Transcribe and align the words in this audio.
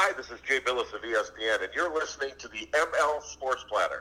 Hi, 0.00 0.12
this 0.12 0.30
is 0.30 0.38
Jay 0.46 0.60
Bilas 0.60 0.94
of 0.94 1.02
ESPN, 1.02 1.60
and 1.60 1.74
you're 1.74 1.92
listening 1.92 2.30
to 2.38 2.46
the 2.46 2.68
ML 2.72 3.20
Sports 3.20 3.64
Platter. 3.68 4.00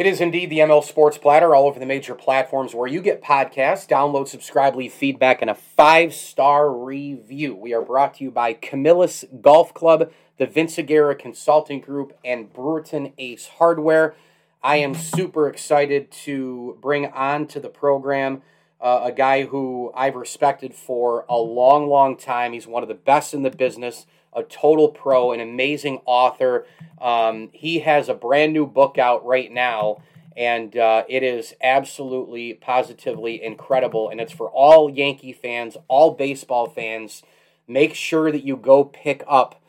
It 0.00 0.06
is 0.06 0.22
indeed 0.22 0.48
the 0.48 0.60
ML 0.60 0.82
Sports 0.82 1.18
Platter 1.18 1.54
all 1.54 1.66
over 1.66 1.78
the 1.78 1.84
major 1.84 2.14
platforms 2.14 2.74
where 2.74 2.88
you 2.88 3.02
get 3.02 3.22
podcasts. 3.22 3.86
Download, 3.86 4.26
subscribe, 4.26 4.74
leave 4.74 4.94
feedback, 4.94 5.42
and 5.42 5.50
a 5.50 5.54
five 5.54 6.14
star 6.14 6.72
review. 6.72 7.54
We 7.54 7.74
are 7.74 7.82
brought 7.82 8.14
to 8.14 8.24
you 8.24 8.30
by 8.30 8.54
Camillus 8.54 9.26
Golf 9.42 9.74
Club, 9.74 10.10
the 10.38 10.46
Vince 10.46 10.78
Aguirre 10.78 11.14
Consulting 11.14 11.82
Group, 11.82 12.18
and 12.24 12.50
Brewerton 12.50 13.12
Ace 13.18 13.46
Hardware. 13.58 14.14
I 14.62 14.76
am 14.76 14.94
super 14.94 15.46
excited 15.46 16.10
to 16.24 16.78
bring 16.80 17.04
on 17.08 17.46
to 17.48 17.60
the 17.60 17.68
program 17.68 18.40
uh, 18.80 19.02
a 19.04 19.12
guy 19.12 19.44
who 19.44 19.92
I've 19.94 20.16
respected 20.16 20.74
for 20.74 21.26
a 21.28 21.36
long, 21.36 21.90
long 21.90 22.16
time. 22.16 22.54
He's 22.54 22.66
one 22.66 22.82
of 22.82 22.88
the 22.88 22.94
best 22.94 23.34
in 23.34 23.42
the 23.42 23.50
business 23.50 24.06
a 24.32 24.42
total 24.42 24.88
pro, 24.88 25.32
an 25.32 25.40
amazing 25.40 26.00
author. 26.04 26.66
Um, 27.00 27.50
he 27.52 27.80
has 27.80 28.08
a 28.08 28.14
brand 28.14 28.52
new 28.52 28.66
book 28.66 28.98
out 28.98 29.24
right 29.24 29.50
now, 29.50 30.02
and 30.36 30.76
uh, 30.76 31.04
it 31.08 31.22
is 31.22 31.54
absolutely, 31.62 32.54
positively 32.54 33.42
incredible. 33.42 34.08
And 34.08 34.20
it's 34.20 34.32
for 34.32 34.50
all 34.50 34.90
Yankee 34.90 35.32
fans, 35.32 35.76
all 35.88 36.12
baseball 36.12 36.68
fans. 36.68 37.22
Make 37.66 37.94
sure 37.94 38.32
that 38.32 38.44
you 38.44 38.56
go 38.56 38.84
pick 38.84 39.22
up 39.28 39.62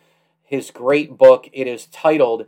his 0.44 0.72
great 0.72 1.18
book. 1.18 1.50
It 1.54 1.68
is 1.68 1.86
titled 1.86 2.46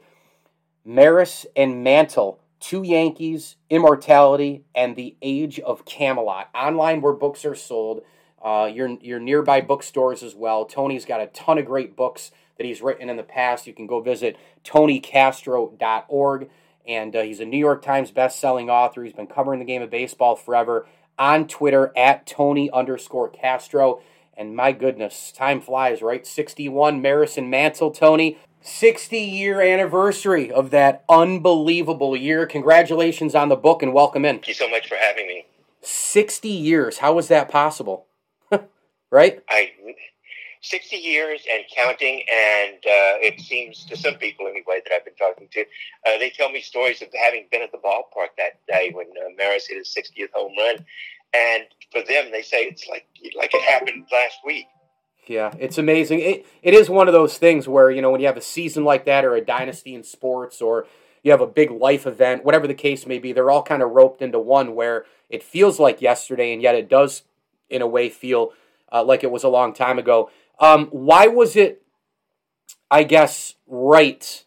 Maris 0.83 1.45
and 1.55 1.83
Mantle 1.83 2.39
Two 2.59 2.81
Yankees, 2.81 3.57
Immortality, 3.69 4.63
and 4.73 4.95
the 4.95 5.17
Age 5.21 5.59
of 5.59 5.83
Camelot. 5.83 6.47
Online 6.55 7.01
where 7.01 7.11
books 7.11 7.43
are 7.43 7.55
sold. 7.55 8.03
Uh, 8.43 8.69
your 8.71 8.89
your 9.01 9.19
nearby 9.19 9.61
bookstores 9.61 10.21
as 10.21 10.35
well. 10.35 10.65
Tony's 10.65 11.05
got 11.05 11.21
a 11.21 11.27
ton 11.27 11.57
of 11.57 11.65
great 11.65 11.95
books 11.95 12.31
that 12.57 12.65
he's 12.65 12.81
written 12.81 13.09
in 13.09 13.17
the 13.17 13.23
past. 13.23 13.67
You 13.67 13.73
can 13.73 13.87
go 13.87 13.99
visit 13.99 14.37
tonycastro.org. 14.63 16.49
And 16.85 17.15
uh, 17.15 17.21
he's 17.21 17.39
a 17.39 17.45
New 17.45 17.57
York 17.57 17.81
Times 17.81 18.11
best-selling 18.11 18.69
author. 18.69 19.03
He's 19.03 19.13
been 19.13 19.27
covering 19.27 19.59
the 19.59 19.65
game 19.65 19.81
of 19.81 19.89
baseball 19.89 20.35
forever. 20.35 20.85
On 21.17 21.47
Twitter 21.47 21.93
at 21.95 22.25
Tony 22.25 22.69
underscore 22.71 23.29
Castro. 23.29 24.01
And 24.35 24.55
my 24.55 24.71
goodness, 24.71 25.31
time 25.31 25.61
flies, 25.61 26.01
right? 26.01 26.25
61 26.25 27.01
Maris 27.01 27.37
and 27.37 27.49
Mantle, 27.49 27.91
Tony. 27.91 28.37
60 28.61 29.17
year 29.17 29.61
anniversary 29.61 30.51
of 30.51 30.71
that 30.71 31.03
unbelievable 31.09 32.15
year. 32.15 32.45
Congratulations 32.45 33.35
on 33.35 33.49
the 33.49 33.55
book 33.55 33.83
and 33.83 33.93
welcome 33.93 34.25
in. 34.25 34.35
Thank 34.35 34.47
you 34.47 34.53
so 34.53 34.69
much 34.69 34.87
for 34.87 34.95
having 34.95 35.27
me. 35.27 35.45
60 35.81 36.47
years. 36.47 36.99
How 36.99 37.13
was 37.13 37.27
that 37.27 37.49
possible? 37.49 38.07
Right? 39.13 39.41
I 39.47 39.71
60 40.61 40.95
years 40.95 41.45
and 41.51 41.63
counting, 41.75 42.23
and 42.31 42.77
uh, 42.77 43.19
it 43.21 43.39
seems 43.39 43.85
to 43.85 43.97
some 43.97 44.15
people 44.15 44.47
anyway 44.47 44.81
that 44.83 44.93
I've 44.93 45.05
been 45.05 45.15
talking 45.15 45.49
to, 45.51 45.61
uh, 45.61 46.17
they 46.19 46.29
tell 46.29 46.49
me 46.49 46.61
stories 46.61 47.01
of 47.01 47.09
having 47.13 47.45
been 47.51 47.61
at 47.61 47.71
the 47.73 47.77
ballpark 47.79 48.29
that 48.37 48.65
day 48.67 48.91
when 48.93 49.07
uh, 49.07 49.29
Maris 49.37 49.67
hit 49.67 49.77
his 49.77 49.93
60th 49.95 50.31
home 50.33 50.53
run, 50.57 50.77
and 51.33 51.63
for 51.91 52.01
them, 52.01 52.31
they 52.31 52.41
say 52.41 52.63
it's 52.63 52.87
like 52.87 53.05
like 53.37 53.53
it 53.53 53.61
happened 53.61 54.05
last 54.11 54.37
week. 54.45 54.65
Yeah, 55.27 55.53
it's 55.59 55.77
amazing. 55.77 56.19
It 56.19 56.45
it 56.61 56.73
is 56.73 56.89
one 56.89 57.07
of 57.07 57.13
those 57.13 57.37
things 57.37 57.67
where 57.67 57.91
you 57.91 58.01
know 58.01 58.11
when 58.11 58.21
you 58.21 58.27
have 58.27 58.37
a 58.37 58.41
season 58.41 58.83
like 58.83 59.05
that, 59.05 59.25
or 59.25 59.35
a 59.35 59.45
dynasty 59.45 59.93
in 59.93 60.03
sports, 60.03 60.61
or 60.61 60.87
you 61.23 61.31
have 61.31 61.41
a 61.41 61.47
big 61.47 61.71
life 61.71 62.07
event, 62.07 62.45
whatever 62.45 62.67
the 62.67 62.73
case 62.73 63.05
may 63.05 63.19
be, 63.19 63.31
they're 63.31 63.51
all 63.51 63.63
kind 63.63 63.81
of 63.81 63.91
roped 63.91 64.21
into 64.21 64.39
one 64.39 64.75
where 64.75 65.05
it 65.29 65.43
feels 65.43 65.79
like 65.79 66.01
yesterday, 66.01 66.53
and 66.53 66.61
yet 66.61 66.75
it 66.75 66.89
does, 66.89 67.23
in 67.69 67.81
a 67.81 67.87
way, 67.87 68.09
feel 68.09 68.53
uh, 68.93 69.03
like 69.03 69.23
it 69.23 69.31
was 69.31 69.43
a 69.43 69.49
long 69.49 69.73
time 69.73 69.99
ago. 69.99 70.29
Um, 70.59 70.87
why 70.91 71.27
was 71.27 71.55
it, 71.55 71.83
I 72.89 73.03
guess, 73.03 73.55
right 73.67 74.45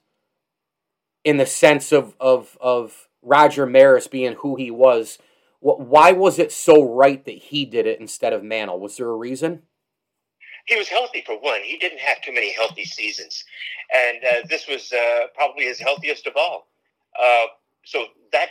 in 1.25 1.37
the 1.37 1.47
sense 1.47 1.93
of, 1.93 2.15
of, 2.21 2.57
of 2.61 3.09
Roger 3.21 3.67
Maris 3.67 4.07
being 4.07 4.35
who 4.35 4.55
he 4.55 4.71
was? 4.71 5.19
Why 5.61 6.13
was 6.13 6.39
it 6.39 6.53
so 6.53 6.95
right 6.95 7.25
that 7.25 7.37
he 7.37 7.65
did 7.65 7.87
it 7.87 7.99
instead 7.99 8.33
of 8.33 8.45
Mantle? 8.45 8.79
Was 8.79 8.97
there 8.97 9.09
a 9.09 9.17
reason? 9.17 9.63
He 10.67 10.77
was 10.77 10.89
healthy 10.89 11.23
for 11.27 11.39
one. 11.41 11.61
He 11.63 11.79
didn't 11.79 11.99
have 11.99 12.21
too 12.23 12.33
many 12.33 12.53
healthy 12.53 12.85
seasons, 12.85 13.45
and 13.95 14.19
uh, 14.25 14.47
this 14.49 14.67
was 14.69 14.93
uh, 14.93 15.27
probably 15.35 15.65
his 15.65 15.79
healthiest 15.79 16.27
of 16.27 16.35
all. 16.37 16.67
Uh, 17.21 17.47
so 17.85 18.07
that 18.33 18.51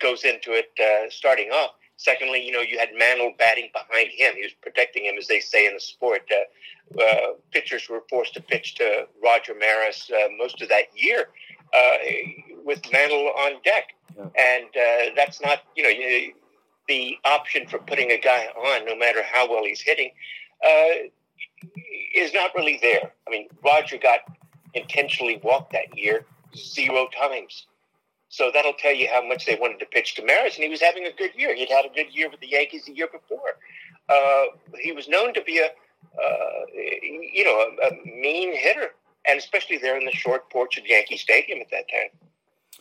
goes 0.00 0.24
into 0.24 0.52
it 0.52 0.70
uh, 0.80 1.10
starting 1.10 1.50
off. 1.50 1.72
Secondly, 2.02 2.44
you 2.44 2.50
know, 2.50 2.60
you 2.60 2.80
had 2.80 2.88
Mantle 2.98 3.32
batting 3.38 3.70
behind 3.72 4.08
him. 4.10 4.34
He 4.34 4.42
was 4.42 4.52
protecting 4.60 5.04
him, 5.04 5.14
as 5.18 5.28
they 5.28 5.38
say 5.38 5.68
in 5.68 5.74
the 5.74 5.80
sport. 5.80 6.22
Uh, 6.30 7.00
uh, 7.00 7.34
pitchers 7.52 7.88
were 7.88 8.02
forced 8.10 8.34
to 8.34 8.42
pitch 8.42 8.74
to 8.74 9.06
Roger 9.22 9.54
Maris 9.54 10.10
uh, 10.10 10.26
most 10.36 10.60
of 10.62 10.68
that 10.68 10.86
year 10.96 11.28
uh, 11.72 11.96
with 12.64 12.80
Mantle 12.90 13.28
on 13.38 13.52
deck. 13.64 13.94
Yeah. 14.16 14.24
And 14.24 14.66
uh, 14.66 15.14
that's 15.14 15.40
not, 15.40 15.60
you 15.76 15.84
know, 15.84 15.88
you, 15.88 16.32
the 16.88 17.16
option 17.24 17.68
for 17.68 17.78
putting 17.78 18.10
a 18.10 18.18
guy 18.18 18.46
on, 18.46 18.84
no 18.84 18.96
matter 18.96 19.22
how 19.22 19.48
well 19.48 19.64
he's 19.64 19.80
hitting, 19.80 20.10
uh, 20.66 21.06
is 22.16 22.34
not 22.34 22.50
really 22.56 22.80
there. 22.82 23.12
I 23.28 23.30
mean, 23.30 23.46
Roger 23.64 23.96
got 23.96 24.20
intentionally 24.74 25.40
walked 25.44 25.72
that 25.72 25.96
year 25.96 26.26
zero 26.56 27.08
times. 27.16 27.66
So 28.32 28.50
that'll 28.50 28.72
tell 28.72 28.94
you 28.94 29.08
how 29.12 29.22
much 29.22 29.44
they 29.44 29.58
wanted 29.60 29.78
to 29.80 29.84
pitch 29.84 30.14
to 30.14 30.24
Maris, 30.24 30.54
and 30.54 30.64
he 30.64 30.70
was 30.70 30.80
having 30.80 31.04
a 31.04 31.12
good 31.12 31.32
year. 31.36 31.54
He'd 31.54 31.68
had 31.68 31.84
a 31.84 31.90
good 31.94 32.06
year 32.14 32.30
with 32.30 32.40
the 32.40 32.46
Yankees 32.46 32.86
the 32.86 32.94
year 32.94 33.08
before. 33.12 33.58
Uh, 34.08 34.56
he 34.80 34.90
was 34.90 35.06
known 35.06 35.34
to 35.34 35.42
be 35.42 35.58
a, 35.58 35.66
uh, 35.66 36.64
you 36.72 37.44
know, 37.44 37.50
a, 37.50 37.88
a, 37.88 38.04
mean 38.06 38.56
hitter, 38.56 38.92
and 39.28 39.38
especially 39.38 39.76
there 39.76 39.98
in 39.98 40.06
the 40.06 40.12
short 40.12 40.48
porch 40.48 40.78
at 40.78 40.86
Yankee 40.86 41.18
Stadium 41.18 41.60
at 41.60 41.70
that 41.72 41.84
time. 41.90 42.72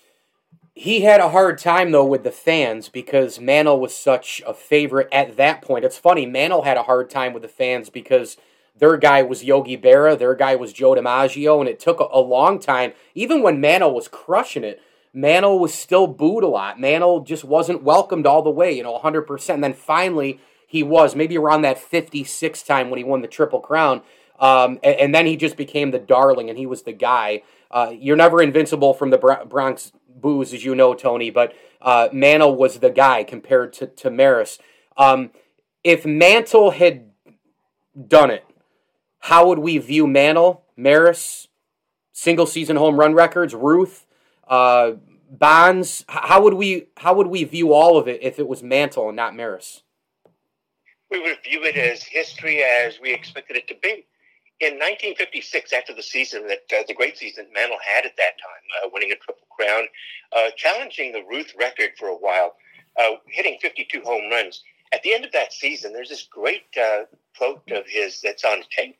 He 0.74 1.02
had 1.02 1.20
a 1.20 1.32
hard 1.32 1.58
time 1.58 1.92
though 1.92 2.06
with 2.06 2.24
the 2.24 2.32
fans 2.32 2.88
because 2.88 3.42
Mantle 3.42 3.82
was 3.82 3.94
such 3.94 4.42
a 4.48 4.54
favorite 4.54 5.10
at 5.12 5.36
that 5.36 5.62
point. 5.62 5.84
It's 5.84 5.98
funny, 5.98 6.26
Mantle 6.26 6.62
had 6.62 6.78
a 6.78 6.84
hard 6.84 7.10
time 7.10 7.34
with 7.34 7.44
the 7.44 7.50
fans 7.50 7.90
because 7.90 8.38
their 8.74 8.96
guy 8.96 9.22
was 9.22 9.44
Yogi 9.44 9.78
Berra, 9.78 10.18
their 10.18 10.34
guy 10.34 10.56
was 10.56 10.72
Joe 10.72 10.96
DiMaggio, 10.96 11.60
and 11.60 11.68
it 11.68 11.78
took 11.78 12.00
a, 12.00 12.08
a 12.10 12.22
long 12.22 12.58
time. 12.58 12.94
Even 13.14 13.42
when 13.44 13.60
Mantle 13.60 13.94
was 13.94 14.08
crushing 14.08 14.64
it, 14.64 14.82
Mantle 15.14 15.60
was 15.60 15.74
still 15.74 16.08
booed 16.08 16.44
a 16.44 16.48
lot. 16.48 16.80
Mantle 16.80 17.22
just 17.22 17.44
wasn't 17.44 17.84
welcomed 17.84 18.26
all 18.26 18.42
the 18.42 18.50
way, 18.50 18.72
you 18.72 18.84
know, 18.84 18.98
100%. 18.98 19.54
And 19.54 19.64
then 19.64 19.74
finally, 19.74 20.40
he 20.66 20.84
was, 20.84 21.16
maybe 21.16 21.38
around 21.38 21.64
that 21.64 21.78
56 21.78 22.64
time 22.64 22.90
when 22.90 22.98
he 22.98 23.04
won 23.04 23.22
the 23.22 23.28
Triple 23.28 23.60
Crown. 23.60 24.02
Um, 24.40 24.80
and, 24.84 24.96
and, 24.96 25.16
then 25.16 25.28
he 25.28 25.36
just 25.36 25.56
became 25.56 25.92
the 25.92 26.00
darling, 26.00 26.50
and 26.50 26.58
he 26.58 26.66
was 26.66 26.82
the 26.82 26.94
guy. 26.94 27.44
Uh, 27.70 27.94
you're 27.96 28.16
never 28.16 28.42
invincible 28.42 28.94
from 28.94 29.12
the 29.12 29.18
Bronx 29.18 29.92
boos, 30.10 30.52
as 30.52 30.66
you 30.66 30.74
know, 30.74 30.96
Tony, 30.96 31.30
but 31.30 31.54
uh, 31.82 32.10
Mantle 32.12 32.56
was 32.56 32.80
the 32.80 32.90
guy 32.90 33.24
compared 33.24 33.74
to, 33.74 33.88
to 33.88 34.10
Maris. 34.10 34.58
Um, 34.98 35.30
if 35.84 36.06
Mantle 36.06 36.72
had 36.72 37.12
done 38.08 38.32
it, 38.32 38.46
how 39.20 39.48
would 39.48 39.60
we 39.60 39.78
view 39.78 40.08
Mantle, 40.08 40.64
Maris, 40.76 41.48
single 42.12 42.46
season 42.48 42.78
home 42.78 43.00
run 43.00 43.14
records, 43.14 43.54
Ruth, 43.54 44.08
uh, 44.52 44.92
Bonds? 45.32 46.04
How 46.10 46.44
would 46.44 46.56
we 46.56 46.88
how 46.98 47.16
would 47.16 47.28
we 47.28 47.46
view 47.46 47.74
all 47.74 47.98
of 47.98 48.08
it 48.08 48.22
if 48.22 48.38
it 48.38 48.48
was 48.48 48.62
Mantle 48.62 49.08
and 49.08 49.16
not 49.16 49.34
Maris? 49.34 49.82
We 51.10 51.22
would 51.22 51.38
view 51.44 51.64
it 51.64 51.78
as 51.78 52.04
history 52.04 52.62
as 52.62 53.00
we 53.02 53.14
expected 53.14 53.56
it 53.56 53.68
to 53.70 53.76
be. 53.82 54.06
In 54.60 54.74
1956, 54.74 55.74
after 55.74 55.96
the 55.96 56.04
season 56.04 56.48
that 56.48 56.64
uh, 56.72 56.84
the 56.88 56.94
great 56.94 57.18
season 57.18 57.48
Mantle 57.54 57.80
had 57.84 58.06
at 58.06 58.16
that 58.18 58.34
time, 58.38 58.86
uh, 58.86 58.90
winning 58.94 59.12
a 59.12 59.16
triple 59.16 59.48
crown, 59.50 59.86
uh, 60.36 60.52
challenging 60.56 61.12
the 61.12 61.24
Ruth 61.28 61.52
record 61.58 61.92
for 61.98 62.10
a 62.10 62.16
while, 62.16 62.56
uh, 63.00 63.16
hitting 63.28 63.58
52 63.62 64.02
home 64.02 64.30
runs. 64.30 64.64
At 64.94 65.02
the 65.02 65.14
end 65.14 65.26
of 65.26 65.32
that 65.32 65.54
season, 65.54 65.94
there's 65.94 66.10
this 66.10 66.28
great 66.30 66.66
uh, 66.78 67.06
quote 67.38 67.64
of 67.72 67.86
his 67.88 68.22
that's 68.22 68.44
on 68.44 68.62
tape 68.78 69.00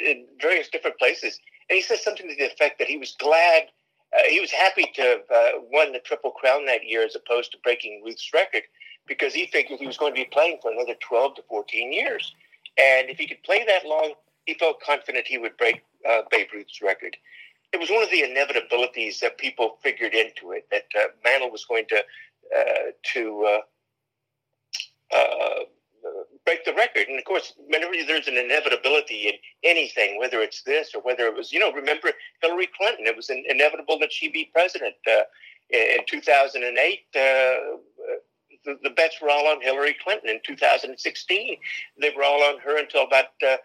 in 0.00 0.26
various 0.40 0.68
different 0.68 0.98
places. 0.98 1.38
And 1.70 1.76
he 1.76 1.82
says 1.82 2.02
something 2.02 2.28
to 2.28 2.34
the 2.34 2.52
effect 2.52 2.78
that 2.80 2.88
he 2.88 2.98
was 2.98 3.16
glad, 3.18 3.68
uh, 4.16 4.22
he 4.28 4.40
was 4.40 4.50
happy 4.50 4.86
to 4.94 5.02
have 5.02 5.20
uh, 5.34 5.58
won 5.70 5.92
the 5.92 5.98
Triple 6.00 6.30
Crown 6.30 6.66
that 6.66 6.86
year 6.86 7.04
as 7.04 7.16
opposed 7.16 7.52
to 7.52 7.58
breaking 7.58 8.02
Ruth's 8.04 8.30
record 8.34 8.62
because 9.06 9.34
he 9.34 9.46
figured 9.46 9.80
he 9.80 9.86
was 9.86 9.96
going 9.96 10.14
to 10.14 10.20
be 10.20 10.28
playing 10.30 10.58
for 10.60 10.70
another 10.70 10.94
12 11.00 11.36
to 11.36 11.42
14 11.48 11.92
years. 11.92 12.34
And 12.78 13.08
if 13.10 13.18
he 13.18 13.26
could 13.26 13.42
play 13.42 13.64
that 13.66 13.86
long, 13.86 14.14
he 14.46 14.54
felt 14.54 14.80
confident 14.80 15.26
he 15.26 15.38
would 15.38 15.56
break 15.56 15.82
uh, 16.08 16.22
Babe 16.30 16.48
Ruth's 16.52 16.82
record. 16.82 17.16
It 17.72 17.80
was 17.80 17.90
one 17.90 18.02
of 18.02 18.10
the 18.10 18.22
inevitabilities 18.22 19.20
that 19.20 19.38
people 19.38 19.78
figured 19.82 20.14
into 20.14 20.52
it 20.52 20.66
that 20.70 20.84
uh, 20.98 21.08
Mantle 21.24 21.50
was 21.50 21.64
going 21.64 21.86
to 21.88 22.04
uh, 22.54 22.90
to 23.14 23.62
break 26.44 26.64
the 26.64 26.74
record. 26.74 27.08
And 27.08 27.18
of 27.18 27.24
course, 27.24 27.52
whenever 27.68 27.92
there's 28.06 28.28
an 28.28 28.36
inevitability 28.36 29.28
in 29.28 29.34
anything, 29.62 30.18
whether 30.18 30.40
it's 30.40 30.62
this 30.62 30.94
or 30.94 31.02
whether 31.02 31.26
it 31.26 31.34
was, 31.34 31.52
you 31.52 31.60
know, 31.60 31.72
remember 31.72 32.10
Hillary 32.40 32.68
Clinton, 32.76 33.06
it 33.06 33.16
was 33.16 33.30
inevitable 33.30 33.98
that 34.00 34.12
she 34.12 34.28
be 34.28 34.50
president. 34.52 34.94
Uh, 35.06 35.22
in 35.70 36.00
2008, 36.06 37.00
uh, 37.14 37.18
the, 38.64 38.78
the, 38.82 38.90
bets 38.90 39.20
were 39.20 39.30
all 39.30 39.46
on 39.46 39.60
Hillary 39.60 39.96
Clinton. 40.02 40.28
In 40.28 40.40
2016, 40.44 41.56
they 42.00 42.10
were 42.16 42.24
all 42.24 42.42
on 42.42 42.58
her 42.60 42.78
until 42.78 43.04
about 43.04 43.26
uh, 43.44 43.56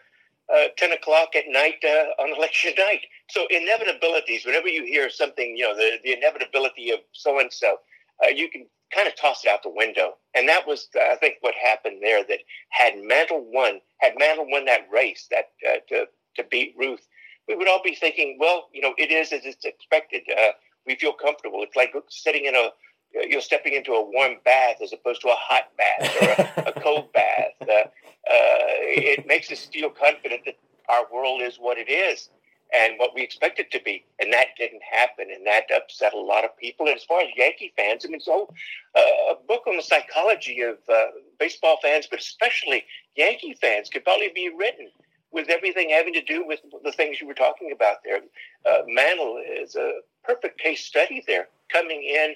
uh 0.53 0.68
10 0.77 0.94
o'clock 0.94 1.35
at 1.35 1.44
night 1.50 1.83
uh, 1.83 2.21
on 2.21 2.35
election 2.35 2.74
night. 2.77 3.01
So 3.29 3.45
inevitabilities, 3.51 4.45
whenever 4.45 4.69
you 4.69 4.85
hear 4.85 5.09
something, 5.09 5.57
you 5.57 5.63
know, 5.63 5.75
the, 5.75 5.97
the 6.03 6.13
inevitability 6.13 6.91
of 6.91 7.00
so-and-so, 7.12 7.77
uh, 8.24 8.29
you 8.29 8.50
can 8.50 8.65
kind 8.94 9.07
of 9.07 9.16
tossed 9.16 9.45
it 9.45 9.51
out 9.51 9.63
the 9.63 9.69
window. 9.69 10.13
And 10.36 10.48
that 10.50 10.68
was, 10.68 10.88
I 10.95 11.16
think, 11.16 11.36
what 11.42 11.56
happened 11.56 12.00
there. 12.01 12.24
That 12.24 12.39
had 12.69 12.94
Mantle 13.04 13.45
won, 13.51 13.81
had 14.00 14.13
Mantle 14.18 14.50
won 14.50 14.66
that 14.66 14.88
race, 14.92 15.28
that 15.31 15.51
uh, 15.68 15.78
to 15.89 16.06
to 16.36 16.44
beat 16.50 16.75
Ruth, 16.78 17.07
we 17.48 17.56
would 17.56 17.68
all 17.68 17.81
be 17.84 17.95
thinking, 17.95 18.38
well, 18.39 18.68
you 18.74 18.81
know, 18.81 18.94
it 18.98 19.12
is 19.12 19.31
as 19.34 19.45
it's 19.45 19.66
expected. 19.66 20.24
Uh, 20.31 20.51
we 20.86 20.95
feel 20.95 21.13
comfortable. 21.13 21.63
It's 21.63 21.75
like 21.75 21.94
sitting 22.10 22.45
in 22.45 22.56
a 22.56 22.69
you're 23.13 23.42
stepping 23.42 23.74
into 23.74 23.94
a 23.94 24.04
warm 24.04 24.36
bath 24.44 24.78
as 24.84 24.94
opposed 24.94 25.22
to 25.22 25.30
a 25.30 25.36
hot 25.36 25.72
bath 25.78 26.22
or 26.22 26.63
a, 26.63 26.69
a 26.69 26.72
cold 26.81 27.12
bath. 27.13 27.54
Uh, 27.62 27.74
uh, 27.74 27.88
it 28.30 29.25
makes 29.25 29.51
us 29.51 29.66
feel 29.66 29.89
confident 29.89 30.44
that 30.45 30.57
our 30.89 31.06
world 31.12 31.42
is 31.42 31.57
what 31.57 31.78
it 31.78 31.89
is 31.89 32.30
and 32.73 32.95
what 32.97 33.15
we 33.15 33.21
expect 33.21 33.59
it 33.59 33.71
to 33.71 33.81
be. 33.83 34.03
And 34.19 34.31
that 34.33 34.47
didn't 34.57 34.81
happen, 34.83 35.27
and 35.33 35.45
that 35.45 35.65
upset 35.75 36.13
a 36.13 36.19
lot 36.19 36.43
of 36.43 36.57
people. 36.57 36.87
And 36.87 36.95
as 36.95 37.03
far 37.03 37.21
as 37.21 37.27
Yankee 37.35 37.73
fans, 37.77 38.05
I 38.05 38.09
mean, 38.09 38.19
so 38.19 38.49
uh, 38.95 39.33
a 39.33 39.35
book 39.47 39.63
on 39.67 39.77
the 39.77 39.83
psychology 39.83 40.61
of 40.61 40.77
uh, 40.89 41.07
baseball 41.39 41.77
fans, 41.81 42.07
but 42.09 42.19
especially 42.19 42.83
Yankee 43.15 43.57
fans, 43.59 43.89
could 43.89 44.03
probably 44.03 44.31
be 44.33 44.49
written 44.49 44.89
with 45.31 45.49
everything 45.49 45.89
having 45.89 46.13
to 46.13 46.21
do 46.21 46.45
with 46.45 46.59
the 46.83 46.91
things 46.91 47.19
you 47.21 47.27
were 47.27 47.33
talking 47.33 47.71
about 47.71 47.97
there. 48.03 48.19
Uh, 48.65 48.83
Mantle 48.87 49.41
is 49.45 49.75
a 49.75 49.99
perfect 50.23 50.59
case 50.59 50.83
study 50.83 51.23
there, 51.27 51.47
coming 51.71 52.03
in 52.03 52.35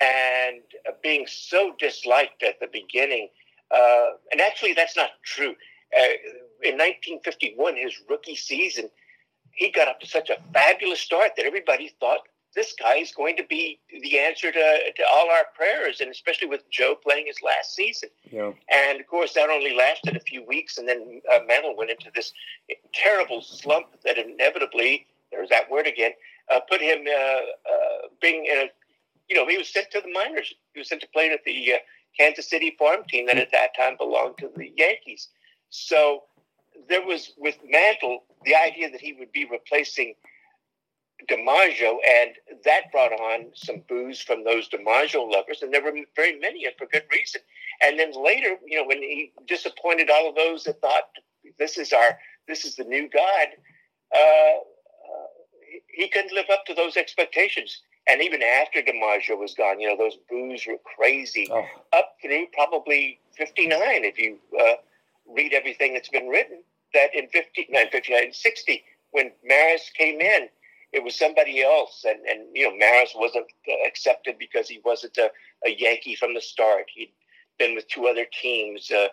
and 0.00 0.62
being 1.02 1.26
so 1.28 1.74
disliked 1.78 2.42
at 2.42 2.58
the 2.60 2.68
beginning. 2.72 3.28
Uh, 3.70 4.10
and 4.30 4.40
actually, 4.40 4.74
that's 4.74 4.96
not 4.96 5.10
true. 5.24 5.54
Uh, 5.96 6.12
in 6.62 6.74
1951, 6.74 7.76
his 7.76 7.94
rookie 8.08 8.36
season, 8.36 8.88
he 9.54 9.70
got 9.70 9.88
up 9.88 10.00
to 10.00 10.06
such 10.06 10.30
a 10.30 10.36
fabulous 10.52 11.00
start 11.00 11.32
that 11.36 11.46
everybody 11.46 11.94
thought 12.00 12.20
this 12.54 12.74
guy 12.78 12.96
is 12.96 13.12
going 13.12 13.36
to 13.36 13.44
be 13.44 13.78
the 14.02 14.18
answer 14.18 14.52
to, 14.52 14.78
to 14.96 15.02
all 15.10 15.30
our 15.30 15.46
prayers, 15.54 16.00
and 16.00 16.10
especially 16.10 16.48
with 16.48 16.68
Joe 16.70 16.94
playing 16.94 17.26
his 17.26 17.38
last 17.42 17.74
season. 17.74 18.10
Yeah. 18.30 18.52
And 18.70 19.00
of 19.00 19.06
course, 19.06 19.32
that 19.34 19.48
only 19.48 19.74
lasted 19.74 20.16
a 20.16 20.20
few 20.20 20.44
weeks, 20.44 20.76
and 20.76 20.86
then 20.86 21.22
uh, 21.32 21.38
Mantle 21.46 21.76
went 21.76 21.90
into 21.90 22.10
this 22.14 22.32
terrible 22.92 23.40
slump 23.40 23.86
that 24.04 24.18
inevitably, 24.18 25.06
there's 25.30 25.48
that 25.48 25.70
word 25.70 25.86
again, 25.86 26.12
uh, 26.52 26.60
put 26.68 26.82
him 26.82 27.06
uh, 27.06 27.12
uh, 27.12 28.08
being 28.20 28.44
in 28.44 28.58
a, 28.58 28.66
you 29.30 29.36
know, 29.36 29.46
he 29.46 29.56
was 29.56 29.72
sent 29.72 29.90
to 29.92 30.02
the 30.02 30.12
minors. 30.12 30.52
He 30.74 30.80
was 30.80 30.88
sent 30.88 31.00
to 31.00 31.08
play 31.08 31.30
with 31.30 31.40
the 31.46 31.74
uh, 31.74 31.76
Kansas 32.18 32.50
City 32.50 32.76
farm 32.78 33.04
team 33.08 33.26
that 33.26 33.38
at 33.38 33.52
that 33.52 33.70
time 33.74 33.96
belonged 33.96 34.36
to 34.38 34.50
the 34.54 34.70
Yankees. 34.76 35.28
So 35.70 36.24
there 36.88 37.04
was 37.04 37.32
with 37.38 37.58
Mantle 37.68 38.24
the 38.44 38.54
idea 38.54 38.90
that 38.90 39.00
he 39.00 39.12
would 39.14 39.32
be 39.32 39.46
replacing 39.50 40.14
DiMaggio, 41.28 41.96
and 42.06 42.32
that 42.64 42.90
brought 42.90 43.12
on 43.12 43.46
some 43.54 43.82
boos 43.88 44.20
from 44.20 44.44
those 44.44 44.68
DiMaggio 44.68 45.30
lovers, 45.30 45.62
and 45.62 45.72
there 45.72 45.82
were 45.82 45.94
very 46.16 46.38
many, 46.38 46.64
and 46.64 46.74
for 46.76 46.86
good 46.86 47.04
reason. 47.12 47.40
And 47.80 47.98
then 47.98 48.12
later, 48.12 48.56
you 48.66 48.78
know, 48.78 48.86
when 48.86 48.98
he 48.98 49.32
disappointed 49.46 50.10
all 50.10 50.28
of 50.28 50.34
those 50.34 50.64
that 50.64 50.80
thought 50.80 51.04
this 51.58 51.78
is 51.78 51.92
our, 51.92 52.18
this 52.48 52.64
is 52.64 52.76
the 52.76 52.84
new 52.84 53.08
God, 53.08 53.48
uh, 54.14 54.18
uh, 54.18 55.28
he 55.88 56.08
couldn't 56.08 56.32
live 56.32 56.46
up 56.52 56.64
to 56.66 56.74
those 56.74 56.96
expectations. 56.96 57.82
And 58.08 58.20
even 58.20 58.42
after 58.42 58.80
DiMaggio 58.80 59.38
was 59.38 59.54
gone, 59.54 59.80
you 59.80 59.88
know, 59.88 59.96
those 59.96 60.18
boos 60.28 60.66
were 60.66 60.78
crazy, 60.96 61.48
oh. 61.50 61.64
up 61.92 62.16
through 62.20 62.46
probably 62.52 63.20
59, 63.36 63.78
if 64.04 64.18
you 64.18 64.38
uh, 64.60 64.74
read 65.28 65.52
everything 65.52 65.94
that's 65.94 66.08
been 66.08 66.26
written 66.26 66.62
that 66.94 67.14
in 67.14 67.28
59, 67.28 67.86
59, 67.90 68.32
60, 68.32 68.84
when 69.12 69.32
Maris 69.44 69.90
came 69.96 70.20
in, 70.20 70.48
it 70.92 71.02
was 71.02 71.18
somebody 71.18 71.62
else. 71.62 72.04
And, 72.06 72.20
and 72.26 72.48
you 72.54 72.68
know, 72.68 72.76
Maris 72.76 73.12
wasn't 73.14 73.46
accepted 73.86 74.36
because 74.38 74.68
he 74.68 74.80
wasn't 74.84 75.16
a, 75.18 75.30
a 75.66 75.70
Yankee 75.70 76.14
from 76.14 76.34
the 76.34 76.40
start. 76.40 76.86
He'd 76.94 77.12
been 77.58 77.74
with 77.74 77.88
two 77.88 78.06
other 78.06 78.26
teams. 78.40 78.90
Uh, 78.90 79.08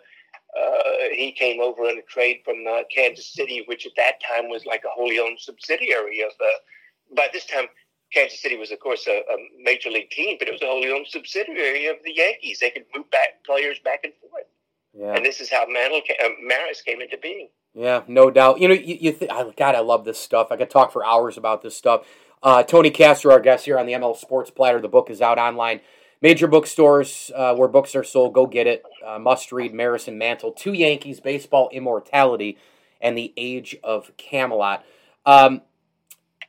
uh, 0.58 1.08
he 1.12 1.32
came 1.32 1.60
over 1.60 1.88
in 1.88 1.98
a 1.98 2.02
trade 2.02 2.40
from 2.44 2.64
uh, 2.68 2.82
Kansas 2.94 3.32
City, 3.32 3.62
which 3.66 3.86
at 3.86 3.92
that 3.96 4.20
time 4.20 4.48
was 4.48 4.66
like 4.66 4.84
a 4.84 4.90
wholly 4.90 5.18
owned 5.18 5.38
subsidiary 5.40 6.20
of. 6.20 6.32
Uh, 6.40 7.14
by 7.16 7.28
this 7.32 7.46
time, 7.46 7.66
Kansas 8.12 8.42
City 8.42 8.56
was, 8.56 8.72
of 8.72 8.80
course, 8.80 9.06
a, 9.06 9.18
a, 9.18 9.36
major 9.62 9.90
league 9.90 10.10
team, 10.10 10.36
but 10.38 10.48
it 10.48 10.52
was 10.52 10.62
a 10.62 10.66
wholly 10.66 10.90
owned 10.90 11.06
subsidiary 11.06 11.86
of 11.86 11.96
the 12.04 12.12
Yankees. 12.12 12.58
They 12.58 12.70
could 12.70 12.84
move 12.94 13.08
back 13.10 13.44
players 13.46 13.78
back 13.84 14.00
and 14.02 14.12
forth. 14.20 14.44
Yeah. 14.92 15.14
And 15.14 15.24
this 15.24 15.40
is 15.40 15.50
how 15.50 15.66
Mantle, 15.68 16.02
uh, 16.22 16.28
Maris 16.42 16.82
came 16.82 17.00
into 17.00 17.16
being. 17.18 17.48
Yeah, 17.74 18.02
no 18.08 18.30
doubt. 18.30 18.60
You 18.60 18.68
know, 18.68 18.74
you, 18.74 18.96
you 19.00 19.12
th- 19.12 19.30
God, 19.56 19.74
I 19.74 19.80
love 19.80 20.04
this 20.04 20.18
stuff. 20.18 20.48
I 20.50 20.56
could 20.56 20.70
talk 20.70 20.92
for 20.92 21.04
hours 21.04 21.36
about 21.36 21.62
this 21.62 21.76
stuff. 21.76 22.06
Uh, 22.42 22.62
Tony 22.62 22.90
Castro, 22.90 23.32
our 23.32 23.40
guest 23.40 23.66
here 23.66 23.78
on 23.78 23.86
the 23.86 23.92
ML 23.92 24.16
Sports 24.16 24.50
Platter. 24.50 24.80
The 24.80 24.88
book 24.88 25.10
is 25.10 25.20
out 25.20 25.38
online. 25.38 25.80
Major 26.22 26.46
bookstores 26.46 27.30
uh, 27.34 27.54
where 27.54 27.68
books 27.68 27.94
are 27.94 28.04
sold, 28.04 28.34
go 28.34 28.46
get 28.46 28.66
it. 28.66 28.82
Uh, 29.06 29.18
must 29.18 29.52
read 29.52 29.72
Maris 29.72 30.08
and 30.08 30.18
Mantle, 30.18 30.52
Two 30.52 30.72
Yankees, 30.72 31.20
Baseball 31.20 31.70
Immortality, 31.72 32.58
and 33.00 33.16
The 33.16 33.32
Age 33.36 33.76
of 33.82 34.14
Camelot. 34.16 34.84
Um, 35.24 35.62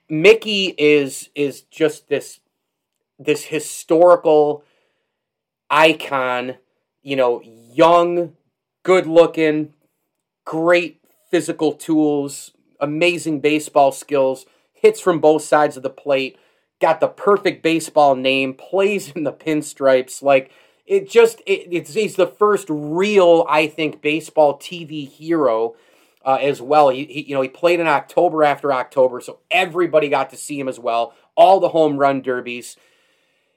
Mickey 0.10 0.76
is 0.78 1.30
is 1.36 1.62
just 1.62 2.10
this 2.10 2.42
this 3.18 3.46
historical 3.46 4.64
icon. 5.70 6.56
You 7.02 7.16
know, 7.16 7.42
young, 7.42 8.34
good 8.84 9.08
looking, 9.08 9.74
great 10.46 11.01
physical 11.32 11.72
tools, 11.72 12.52
amazing 12.80 13.40
baseball 13.40 13.92
skills, 13.92 14.46
hits 14.74 15.00
from 15.00 15.20
both 15.20 15.44
sides 15.44 15.78
of 15.78 15.84
the 15.84 15.90
plate, 15.90 16.38
got 16.80 17.00
the 17.00 17.08
perfect 17.08 17.64
baseball 17.64 18.16
name, 18.16 18.54
plays 18.54 19.12
in 19.12 19.24
the 19.24 19.34
pinstripes. 19.34 20.22
Like 20.22 20.52
it 20.86 21.10
just 21.10 21.40
it, 21.46 21.68
it's 21.72 21.94
he's 21.94 22.18
the 22.18 22.28
first 22.28 22.68
real 22.70 23.46
I 23.50 23.68
think 23.68 24.02
baseball 24.02 24.60
TV 24.60 25.08
hero 25.08 25.76
uh, 26.26 26.38
as 26.42 26.62
well. 26.62 26.90
He, 26.90 27.06
he, 27.06 27.30
you 27.30 27.36
know 27.36 27.42
he 27.42 27.50
played 27.50 27.80
in 27.80 27.88
October 27.88 28.44
after 28.44 28.74
October, 28.74 29.22
so 29.22 29.40
everybody 29.50 30.10
got 30.10 30.30
to 30.32 30.38
see 30.38 30.60
him 30.60 30.68
as 30.68 30.80
well. 30.80 31.14
All 31.36 31.60
the 31.60 31.70
home 31.70 31.98
run 31.98 32.22
derbies. 32.22 32.76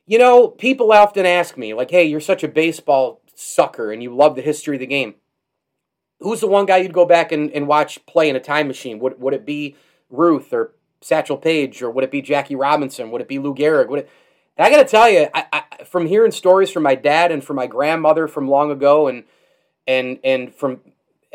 You 0.06 0.18
know, 0.18 0.48
people 0.48 0.92
often 0.92 1.26
ask 1.26 1.56
me 1.56 1.74
like, 1.74 1.90
"Hey, 1.90 2.04
you're 2.04 2.20
such 2.20 2.44
a 2.44 2.48
baseball 2.48 3.20
sucker 3.34 3.90
and 3.90 4.02
you 4.02 4.14
love 4.14 4.36
the 4.36 4.42
history 4.42 4.76
of 4.76 4.80
the 4.80 4.86
game." 4.86 5.14
Who's 6.24 6.40
the 6.40 6.48
one 6.48 6.66
guy 6.66 6.78
you'd 6.78 6.92
go 6.92 7.04
back 7.04 7.32
and, 7.32 7.50
and 7.52 7.68
watch 7.68 8.04
play 8.06 8.28
in 8.28 8.36
a 8.36 8.40
time 8.40 8.66
machine? 8.66 8.98
Would 8.98 9.20
would 9.20 9.34
it 9.34 9.46
be 9.46 9.76
Ruth 10.10 10.52
or 10.52 10.72
Satchel 11.00 11.36
Paige 11.36 11.82
or 11.82 11.90
would 11.90 12.02
it 12.02 12.10
be 12.10 12.22
Jackie 12.22 12.56
Robinson? 12.56 13.10
Would 13.10 13.20
it 13.20 13.28
be 13.28 13.38
Lou 13.38 13.54
Gehrig? 13.54 13.88
Would 13.88 14.00
it? 14.00 14.10
I 14.56 14.70
got 14.70 14.78
to 14.78 14.84
tell 14.84 15.10
you, 15.10 15.28
I, 15.34 15.46
I, 15.52 15.84
from 15.84 16.06
hearing 16.06 16.30
stories 16.30 16.70
from 16.70 16.84
my 16.84 16.94
dad 16.94 17.32
and 17.32 17.42
from 17.42 17.56
my 17.56 17.66
grandmother 17.66 18.28
from 18.28 18.48
long 18.48 18.70
ago, 18.70 19.08
and 19.08 19.24
and 19.86 20.18
and 20.24 20.54
from 20.54 20.80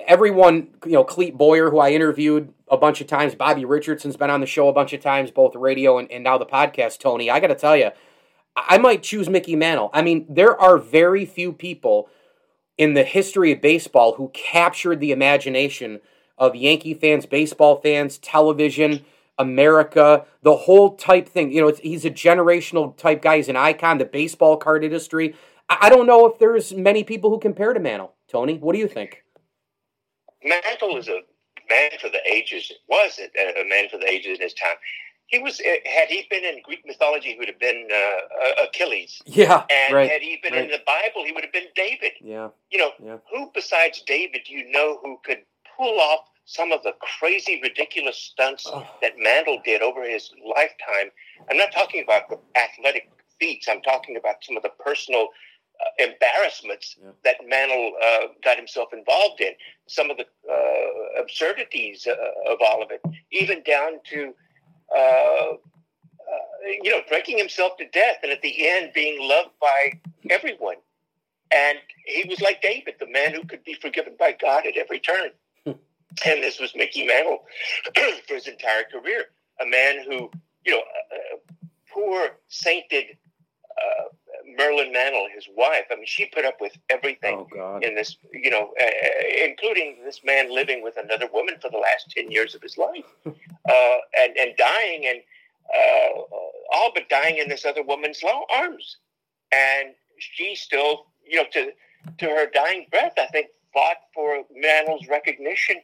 everyone, 0.08 0.70
you 0.86 0.94
know, 0.94 1.04
Clete 1.04 1.38
Boyer, 1.38 1.70
who 1.70 1.80
I 1.80 1.92
interviewed 1.92 2.54
a 2.70 2.78
bunch 2.78 3.02
of 3.02 3.08
times, 3.08 3.36
Bobby 3.36 3.66
Richardson's 3.66 4.18
been 4.18 4.30
on 4.30 4.42
the 4.42 4.48
show 4.48 4.70
a 4.70 4.74
bunch 4.74 4.94
of 4.94 5.02
times, 5.02 5.32
both 5.32 5.56
radio 5.56 5.98
and, 5.98 6.12
and 6.12 6.24
now 6.24 6.38
the 6.38 6.46
podcast. 6.46 7.00
Tony, 7.00 7.30
I 7.30 7.40
got 7.40 7.48
to 7.48 7.56
tell 7.56 7.76
you, 7.76 7.92
I 8.56 8.78
might 8.78 9.04
choose 9.04 9.30
Mickey 9.30 9.56
Mantle. 9.56 9.90
I 9.94 10.02
mean, 10.02 10.26
there 10.30 10.60
are 10.60 10.78
very 10.78 11.26
few 11.26 11.52
people 11.54 12.10
in 12.80 12.94
the 12.94 13.04
history 13.04 13.52
of 13.52 13.62
baseball 13.62 14.16
who 14.16 14.30
captured 14.30 15.02
the 15.02 15.12
imagination 15.12 16.00
of 16.38 16.56
Yankee 16.56 16.94
fans, 16.94 17.26
baseball 17.26 17.82
fans, 17.82 18.18
television, 18.18 19.06
America, 19.38 20.26
the 20.44 20.56
whole 20.56 20.96
type 20.96 21.28
thing. 21.28 21.52
You 21.52 21.62
know, 21.62 21.74
he's 21.84 22.06
a 22.06 22.10
generational 22.10 22.96
type 22.96 23.22
guy. 23.22 23.36
He's 23.36 23.50
an 23.50 23.58
icon, 23.58 23.98
the 23.98 24.06
baseball 24.06 24.56
card 24.56 24.86
industry. 24.86 25.36
I 25.70 25.90
don't 25.90 26.08
know 26.08 26.26
if 26.26 26.40
there's 26.40 26.74
many 26.74 27.04
people 27.04 27.30
who 27.30 27.38
compare 27.38 27.74
to 27.74 27.80
Mantle. 27.82 28.14
Tony, 28.30 28.58
what 28.58 28.74
do 28.74 28.80
you 28.80 28.88
think? 28.88 29.24
Mantle 30.42 30.96
is 30.96 31.10
a 31.10 31.20
man 31.70 31.92
for 32.00 32.10
the 32.10 32.22
ages. 32.32 32.72
Was 32.88 33.20
it 33.20 33.32
a 33.38 33.68
man 33.68 33.90
for 33.90 33.98
the 33.98 34.10
ages 34.10 34.38
in 34.38 34.44
his 34.44 34.54
time. 34.54 34.78
He 35.30 35.40
was. 35.40 35.62
Eh, 35.64 35.78
had 35.86 36.10
he 36.10 36.26
been 36.30 36.44
in 36.44 36.62
Greek 36.64 36.86
mythology, 36.86 37.30
he 37.30 37.38
would 37.38 37.48
have 37.48 37.60
been 37.60 37.88
uh, 37.94 38.64
Achilles. 38.66 39.22
Yeah, 39.26 39.64
and 39.70 39.96
right, 39.96 40.10
had 40.10 40.22
he 40.22 40.40
been 40.42 40.54
right. 40.54 40.66
in 40.66 40.72
the 40.72 40.82
Bible, 40.86 41.24
he 41.26 41.32
would 41.32 41.44
have 41.44 41.54
been 41.54 41.70
David. 41.76 42.14
Yeah, 42.22 42.50
you 42.72 42.80
know, 42.80 42.92
yeah. 43.04 43.18
who 43.32 43.52
besides 43.54 44.02
David 44.06 44.42
do 44.48 44.54
you 44.54 44.70
know 44.72 45.00
who 45.04 45.20
could 45.24 45.44
pull 45.78 46.00
off 46.00 46.22
some 46.46 46.72
of 46.72 46.82
the 46.82 46.94
crazy, 47.00 47.60
ridiculous 47.62 48.18
stunts 48.18 48.66
oh. 48.68 48.86
that 49.02 49.14
Mantle 49.20 49.62
did 49.64 49.82
over 49.84 50.04
his 50.04 50.32
lifetime? 50.44 51.12
I'm 51.50 51.58
not 51.58 51.72
talking 51.72 52.04
about 52.04 52.28
the 52.30 52.40
athletic 52.60 53.12
feats. 53.40 53.68
I'm 53.70 53.82
talking 53.82 54.18
about 54.18 54.44
some 54.44 54.58
of 54.58 54.64
the 54.64 54.72
personal 54.84 55.28
uh, 55.80 56.04
embarrassments 56.06 56.98
Yeah. 57.02 57.12
that 57.24 57.36
Mantle 57.48 57.94
uh, 58.04 58.28
got 58.44 58.58
himself 58.58 58.90
involved 58.94 59.42
in, 59.42 59.54
some 59.88 60.10
of 60.10 60.18
the 60.18 60.26
uh, 60.52 61.22
absurdities 61.22 62.08
uh, 62.08 62.52
of 62.52 62.58
all 62.62 62.84
of 62.84 62.92
it, 62.92 63.02
even 63.32 63.64
down 63.64 64.00
to, 64.12 64.34
uh, 64.96 65.54
uh, 65.54 65.56
you 66.82 66.92
know, 66.92 67.02
drinking 67.08 67.38
himself 67.38 67.78
to 67.78 67.88
death 67.90 68.18
and 68.24 68.32
at 68.32 68.42
the 68.42 68.68
end 68.68 68.92
being 68.94 69.28
loved 69.28 69.52
by 69.62 70.00
everyone. 70.30 70.76
And 71.52 71.80
he 72.06 72.28
was 72.30 72.42
like 72.42 72.62
David, 72.62 72.96
the 73.00 73.08
man 73.08 73.34
who 73.34 73.44
could 73.44 73.64
be 73.64 73.74
forgiven 73.74 74.14
by 74.20 74.34
God 74.40 74.68
at 74.68 74.78
every 74.78 75.00
turn. 75.00 75.32
and 75.66 75.76
this 76.24 76.60
was 76.60 76.76
Mickey 76.76 77.06
Mantle 77.06 77.44
for 78.28 78.36
his 78.36 78.48
entire 78.48 78.84
career, 78.84 79.26
a 79.62 79.66
man 79.66 80.04
who, 80.06 80.30
you 80.66 80.74
know, 80.74 80.82
poor 81.92 82.30
sainted 82.48 83.18
uh, 83.78 84.04
Merlyn 84.60 84.92
Mantle, 84.92 85.28
his 85.34 85.48
wife. 85.56 85.86
I 85.92 85.96
mean, 85.96 86.06
she 86.06 86.26
put 86.26 86.46
up 86.46 86.58
with 86.60 86.78
everything 86.90 87.46
Oh 87.56 87.80
in 87.82 87.96
this, 87.96 88.18
you 88.34 88.50
know, 88.50 88.74
uh, 88.82 89.46
including 89.46 89.98
this 90.04 90.22
man 90.24 90.54
living 90.54 90.84
with 90.84 90.98
another 90.98 91.28
woman 91.32 91.56
for 91.62 91.70
the 91.70 91.78
last 91.78 92.12
10 92.12 92.32
years 92.32 92.56
of 92.56 92.62
his 92.62 92.78
life 92.78 93.06
uh, 93.26 93.98
and, 94.18 94.38
and 94.38 94.58
dying 94.58 95.06
and 95.08 95.22
uh, 95.74 96.22
all 96.74 96.92
but 96.94 97.08
dying 97.10 97.38
in 97.38 97.48
this 97.48 97.66
other 97.66 97.84
woman's 97.84 98.22
arms. 98.54 98.98
And 99.52 99.94
she 100.18 100.56
still, 100.56 101.08
you 101.28 101.38
know, 101.38 101.46
to, 101.54 101.72
to 102.18 102.26
her 102.26 102.48
dying 102.54 102.88
breath, 102.92 103.14
I 103.18 103.28
think, 103.28 103.48
fought 103.74 103.98
for 104.14 104.44
Mantle's 104.54 105.08
recognition 105.08 105.78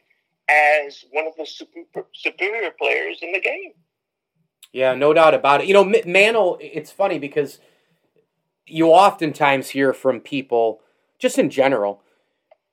as 0.48 1.04
one 1.10 1.26
of 1.26 1.34
the 1.36 1.46
super, 1.46 2.06
superior 2.14 2.70
players 2.78 3.18
in 3.22 3.32
the 3.32 3.40
game. 3.40 3.72
Yeah, 4.72 4.94
no 4.94 5.12
doubt 5.12 5.34
about 5.34 5.62
it. 5.62 5.68
You 5.68 5.74
know, 5.74 5.84
Mantle. 6.04 6.58
It's 6.60 6.90
funny 6.90 7.18
because 7.18 7.58
you 8.66 8.88
oftentimes 8.88 9.70
hear 9.70 9.92
from 9.92 10.20
people, 10.20 10.80
just 11.18 11.38
in 11.38 11.50
general, 11.50 12.02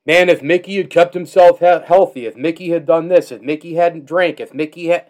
man, 0.06 0.30
if 0.30 0.42
Mickey 0.42 0.78
had 0.78 0.90
kept 0.90 1.14
himself 1.14 1.60
he- 1.60 1.66
healthy, 1.66 2.26
if 2.26 2.36
Mickey 2.36 2.70
had 2.70 2.86
done 2.86 3.08
this, 3.08 3.32
if 3.32 3.42
Mickey 3.42 3.76
hadn't 3.76 4.06
drank, 4.06 4.40
if 4.40 4.54
Mickey 4.54 4.88
had, 4.88 5.06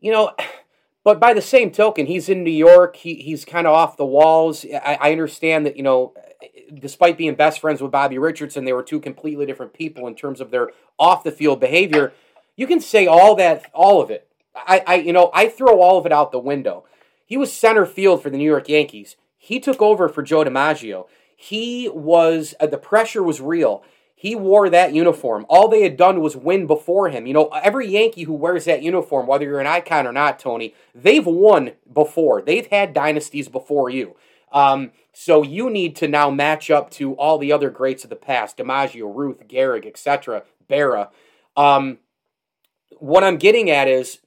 you 0.00 0.12
know, 0.12 0.32
but 1.04 1.20
by 1.20 1.32
the 1.32 1.42
same 1.42 1.70
token, 1.70 2.06
he's 2.06 2.28
in 2.28 2.44
New 2.44 2.50
York. 2.50 2.96
He 2.96 3.14
he's 3.16 3.44
kind 3.44 3.66
of 3.66 3.74
off 3.74 3.96
the 3.96 4.06
walls. 4.06 4.64
I, 4.64 4.98
I 5.00 5.12
understand 5.12 5.66
that 5.66 5.76
you 5.76 5.82
know, 5.82 6.14
eh, 6.42 6.46
despite 6.74 7.18
being 7.18 7.34
best 7.34 7.60
friends 7.60 7.80
with 7.80 7.92
Bobby 7.92 8.18
Richardson, 8.18 8.64
they 8.64 8.72
were 8.72 8.82
two 8.82 9.00
completely 9.00 9.46
different 9.46 9.72
people 9.72 10.06
in 10.06 10.14
terms 10.14 10.40
of 10.40 10.50
their 10.50 10.70
off 10.98 11.24
the 11.24 11.32
field 11.32 11.60
behavior. 11.60 12.12
You 12.56 12.66
can 12.66 12.80
say 12.80 13.06
all 13.06 13.36
that, 13.36 13.70
all 13.72 14.02
of 14.02 14.10
it. 14.10 14.28
I, 14.54 14.82
I, 14.86 14.94
you 14.96 15.12
know, 15.12 15.30
I 15.32 15.48
throw 15.48 15.80
all 15.80 15.98
of 15.98 16.06
it 16.06 16.12
out 16.12 16.32
the 16.32 16.40
window. 16.40 16.84
He 17.24 17.36
was 17.36 17.52
center 17.52 17.86
field 17.86 18.22
for 18.22 18.30
the 18.30 18.36
New 18.36 18.44
York 18.44 18.68
Yankees. 18.68 19.14
He 19.38 19.60
took 19.60 19.80
over 19.80 20.08
for 20.08 20.22
Joe 20.22 20.44
DiMaggio. 20.44 21.06
He 21.34 21.88
was 21.88 22.54
uh, 22.58 22.66
the 22.66 22.76
pressure 22.76 23.22
was 23.22 23.40
real. 23.40 23.82
He 24.14 24.34
wore 24.34 24.68
that 24.68 24.92
uniform. 24.92 25.46
All 25.48 25.68
they 25.68 25.82
had 25.82 25.96
done 25.96 26.20
was 26.20 26.36
win 26.36 26.66
before 26.66 27.08
him. 27.08 27.24
You 27.24 27.34
know, 27.34 27.46
every 27.62 27.86
Yankee 27.86 28.24
who 28.24 28.32
wears 28.32 28.64
that 28.64 28.82
uniform, 28.82 29.28
whether 29.28 29.44
you're 29.44 29.60
an 29.60 29.68
icon 29.68 30.08
or 30.08 30.12
not, 30.12 30.40
Tony, 30.40 30.74
they've 30.92 31.24
won 31.24 31.70
before. 31.90 32.42
They've 32.42 32.66
had 32.66 32.92
dynasties 32.92 33.48
before 33.48 33.88
you. 33.88 34.16
Um, 34.50 34.90
so 35.12 35.44
you 35.44 35.70
need 35.70 35.94
to 35.96 36.08
now 36.08 36.30
match 36.30 36.68
up 36.68 36.90
to 36.92 37.12
all 37.14 37.38
the 37.38 37.52
other 37.52 37.70
greats 37.70 38.02
of 38.02 38.10
the 38.10 38.16
past: 38.16 38.56
DiMaggio, 38.56 39.14
Ruth, 39.14 39.46
Gehrig, 39.46 39.86
etc., 39.86 40.42
Berra. 40.68 41.10
Um, 41.56 41.98
what 42.98 43.22
I'm 43.22 43.36
getting 43.36 43.70
at 43.70 43.86
is, 43.86 44.18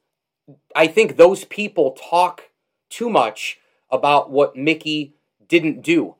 I 0.73 0.87
think 0.87 1.17
those 1.17 1.43
people 1.43 1.91
talk 1.91 2.49
too 2.89 3.09
much 3.09 3.59
about 3.91 4.31
what 4.31 4.55
Mickey 4.55 5.15
didn't 5.47 5.81
do 5.81 6.15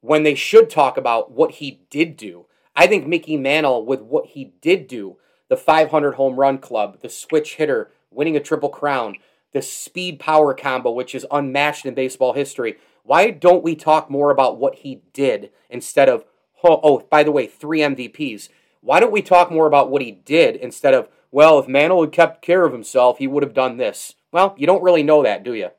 when 0.00 0.22
they 0.22 0.34
should 0.34 0.70
talk 0.70 0.96
about 0.96 1.32
what 1.32 1.52
he 1.52 1.80
did 1.90 2.16
do. 2.16 2.46
I 2.74 2.86
think 2.86 3.06
Mickey 3.06 3.36
Mantle, 3.36 3.84
with 3.84 4.00
what 4.02 4.26
he 4.26 4.52
did 4.60 4.86
do, 4.86 5.16
the 5.48 5.56
500 5.56 6.12
home 6.12 6.36
run 6.38 6.58
club, 6.58 7.00
the 7.00 7.08
switch 7.08 7.54
hitter, 7.56 7.90
winning 8.10 8.36
a 8.36 8.40
triple 8.40 8.68
crown, 8.68 9.16
the 9.52 9.62
speed 9.62 10.18
power 10.18 10.54
combo, 10.54 10.90
which 10.90 11.14
is 11.14 11.26
unmatched 11.30 11.86
in 11.86 11.94
baseball 11.94 12.34
history. 12.34 12.76
Why 13.02 13.30
don't 13.30 13.62
we 13.62 13.74
talk 13.74 14.10
more 14.10 14.30
about 14.30 14.58
what 14.58 14.76
he 14.76 15.02
did 15.12 15.50
instead 15.70 16.08
of, 16.08 16.24
oh, 16.62 16.80
oh, 16.82 17.06
by 17.10 17.22
the 17.22 17.32
way, 17.32 17.46
three 17.46 17.80
MVPs? 17.80 18.48
Why 18.80 19.00
don't 19.00 19.12
we 19.12 19.22
talk 19.22 19.50
more 19.50 19.66
about 19.66 19.90
what 19.90 20.02
he 20.02 20.10
did 20.10 20.56
instead 20.56 20.94
of, 20.94 21.08
well, 21.30 21.58
if 21.58 21.68
Mantle 21.68 22.02
had 22.02 22.12
kept 22.12 22.42
care 22.42 22.64
of 22.64 22.72
himself, 22.72 23.18
he 23.18 23.26
would 23.26 23.42
have 23.42 23.54
done 23.54 23.76
this? 23.76 24.14
Well, 24.32 24.54
you 24.58 24.66
don't 24.66 24.82
really 24.82 25.02
know 25.02 25.22
that, 25.22 25.42
do 25.42 25.54
you? 25.54 25.70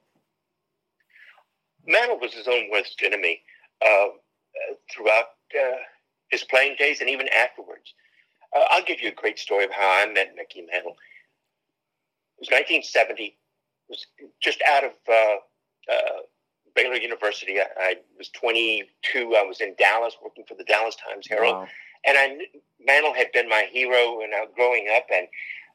Mantle 1.87 2.19
was 2.19 2.33
his 2.33 2.47
own 2.47 2.69
worst 2.71 3.01
enemy 3.03 3.41
uh, 3.85 4.07
throughout 4.91 5.37
uh, 5.55 5.77
his 6.29 6.43
playing 6.43 6.75
days 6.77 7.01
and 7.01 7.09
even 7.09 7.27
afterwards. 7.29 7.93
Uh, 8.55 8.63
I'll 8.69 8.83
give 8.83 9.01
you 9.01 9.09
a 9.09 9.13
great 9.13 9.39
story 9.39 9.65
of 9.65 9.71
how 9.71 10.03
I 10.03 10.11
met 10.11 10.35
Mickey 10.35 10.61
Mantle. 10.61 10.95
It 12.37 12.41
was 12.41 12.49
1970. 12.49 13.23
It 13.23 13.33
was 13.89 14.05
just 14.41 14.61
out 14.67 14.83
of 14.83 14.91
uh, 15.09 15.37
uh, 15.91 16.19
Baylor 16.75 16.95
University. 16.95 17.59
I, 17.59 17.65
I, 17.77 17.95
was 18.17 18.29
22. 18.29 19.35
I 19.35 19.43
was 19.43 19.61
in 19.61 19.75
Dallas 19.77 20.15
working 20.23 20.43
for 20.47 20.55
the 20.55 20.63
Dallas 20.63 20.95
Times 20.95 21.27
Herald. 21.27 21.55
Wow. 21.55 21.67
And 22.05 22.17
I 22.17 22.27
knew, 22.27 22.45
Mantle 22.85 23.13
had 23.13 23.31
been 23.31 23.49
my 23.49 23.67
hero 23.71 24.19
when 24.19 24.33
I 24.33 24.41
was 24.41 24.49
growing 24.55 24.87
up. 24.95 25.05
And 25.11 25.27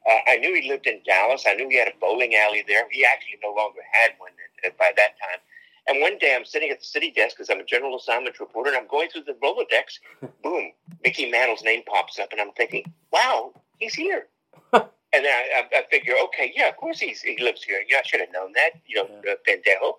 uh, 0.09 0.31
I 0.31 0.37
knew 0.37 0.59
he 0.59 0.69
lived 0.69 0.87
in 0.87 1.01
Dallas. 1.05 1.45
I 1.47 1.53
knew 1.53 1.69
he 1.69 1.77
had 1.77 1.87
a 1.87 1.99
bowling 1.99 2.35
alley 2.35 2.63
there. 2.67 2.85
He 2.91 3.05
actually 3.05 3.39
no 3.43 3.53
longer 3.53 3.81
had 3.91 4.11
one 4.17 4.31
by 4.79 4.91
that 4.95 5.19
time. 5.19 5.39
And 5.87 5.99
one 6.01 6.17
day 6.17 6.35
I'm 6.35 6.45
sitting 6.45 6.69
at 6.69 6.79
the 6.79 6.85
city 6.85 7.11
desk 7.11 7.35
because 7.35 7.49
I'm 7.49 7.59
a 7.59 7.65
general 7.65 7.97
assignment 7.97 8.39
reporter 8.39 8.69
and 8.69 8.77
I'm 8.77 8.87
going 8.87 9.09
through 9.09 9.23
the 9.23 9.33
Rolodex. 9.33 10.31
Boom, 10.43 10.71
Mickey 11.03 11.29
Mantle's 11.29 11.63
name 11.63 11.83
pops 11.85 12.19
up 12.19 12.31
and 12.31 12.39
I'm 12.39 12.51
thinking, 12.51 12.85
wow, 13.11 13.53
he's 13.79 13.93
here. 13.93 14.27
and 14.73 14.83
then 15.11 15.25
I, 15.25 15.63
I, 15.75 15.83
figure, 15.91 16.15
okay, 16.25 16.53
yeah, 16.55 16.69
of 16.69 16.77
course 16.77 16.99
he's, 16.99 17.21
he 17.21 17.37
lives 17.41 17.63
here. 17.63 17.83
Yeah, 17.89 17.97
I 17.97 18.07
should 18.07 18.21
have 18.21 18.31
known 18.31 18.53
that, 18.53 18.71
you 18.85 18.95
know, 18.95 19.09
uh, 19.29 19.35
pendejo. 19.47 19.95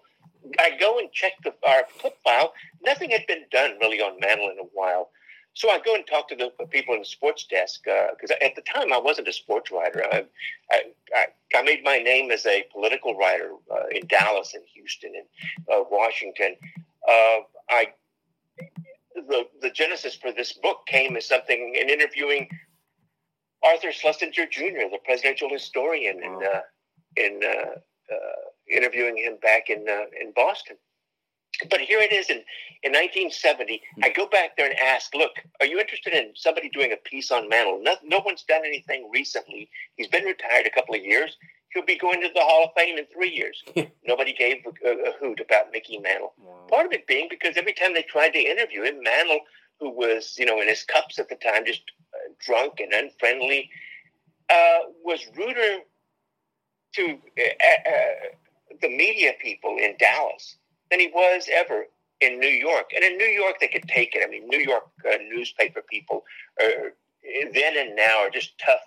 I 0.59 0.77
go 0.79 0.99
and 0.99 1.11
check 1.13 1.33
the, 1.43 1.55
our 1.67 1.83
clip 1.99 2.17
file. 2.23 2.53
Nothing 2.83 3.11
had 3.11 3.27
been 3.27 3.45
done 3.51 3.77
really 3.81 4.01
on 4.01 4.19
Mantle 4.21 4.51
in 4.51 4.59
a 4.59 4.69
while. 4.73 5.11
So 5.55 5.71
I 5.71 5.79
go 5.79 5.95
and 5.95 6.05
talk 6.05 6.29
to 6.29 6.37
the 6.37 6.51
people 6.67 6.95
in 6.95 7.01
the 7.01 7.07
sports 7.07 7.47
desk 7.47 7.85
because 7.85 8.33
uh, 8.33 8.45
at 8.45 8.57
the 8.57 8.63
time 8.63 8.93
I 8.93 8.99
wasn't 8.99 9.29
a 9.29 9.33
sports 9.33 9.71
writer. 9.71 10.05
I, 10.13 10.25
I, 10.73 11.27
I 11.55 11.63
made 11.63 11.85
my 11.85 11.99
name 11.99 12.33
as 12.33 12.45
a 12.45 12.65
political 12.73 13.17
writer 13.17 13.53
uh, 13.71 13.87
in 13.93 14.07
Dallas 14.09 14.55
and 14.55 14.65
Houston 14.75 15.13
and 15.15 15.27
uh, 15.73 15.85
Washington. 15.89 16.57
Uh, 17.09 17.39
I 17.71 17.93
the 19.15 19.47
the 19.63 19.71
genesis 19.71 20.17
for 20.17 20.33
this 20.33 20.53
book 20.55 20.87
came 20.87 21.17
as 21.17 21.27
something 21.27 21.77
in 21.81 21.89
interviewing 21.89 22.49
Arthur 23.63 23.93
Schlesinger 23.93 24.47
Jr., 24.51 24.91
the 24.91 24.99
presidential 25.05 25.49
historian, 25.49 26.21
wow. 26.21 26.27
and 26.27 26.45
uh, 26.45 26.61
in 27.17 27.41
uh, 27.45 28.17
interviewing 28.69 29.17
him 29.17 29.37
back 29.41 29.71
in 29.71 29.87
in 30.21 30.33
Boston. 30.35 30.77
But 31.71 31.81
here 31.81 32.01
it 32.01 32.13
is 32.13 32.31
in, 32.31 32.39
in 32.83 32.93
1970. 32.93 33.81
I 34.03 34.11
go 34.11 34.27
back 34.27 34.57
there 34.57 34.69
and 34.69 34.79
ask, 34.79 35.15
look, 35.15 35.33
are 35.61 35.67
you 35.67 35.79
interested 35.79 36.13
in 36.13 36.33
somebody 36.35 36.69
doing 36.69 36.93
a 36.93 36.97
piece 36.97 37.31
on 37.31 37.49
Mantle? 37.49 37.81
No, 37.83 37.97
no 38.05 38.21
one's 38.25 38.45
done 38.45 38.63
anything 38.65 39.11
recently. 39.13 39.69
He's 39.97 40.09
been 40.09 40.25
retired 40.25 40.67
a 40.67 40.71
couple 40.71 40.95
of 40.95 41.03
years. 41.03 41.37
He'll 41.73 41.85
be 41.85 41.99
going 41.99 42.21
to 42.23 42.29
the 42.33 42.41
Hall 42.41 42.65
of 42.65 42.71
Fame 42.77 42.99
in 42.99 43.07
three 43.07 43.31
years. 43.31 43.63
Nobody 44.07 44.33
gave 44.33 44.59
a, 44.85 44.89
a, 44.89 45.13
hoot 45.19 45.41
about 45.41 45.73
Mickey 45.73 45.99
Mantle. 45.99 46.33
Wow. 46.39 46.67
Part 46.69 46.87
of 46.87 46.93
it 46.93 47.07
being 47.07 47.27
because 47.29 47.57
every 47.57 47.73
time 47.73 47.95
they 47.95 48.03
tried 48.03 48.31
to 48.31 48.39
interview 48.39 48.83
him, 48.83 49.03
Mantle, 49.03 49.41
who 49.81 49.91
was, 49.91 50.35
you 50.39 50.47
know, 50.47 50.61
in 50.61 50.69
his 50.69 50.85
cups 50.85 51.19
at 51.19 51.29
the 51.29 51.35
time, 51.37 51.67
just 51.67 51.83
uh, 52.15 52.33
drunk 52.39 52.75
and 52.79 52.93
unfriendly, 52.93 53.71
uh, 54.51 54.79
was 55.05 55.27
ruder 55.37 55.79
to 56.95 57.19
uh, 57.39 57.91
uh 57.91 58.37
the 58.81 58.89
media 58.89 59.33
people 59.41 59.77
in 59.81 59.97
Dallas 59.99 60.57
than 60.91 61.01
he 61.01 61.11
was 61.15 61.49
ever 61.53 61.87
in 62.21 62.39
New 62.39 62.47
York. 62.47 62.91
And 62.95 63.05
in 63.05 63.17
New 63.17 63.27
York, 63.27 63.57
they 63.61 63.69
could 63.69 63.89
take 63.89 64.15
it. 64.15 64.23
I 64.25 64.31
mean, 64.31 64.49
New 64.49 64.59
York 64.59 64.85
uh, 65.07 65.17
newspaper 65.31 65.83
people 65.89 66.25
are, 66.61 66.93
then 67.53 67.79
and 67.79 67.97
now 67.97 68.19
are 68.19 68.31
just 68.31 68.59
tough, 68.59 68.81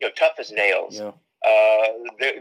you 0.00 0.08
know, 0.08 0.12
tough 0.16 0.34
as 0.38 0.50
nails. 0.50 0.98
Yeah. 0.98 1.12
Uh, 1.46 1.88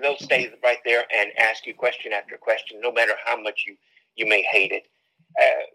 they'll 0.01 0.17
stay 0.17 0.49
right 0.63 0.77
there 0.85 1.03
and 1.15 1.31
ask 1.37 1.65
you 1.65 1.73
question 1.73 2.13
after 2.13 2.37
question, 2.37 2.79
no 2.81 2.91
matter 2.91 3.13
how 3.25 3.39
much 3.39 3.65
you, 3.67 3.75
you 4.15 4.25
may 4.25 4.41
hate 4.43 4.71
it. 4.71 4.87
Uh, 5.41 5.65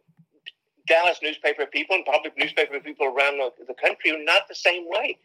Dallas 0.87 1.19
newspaper 1.23 1.67
people 1.67 1.95
and 1.97 2.05
public 2.07 2.33
newspaper 2.39 2.81
people 2.81 3.07
around 3.07 3.37
the, 3.37 3.53
the 3.67 3.75
country 3.75 4.11
are 4.11 4.25
not 4.25 4.49
the 4.49 4.55
same 4.55 4.89
way. 4.89 5.19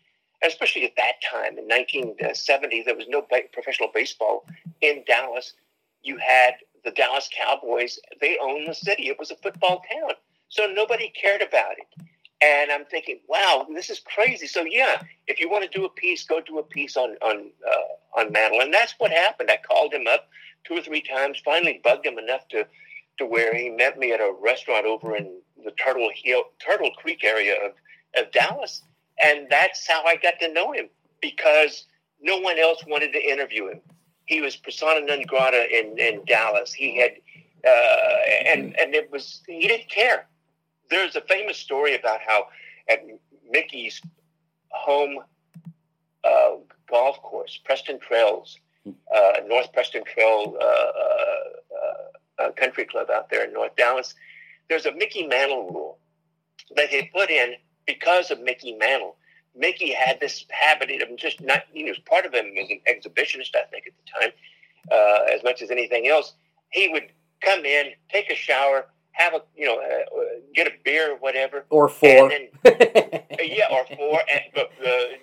Especially 0.46 0.84
at 0.84 0.92
that 0.98 1.14
time 1.24 1.58
in 1.58 1.64
1970, 1.70 2.84
there 2.84 2.98
was 2.98 3.06
no 3.08 3.26
professional 3.54 3.90
baseball 3.94 4.46
in 4.82 5.02
Dallas. 5.08 5.54
You 6.02 6.18
had 6.18 6.56
the 6.84 6.92
Dallas 6.92 7.30
Cowboys, 7.36 8.00
they 8.22 8.38
own 8.42 8.66
the 8.66 8.74
city. 8.74 9.08
It 9.08 9.20
was 9.20 9.32
a 9.32 9.36
football 9.36 9.82
town. 9.92 10.12
So 10.50 10.68
nobody 10.68 11.12
cared 11.20 11.42
about 11.42 11.74
it. 11.78 12.08
And 12.42 12.72
I'm 12.72 12.86
thinking, 12.86 13.20
wow, 13.28 13.66
this 13.74 13.90
is 13.90 14.02
crazy. 14.02 14.48
So 14.48 14.66
yeah, 14.66 15.02
if 15.28 15.40
you 15.40 15.50
want 15.50 15.64
to 15.64 15.78
do 15.78 15.86
a 15.86 15.90
piece, 15.90 16.26
go 16.26 16.42
do 16.42 16.60
a 16.60 16.64
piece 16.64 16.98
on 16.98 17.16
on 17.22 17.52
uh, 17.66 18.20
on 18.20 18.36
and 18.36 18.74
that's 18.74 18.96
what 18.98 19.12
happened. 19.12 19.50
I 19.50 19.58
called 19.66 19.94
him 19.94 20.08
up 20.08 20.28
two 20.66 20.76
or 20.76 20.82
three 20.82 21.02
times. 21.02 21.42
Finally, 21.44 21.80
bugged 21.84 22.06
him 22.06 22.18
enough 22.18 22.48
to 22.50 22.68
to 23.20 23.26
where 23.26 23.56
he 23.56 23.70
met 23.70 23.98
me 23.98 24.12
at 24.12 24.20
a 24.20 24.34
restaurant 24.42 24.86
over 24.86 25.16
in 25.16 25.40
the 25.64 25.72
Turtle 25.72 26.10
Hill, 26.14 26.44
Turtle 26.60 26.92
Creek 26.98 27.24
area 27.24 27.56
of, 27.66 27.72
of 28.18 28.32
Dallas, 28.32 28.82
and 29.24 29.48
that's 29.50 29.88
how 29.88 30.04
I 30.04 30.18
got 30.18 30.40
to 30.42 30.52
know 30.52 30.74
him 30.74 30.90
because 31.22 31.86
no 32.22 32.40
one 32.40 32.60
else 32.60 32.84
wanted 32.86 33.14
to 33.14 33.24
interview 33.24 33.70
him 33.70 33.82
he 34.26 34.42
was 34.42 34.56
persona 34.56 35.02
non 35.06 35.24
grata 35.24 35.66
in, 35.70 35.98
in 35.98 36.24
Dallas. 36.26 36.74
He 36.74 36.98
had, 36.98 37.12
uh, 37.68 38.18
and 38.46 38.78
and 38.80 38.96
it 38.96 39.12
was 39.12 39.42
he 39.48 39.68
didn't 39.68 39.90
care. 39.90 40.28
There's 40.90 41.16
a 41.16 41.22
famous 41.22 41.58
story 41.58 41.96
about 41.96 42.20
how 42.26 42.48
at 42.90 43.04
Mickey's 43.50 44.02
home 44.70 45.20
uh, 46.24 46.56
golf 46.90 47.22
course, 47.22 47.60
Preston 47.64 48.00
Trails, 48.00 48.60
uh, 48.88 49.34
North 49.48 49.72
Preston 49.74 50.04
Trail 50.04 50.58
uh, 50.62 50.66
uh, 50.66 52.44
uh, 52.44 52.52
Country 52.52 52.86
Club 52.86 53.10
out 53.10 53.30
there 53.30 53.46
in 53.46 53.54
North 53.54 53.76
Dallas, 53.76 54.14
there's 54.70 54.86
a 54.86 54.94
Mickey 54.94 55.28
Mantle 55.28 55.70
rule 55.70 55.98
that 56.76 56.90
they 56.92 57.10
put 57.14 57.30
in 57.30 57.56
because 57.86 58.32
of 58.32 58.40
Mickey 58.42 58.74
Mantle 58.74 59.16
Mickey 59.56 59.94
had 59.94 60.20
this 60.20 60.46
habit 60.50 60.90
of 61.02 61.16
just 61.18 61.42
not, 61.42 61.64
you 61.74 61.86
know, 61.86 61.94
part 62.06 62.26
of 62.26 62.34
him 62.34 62.54
was 62.56 62.70
an 62.70 62.80
exhibitionist, 62.90 63.56
I 63.56 63.66
think, 63.70 63.88
at 63.88 63.94
the 63.98 64.20
time, 64.20 64.32
uh, 64.92 65.34
as 65.34 65.44
much 65.44 65.62
as 65.62 65.72
anything 65.72 66.08
else. 66.08 66.34
He 66.72 66.90
would 66.90 67.12
come 67.42 67.66
in, 67.66 67.92
take 68.12 68.30
a 68.32 68.36
shower, 68.36 68.88
have 69.12 69.34
a, 69.34 69.42
you 69.56 69.66
know, 69.66 69.80
uh, 69.80 70.40
get 70.56 70.68
a 70.68 70.72
beer 70.84 71.14
or 71.14 71.18
whatever. 71.18 71.66
Or 71.70 71.88
four. 71.88 72.30
Then, 72.30 72.50
yeah, 72.66 73.68
or 73.72 73.86
four. 73.96 74.22
And 74.32 74.44
uh, 74.58 74.66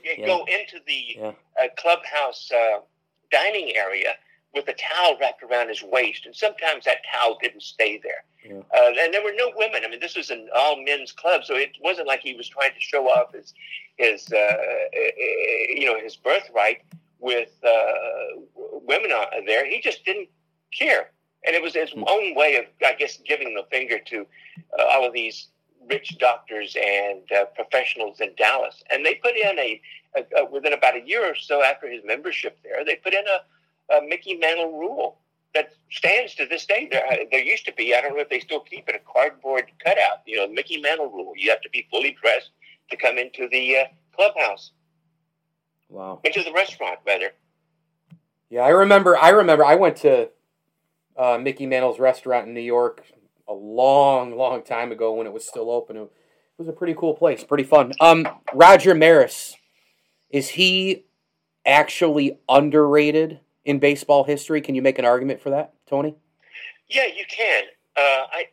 yeah. 0.04 0.26
go 0.26 0.44
into 0.44 0.78
the 0.86 1.04
yeah. 1.16 1.32
Uh, 1.60 1.66
clubhouse 1.76 2.50
uh, 2.52 2.80
dining 3.32 3.76
area 3.76 4.14
with 4.54 4.68
a 4.68 4.74
towel 4.74 5.16
wrapped 5.20 5.42
around 5.42 5.68
his 5.68 5.82
waist. 5.82 6.26
And 6.26 6.34
sometimes 6.34 6.84
that 6.84 6.98
towel 7.12 7.38
didn't 7.40 7.62
stay 7.62 8.00
there. 8.02 8.24
Uh, 8.80 8.92
and 8.98 9.12
there 9.12 9.22
were 9.22 9.34
no 9.36 9.52
women. 9.56 9.82
I 9.84 9.88
mean, 9.88 10.00
this 10.00 10.16
was 10.16 10.30
an 10.30 10.48
all 10.56 10.82
men's 10.82 11.12
club, 11.12 11.44
so 11.44 11.54
it 11.54 11.72
wasn't 11.82 12.06
like 12.06 12.20
he 12.20 12.34
was 12.34 12.48
trying 12.48 12.72
to 12.72 12.80
show 12.80 13.08
off 13.08 13.34
his, 13.34 13.52
his 13.96 14.32
uh, 14.32 14.36
uh 14.36 14.56
you 15.68 15.86
know, 15.86 15.98
his 16.00 16.16
birthright 16.16 16.82
with 17.18 17.50
uh, 17.64 18.40
women 18.56 19.10
there. 19.46 19.66
He 19.66 19.80
just 19.80 20.04
didn't 20.04 20.28
care. 20.72 21.10
And 21.46 21.54
it 21.54 21.62
was 21.62 21.74
his 21.74 21.90
mm-hmm. 21.90 22.04
own 22.06 22.34
way 22.34 22.56
of, 22.56 22.64
I 22.84 22.94
guess, 22.94 23.18
giving 23.26 23.54
the 23.54 23.64
finger 23.70 23.98
to 23.98 24.26
uh, 24.78 24.84
all 24.90 25.06
of 25.06 25.12
these 25.12 25.48
rich 25.88 26.18
doctors 26.18 26.76
and 26.76 27.22
uh, 27.32 27.46
professionals 27.54 28.20
in 28.20 28.34
Dallas. 28.36 28.82
And 28.90 29.04
they 29.04 29.14
put 29.14 29.36
in 29.36 29.58
a, 29.58 29.80
a, 30.16 30.42
a, 30.42 30.50
within 30.50 30.72
about 30.72 30.96
a 30.96 31.06
year 31.06 31.24
or 31.30 31.34
so 31.34 31.62
after 31.62 31.90
his 31.90 32.02
membership 32.04 32.58
there, 32.62 32.84
they 32.84 32.96
put 32.96 33.14
in 33.14 33.24
a, 33.26 33.94
a 33.94 34.06
Mickey 34.06 34.34
Mantle 34.34 34.78
rule 34.78 35.18
that 35.54 35.72
stands 35.90 36.34
to 36.36 36.46
this 36.46 36.66
day. 36.66 36.88
There, 36.90 37.02
there 37.30 37.42
used 37.42 37.64
to 37.66 37.72
be, 37.72 37.94
I 37.94 38.00
don't 38.00 38.14
know 38.14 38.22
if 38.22 38.28
they 38.28 38.40
still 38.40 38.60
keep 38.60 38.88
it, 38.88 38.94
a 38.94 39.12
cardboard 39.12 39.64
cutout, 39.84 40.18
you 40.26 40.36
know, 40.36 40.48
Mickey 40.48 40.80
Mantle 40.80 41.10
rule. 41.10 41.32
You 41.36 41.50
have 41.50 41.60
to 41.62 41.70
be 41.70 41.86
fully 41.90 42.16
dressed 42.20 42.50
to 42.90 42.96
come 42.96 43.18
into 43.18 43.48
the 43.50 43.78
uh, 43.78 43.84
clubhouse. 44.14 44.72
Wow. 45.88 46.20
Into 46.24 46.42
the 46.44 46.52
restaurant, 46.52 47.00
rather. 47.06 47.32
Yeah, 48.48 48.62
I 48.62 48.68
remember. 48.68 49.16
I 49.16 49.30
remember. 49.30 49.64
I 49.64 49.74
went 49.74 49.96
to 49.98 50.28
uh, 51.16 51.38
Mickey 51.38 51.66
Mantle's 51.66 51.98
restaurant 51.98 52.46
in 52.46 52.54
New 52.54 52.60
York 52.60 53.04
a 53.48 53.52
long, 53.52 54.36
long 54.36 54.62
time 54.62 54.92
ago 54.92 55.12
when 55.12 55.26
it 55.26 55.32
was 55.32 55.44
still 55.46 55.70
open. 55.70 55.96
It 55.96 56.08
was 56.58 56.68
a 56.68 56.72
pretty 56.72 56.94
cool 56.94 57.14
place, 57.14 57.42
pretty 57.42 57.64
fun. 57.64 57.92
Um, 58.00 58.28
Roger 58.54 58.94
Maris, 58.94 59.56
is 60.30 60.50
he 60.50 61.06
actually 61.66 62.38
underrated 62.48 63.40
in 63.64 63.78
baseball 63.78 64.24
history. 64.24 64.60
Can 64.60 64.74
you 64.74 64.82
make 64.82 64.98
an 64.98 65.04
argument 65.04 65.40
for 65.40 65.50
that, 65.50 65.74
Tony? 65.86 66.14
Yeah, 66.88 67.06
you 67.06 67.24
can. 67.28 67.64
Uh, 67.96 68.26
I, 68.32 68.44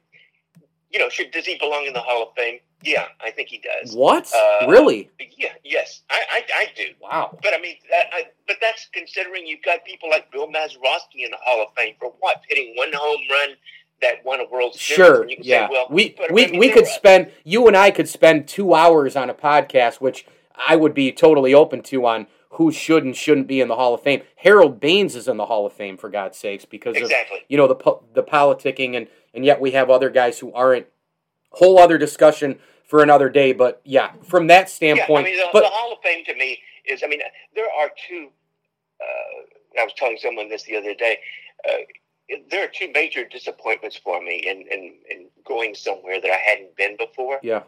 you 0.91 0.99
know, 0.99 1.09
should 1.09 1.31
does 1.31 1.45
he 1.45 1.57
belong 1.57 1.85
in 1.85 1.93
the 1.93 1.99
Hall 1.99 2.23
of 2.23 2.29
Fame? 2.35 2.59
Yeah, 2.83 3.05
I 3.19 3.31
think 3.31 3.49
he 3.49 3.57
does. 3.57 3.95
What? 3.95 4.31
Uh, 4.33 4.67
really? 4.67 5.09
Yeah. 5.35 5.53
Yes, 5.63 6.03
I, 6.09 6.21
I, 6.29 6.41
I, 6.55 6.65
do. 6.75 6.83
Wow. 7.01 7.37
But 7.41 7.53
I 7.55 7.61
mean, 7.61 7.75
I, 7.91 8.25
but 8.47 8.57
that's 8.61 8.87
considering 8.93 9.47
you've 9.47 9.63
got 9.63 9.83
people 9.83 10.09
like 10.09 10.31
Bill 10.31 10.47
Mazeroski 10.47 11.25
in 11.25 11.31
the 11.31 11.37
Hall 11.41 11.63
of 11.63 11.73
Fame 11.75 11.95
for 11.99 12.13
what? 12.19 12.41
Hitting 12.47 12.73
one 12.75 12.93
home 12.93 13.21
run 13.31 13.49
that 14.01 14.23
won 14.23 14.39
a 14.39 14.47
World 14.49 14.75
Series. 14.75 14.95
Sure. 14.95 15.27
yeah. 15.41 15.67
Say, 15.67 15.71
well, 15.71 15.87
we 15.89 16.15
we, 16.31 16.45
I 16.45 16.51
mean, 16.51 16.59
we 16.59 16.69
could 16.69 16.85
spend 16.85 17.31
you 17.43 17.67
and 17.67 17.75
I 17.75 17.89
could 17.89 18.07
spend 18.07 18.47
two 18.47 18.75
hours 18.75 19.15
on 19.15 19.29
a 19.29 19.33
podcast, 19.33 19.95
which 19.95 20.27
I 20.55 20.75
would 20.75 20.93
be 20.93 21.11
totally 21.11 21.53
open 21.53 21.81
to 21.83 22.05
on 22.05 22.27
who 22.51 22.71
should 22.71 23.03
and 23.03 23.15
shouldn't 23.15 23.47
be 23.47 23.62
in 23.62 23.67
the 23.67 23.75
Hall 23.75 23.93
of 23.93 24.01
Fame. 24.01 24.21
Harold 24.38 24.79
Baines 24.79 25.15
is 25.15 25.27
in 25.27 25.38
the 25.38 25.45
Hall 25.45 25.65
of 25.65 25.73
Fame 25.73 25.97
for 25.97 26.10
God's 26.10 26.38
sakes 26.38 26.65
because 26.65 26.95
exactly. 26.95 27.38
of 27.38 27.43
you 27.47 27.57
know 27.57 27.67
the 27.67 27.75
the 28.13 28.23
politicking 28.23 28.95
and 28.95 29.07
and 29.33 29.45
yet 29.45 29.62
we 29.62 29.71
have 29.71 29.89
other 29.89 30.10
guys 30.10 30.39
who 30.39 30.53
aren't. 30.53 30.88
Whole 31.51 31.79
other 31.79 31.97
discussion 31.97 32.60
for 32.88 33.03
another 33.03 33.29
day, 33.29 33.51
but 33.53 33.81
yeah, 33.83 34.12
from 34.23 34.47
that 34.47 34.69
standpoint. 34.69 35.27
Yeah, 35.27 35.33
I 35.33 35.36
mean, 35.36 35.38
the, 35.38 35.49
but, 35.53 35.62
the 35.62 35.69
Hall 35.69 35.93
of 35.93 35.99
Fame 36.01 36.23
to 36.25 36.36
me 36.36 36.60
is, 36.86 37.03
I 37.03 37.07
mean, 37.07 37.21
there 37.53 37.67
are 37.79 37.89
two. 38.07 38.29
Uh, 38.99 39.79
I 39.81 39.83
was 39.83 39.93
telling 39.95 40.17
someone 40.19 40.49
this 40.49 40.63
the 40.63 40.77
other 40.77 40.95
day. 40.95 41.19
Uh, 41.67 41.77
there 42.49 42.63
are 42.63 42.71
two 42.73 42.91
major 42.93 43.25
disappointments 43.25 43.95
for 43.95 44.21
me 44.21 44.43
in, 44.45 44.62
in, 44.71 44.95
in, 45.10 45.27
going 45.45 45.73
somewhere 45.73 46.19
that 46.19 46.29
I 46.29 46.36
hadn't 46.36 46.75
been 46.75 46.97
before. 46.97 47.39
Yeah. 47.41 47.63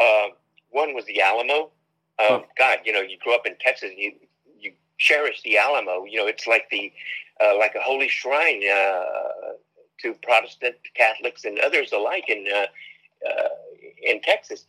Uh, 0.00 0.28
one 0.70 0.94
was 0.94 1.04
the 1.06 1.20
Alamo. 1.20 1.70
Um, 2.20 2.40
huh. 2.40 2.46
God, 2.58 2.78
you 2.84 2.92
know, 2.92 3.00
you 3.00 3.16
grew 3.18 3.34
up 3.34 3.46
in 3.46 3.54
Texas, 3.60 3.90
and 3.90 3.98
you 3.98 4.12
cherish 5.00 5.42
the 5.42 5.58
Alamo. 5.58 6.04
You 6.04 6.18
know, 6.18 6.26
it's 6.26 6.46
like 6.46 6.68
the 6.70 6.92
uh, 7.42 7.58
like 7.58 7.74
a 7.74 7.80
holy 7.80 8.08
shrine 8.08 8.62
uh, 8.68 9.54
to 10.02 10.14
Protestant 10.22 10.76
Catholics 10.94 11.44
and 11.44 11.58
others 11.58 11.92
alike 11.92 12.28
in 12.28 12.46
uh, 12.54 12.66
uh, 13.28 13.48
in 14.02 14.20
Texas. 14.20 14.66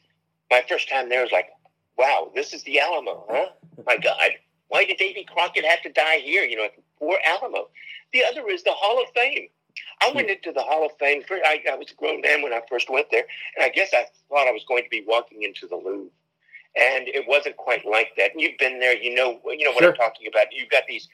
My 0.49 0.63
first 0.67 0.89
time 0.89 1.09
there 1.09 1.21
was 1.21 1.31
like, 1.31 1.49
wow, 1.97 2.31
this 2.33 2.53
is 2.53 2.63
the 2.63 2.79
Alamo, 2.79 3.25
huh? 3.29 3.49
My 3.85 3.97
God, 3.97 4.31
why 4.69 4.85
did 4.85 4.97
Davy 4.97 5.25
Crockett 5.25 5.65
have 5.65 5.81
to 5.83 5.91
die 5.91 6.17
here? 6.17 6.43
You 6.43 6.57
know, 6.57 6.67
poor 6.97 7.17
Alamo. 7.25 7.69
The 8.13 8.23
other 8.25 8.47
is 8.49 8.63
the 8.63 8.73
Hall 8.73 9.01
of 9.01 9.09
Fame. 9.13 9.47
I 10.01 10.11
went 10.13 10.29
into 10.29 10.51
the 10.51 10.61
Hall 10.61 10.85
of 10.85 10.91
Fame. 10.99 11.23
I, 11.29 11.61
I 11.71 11.75
was 11.75 11.91
a 11.91 11.95
grown 11.95 12.21
man 12.21 12.41
when 12.41 12.51
I 12.51 12.61
first 12.69 12.89
went 12.89 13.07
there, 13.11 13.23
and 13.55 13.63
I 13.63 13.69
guess 13.69 13.91
I 13.93 14.05
thought 14.27 14.47
I 14.47 14.51
was 14.51 14.65
going 14.67 14.83
to 14.83 14.89
be 14.89 15.03
walking 15.07 15.43
into 15.43 15.67
the 15.67 15.77
Louvre 15.77 16.09
and 16.75 17.07
it 17.07 17.25
wasn't 17.27 17.57
quite 17.57 17.85
like 17.85 18.11
that. 18.17 18.31
You've 18.35 18.57
been 18.57 18.79
there, 18.79 18.95
you 18.95 19.13
know, 19.13 19.39
you 19.45 19.65
know 19.65 19.71
what 19.71 19.81
Sure. 19.83 19.89
I'm 19.91 19.95
talking 19.95 20.27
about. 20.27 20.47
You've 20.51 20.69
got 20.69 20.83
these 20.87 21.07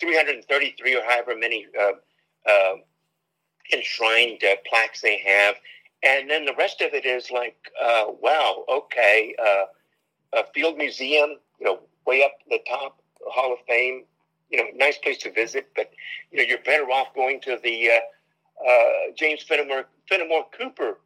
333 0.00 0.96
or 0.96 1.02
however 1.04 1.36
many 1.36 1.66
uh, 1.78 1.92
uh, 2.50 2.74
enshrined 3.72 4.42
uh, 4.44 4.56
plaques 4.68 5.00
they 5.00 5.18
have, 5.18 5.56
and 6.02 6.30
then 6.30 6.44
the 6.44 6.54
rest 6.58 6.80
of 6.80 6.94
it 6.94 7.04
is 7.04 7.30
like, 7.30 7.56
uh, 7.82 8.06
wow, 8.20 8.64
okay, 8.68 9.34
uh, 9.42 9.64
a 10.38 10.44
field 10.54 10.76
museum, 10.76 11.36
you 11.58 11.66
know, 11.66 11.80
way 12.06 12.22
up 12.24 12.32
the 12.48 12.60
top, 12.68 13.00
Hall 13.26 13.52
of 13.52 13.58
Fame, 13.68 14.04
you 14.50 14.58
know, 14.58 14.64
nice 14.74 14.98
place 14.98 15.18
to 15.18 15.32
visit, 15.32 15.68
but 15.76 15.90
you 16.30 16.38
know, 16.38 16.44
you're 16.44 16.62
better 16.64 16.84
off 16.90 17.14
going 17.14 17.40
to 17.42 17.58
the 17.62 17.90
uh, 17.90 18.68
uh, 18.68 19.12
James 19.16 19.42
Fenimore 19.42 19.86
Fenimore 20.08 20.46
Cooper 20.56 20.98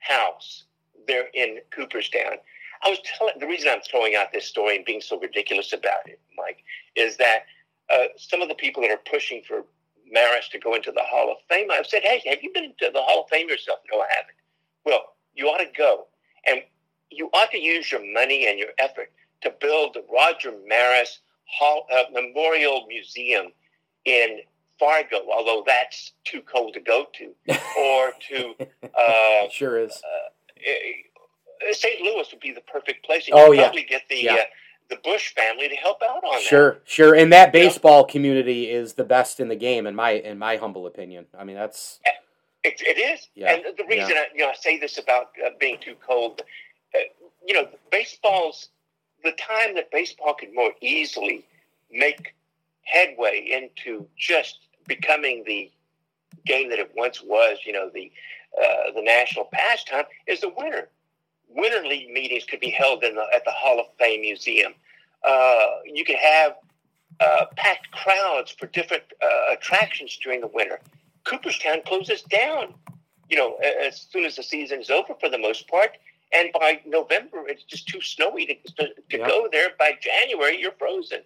house 0.00 0.64
there 1.06 1.26
in 1.34 1.58
Cooperstown. 1.70 2.38
I 2.84 2.90
was 2.90 2.98
telling 3.18 3.34
the 3.38 3.46
reason 3.46 3.68
I'm 3.70 3.80
throwing 3.80 4.14
out 4.14 4.32
this 4.32 4.46
story 4.46 4.76
and 4.76 4.84
being 4.84 5.00
so 5.00 5.18
ridiculous 5.18 5.72
about 5.72 6.06
it, 6.06 6.20
Mike, 6.36 6.62
is 6.94 7.16
that 7.16 7.46
uh, 7.92 8.04
some 8.16 8.42
of 8.42 8.48
the 8.48 8.54
people 8.54 8.82
that 8.82 8.90
are 8.90 9.00
pushing 9.10 9.42
for 9.46 9.64
Maris 10.10 10.48
to 10.50 10.58
go 10.58 10.74
into 10.74 10.92
the 10.92 11.02
Hall 11.02 11.30
of 11.30 11.38
Fame, 11.48 11.70
I've 11.70 11.86
said, 11.86 12.02
hey, 12.02 12.22
have 12.26 12.42
you 12.42 12.52
been 12.52 12.64
into 12.64 12.90
the 12.92 13.02
Hall 13.02 13.22
of 13.22 13.28
Fame 13.28 13.48
yourself? 13.48 13.80
No, 13.92 14.00
I 14.00 14.06
haven't. 14.10 14.36
Well, 14.84 15.14
you 15.34 15.46
ought 15.46 15.58
to 15.58 15.70
go. 15.76 16.06
And 16.46 16.62
you 17.10 17.30
ought 17.32 17.50
to 17.50 17.58
use 17.58 17.90
your 17.90 18.02
money 18.12 18.46
and 18.48 18.58
your 18.58 18.70
effort 18.78 19.10
to 19.42 19.52
build 19.60 19.94
the 19.94 20.04
Roger 20.12 20.52
Maris 20.66 21.20
Hall, 21.46 21.86
uh, 21.92 22.04
Memorial 22.12 22.86
Museum 22.88 23.46
in 24.04 24.40
Fargo, 24.78 25.22
although 25.32 25.64
that's 25.66 26.12
too 26.24 26.42
cold 26.42 26.74
to 26.74 26.80
go 26.80 27.06
to, 27.14 27.34
or 27.78 28.12
to 28.28 28.54
uh, 28.84 29.48
sure 29.50 29.78
is. 29.78 30.00
Uh, 31.68 31.72
St. 31.72 32.00
Louis 32.02 32.26
would 32.30 32.40
be 32.40 32.52
the 32.52 32.60
perfect 32.62 33.04
place. 33.04 33.26
And 33.28 33.36
Oh, 33.38 33.52
yeah. 33.52 33.62
probably 33.64 33.84
get 33.84 34.02
the 34.08 34.22
Yeah. 34.22 34.34
uh, 34.34 34.44
the 34.88 34.96
Bush 34.96 35.34
family 35.34 35.68
to 35.68 35.76
help 35.76 36.02
out 36.02 36.24
on 36.24 36.32
that. 36.36 36.42
Sure, 36.42 36.80
sure. 36.84 37.14
And 37.14 37.30
that 37.32 37.52
baseball 37.52 38.04
community 38.04 38.70
is 38.70 38.94
the 38.94 39.04
best 39.04 39.38
in 39.38 39.48
the 39.48 39.56
game, 39.56 39.86
in 39.86 39.94
my 39.94 40.12
in 40.12 40.38
my 40.38 40.56
humble 40.56 40.86
opinion. 40.86 41.26
I 41.38 41.44
mean, 41.44 41.56
that's 41.56 42.00
It, 42.64 42.80
it 42.80 42.98
is. 42.98 43.28
Yeah, 43.34 43.52
And 43.54 43.76
the 43.76 43.84
reason 43.84 44.16
I, 44.16 44.26
you 44.34 44.40
know, 44.44 44.50
I 44.50 44.54
say 44.54 44.78
this 44.78 44.98
about 44.98 45.30
uh, 45.44 45.50
being 45.60 45.78
too 45.78 45.94
cold, 46.04 46.42
uh, 46.94 46.98
you 47.46 47.54
know, 47.54 47.68
baseball's 47.92 48.70
the 49.22 49.32
time 49.32 49.74
that 49.76 49.90
baseball 49.90 50.34
could 50.34 50.52
more 50.54 50.72
easily 50.80 51.44
make 51.90 52.34
headway 52.84 53.46
into 53.52 54.06
just 54.16 54.58
becoming 54.86 55.44
the 55.44 55.70
game 56.46 56.68
that 56.70 56.78
it 56.78 56.90
once 56.96 57.22
was. 57.22 57.58
You 57.66 57.72
know, 57.74 57.90
the 57.92 58.10
uh, 58.60 58.90
the 58.94 59.02
national 59.02 59.44
pastime 59.52 60.04
is 60.26 60.40
the 60.40 60.48
winter. 60.48 60.88
Winter 61.48 61.86
league 61.86 62.10
meetings 62.10 62.44
could 62.44 62.60
be 62.60 62.70
held 62.70 63.02
in 63.04 63.14
the, 63.14 63.24
at 63.34 63.44
the 63.44 63.50
Hall 63.50 63.80
of 63.80 63.86
Fame 63.98 64.20
Museum. 64.20 64.74
Uh, 65.26 65.66
you 65.84 66.04
could 66.04 66.16
have 66.16 66.56
uh, 67.20 67.46
packed 67.56 67.90
crowds 67.90 68.50
for 68.52 68.66
different 68.66 69.02
uh, 69.22 69.52
attractions 69.54 70.18
during 70.22 70.40
the 70.40 70.46
winter. 70.46 70.78
Cooperstown 71.24 71.80
closes 71.86 72.22
down, 72.22 72.74
you 73.28 73.36
know, 73.36 73.56
as 73.56 74.06
soon 74.10 74.24
as 74.24 74.36
the 74.36 74.42
season 74.42 74.80
is 74.80 74.90
over 74.90 75.14
for 75.20 75.28
the 75.28 75.38
most 75.38 75.68
part. 75.68 75.98
And 76.32 76.50
by 76.52 76.80
November, 76.86 77.48
it's 77.48 77.64
just 77.64 77.88
too 77.88 78.00
snowy 78.00 78.46
to, 78.46 78.54
to, 78.76 78.94
to 78.94 79.18
Yeah. 79.18 79.26
go 79.26 79.48
there. 79.50 79.70
By 79.78 79.92
January, 80.00 80.60
you're 80.60 80.72
frozen. 80.78 81.20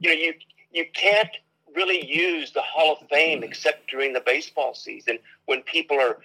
You 0.00 0.08
know, 0.10 0.16
you 0.16 0.34
you 0.72 0.86
can't 0.92 1.28
really 1.74 2.04
use 2.04 2.52
the 2.52 2.62
Hall 2.62 2.96
of 3.00 3.08
Fame 3.08 3.42
except 3.44 3.88
during 3.90 4.12
the 4.12 4.20
baseball 4.20 4.74
season 4.74 5.18
when 5.46 5.62
people 5.62 6.00
are, 6.00 6.18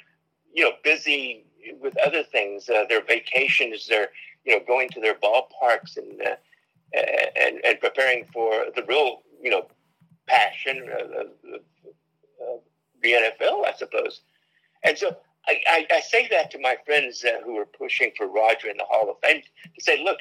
you 0.54 0.64
know, 0.64 0.72
busy 0.84 1.44
with 1.80 1.98
other 1.98 2.24
things, 2.24 2.70
uh, 2.70 2.86
their 2.90 3.04
vacations, 3.04 3.88
their 3.88 4.10
you 4.46 4.58
know, 4.58 4.64
going 4.66 4.90
to 4.90 5.02
their 5.02 5.16
ballparks 5.16 5.98
and 5.98 6.22
uh, 6.22 6.36
and 7.40 7.60
and 7.64 7.80
preparing 7.80 8.26
for 8.34 8.66
the 8.76 8.84
real, 8.88 9.22
you 9.42 9.52
know, 9.52 9.68
passion. 10.28 10.90
of, 10.92 11.62
the 13.02 13.14
NFL, 13.14 13.66
I 13.66 13.74
suppose. 13.78 14.22
And 14.84 14.98
so 14.98 15.16
I, 15.48 15.62
I, 15.68 15.88
I 15.92 16.00
say 16.02 16.28
that 16.30 16.52
to 16.52 16.60
my 16.60 16.78
friends 16.86 17.24
uh, 17.24 17.42
who 17.44 17.58
are 17.58 17.66
pushing 17.66 18.12
for 18.18 18.28
Roger 18.28 18.70
in 18.70 18.78
the 18.78 18.86
Hall 18.86 19.10
of 19.10 19.18
Fame 19.24 19.42
to 19.42 19.82
say, 19.82 20.04
look, 20.04 20.20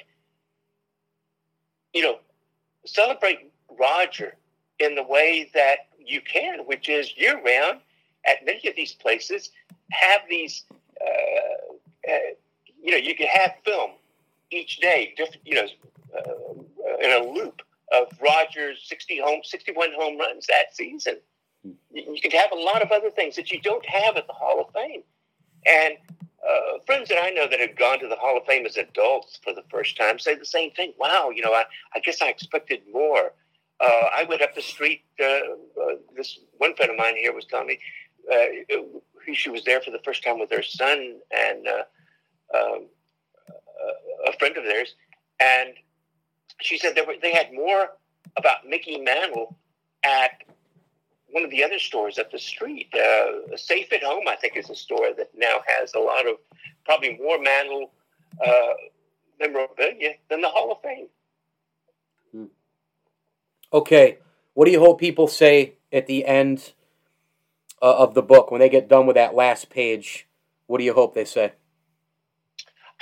you 1.92 2.02
know, 2.02 2.18
celebrate 2.86 3.52
Roger 3.78 4.36
in 4.78 4.94
the 4.94 5.02
way 5.02 5.50
that 5.54 5.88
you 5.98 6.20
can, 6.20 6.60
which 6.60 6.88
is 6.88 7.16
year 7.16 7.40
round 7.42 7.80
at 8.26 8.44
many 8.44 8.68
of 8.68 8.76
these 8.76 8.92
places, 8.92 9.50
have 9.90 10.20
these, 10.28 10.64
uh, 11.00 12.10
uh, 12.10 12.18
you 12.82 12.90
know, 12.92 12.96
you 12.96 13.14
can 13.14 13.26
have 13.26 13.52
film 13.64 13.92
each 14.50 14.78
day, 14.78 15.14
different, 15.16 15.42
you 15.44 15.54
know, 15.54 15.66
uh, 16.16 16.96
in 17.02 17.22
a 17.22 17.32
loop 17.32 17.62
of 17.92 18.08
Rogers' 18.20 18.84
60 18.86 19.20
home, 19.20 19.40
61 19.44 19.90
home 19.96 20.18
runs 20.18 20.46
that 20.46 20.74
season. 20.74 21.16
You 21.92 22.20
could 22.22 22.32
have 22.32 22.52
a 22.52 22.56
lot 22.56 22.82
of 22.82 22.92
other 22.92 23.10
things 23.10 23.36
that 23.36 23.50
you 23.50 23.60
don't 23.60 23.84
have 23.86 24.16
at 24.16 24.26
the 24.26 24.32
Hall 24.32 24.60
of 24.60 24.72
Fame. 24.72 25.02
And 25.66 25.94
uh, 26.48 26.78
friends 26.86 27.08
that 27.08 27.22
I 27.22 27.30
know 27.30 27.46
that 27.48 27.60
have 27.60 27.76
gone 27.76 27.98
to 28.00 28.08
the 28.08 28.16
Hall 28.16 28.38
of 28.38 28.46
Fame 28.46 28.64
as 28.64 28.76
adults 28.76 29.38
for 29.42 29.52
the 29.52 29.64
first 29.70 29.96
time 29.96 30.18
say 30.18 30.34
the 30.34 30.46
same 30.46 30.70
thing. 30.70 30.92
Wow, 30.98 31.30
you 31.34 31.42
know, 31.42 31.52
I, 31.52 31.64
I 31.94 31.98
guess 32.00 32.22
I 32.22 32.28
expected 32.28 32.82
more. 32.92 33.32
Uh, 33.80 34.04
I 34.16 34.24
went 34.28 34.42
up 34.42 34.54
the 34.54 34.62
street. 34.62 35.02
Uh, 35.20 35.24
uh, 35.24 35.96
this 36.16 36.38
one 36.58 36.74
friend 36.74 36.90
of 36.90 36.96
mine 36.96 37.16
here 37.16 37.34
was 37.34 37.44
telling 37.44 37.66
me 37.68 37.78
uh, 38.32 38.82
she 39.34 39.50
was 39.50 39.64
there 39.64 39.80
for 39.80 39.90
the 39.90 40.00
first 40.04 40.22
time 40.22 40.38
with 40.38 40.50
her 40.50 40.62
son 40.62 41.16
and 41.30 41.66
uh, 41.66 42.56
um, 42.56 42.86
a 44.26 44.32
friend 44.38 44.56
of 44.56 44.64
theirs, 44.64 44.94
and 45.40 45.74
she 46.60 46.78
said 46.78 46.94
they, 46.94 47.02
were, 47.02 47.14
they 47.20 47.32
had 47.32 47.52
more 47.52 47.90
about 48.36 48.66
Mickey 48.66 48.98
Mantle 48.98 49.56
at 50.04 50.42
one 51.30 51.44
of 51.44 51.50
the 51.50 51.62
other 51.62 51.78
stores 51.78 52.18
up 52.18 52.30
the 52.30 52.38
street. 52.38 52.92
Uh, 52.94 53.56
Safe 53.56 53.92
at 53.92 54.02
Home, 54.02 54.24
I 54.26 54.36
think, 54.36 54.56
is 54.56 54.70
a 54.70 54.74
store 54.74 55.10
that 55.16 55.30
now 55.36 55.60
has 55.66 55.94
a 55.94 55.98
lot 55.98 56.26
of 56.26 56.36
probably 56.84 57.18
more 57.18 57.38
Mantle 57.40 57.90
uh, 58.44 58.72
memorabilia 59.40 60.14
than 60.30 60.40
the 60.40 60.48
Hall 60.48 60.72
of 60.72 60.82
Fame. 60.82 61.08
okay. 63.72 64.18
What 64.54 64.64
do 64.64 64.70
you 64.72 64.80
hope 64.80 64.98
people 64.98 65.28
say 65.28 65.74
at 65.92 66.06
the 66.06 66.26
end 66.26 66.72
uh, 67.82 67.96
of 67.98 68.14
the 68.14 68.22
book 68.22 68.50
when 68.50 68.60
they 68.60 68.68
get 68.68 68.88
done 68.88 69.06
with 69.06 69.16
that 69.16 69.34
last 69.34 69.70
page? 69.70 70.26
What 70.66 70.78
do 70.78 70.84
you 70.84 70.94
hope 70.94 71.14
they 71.14 71.24
say? 71.24 71.52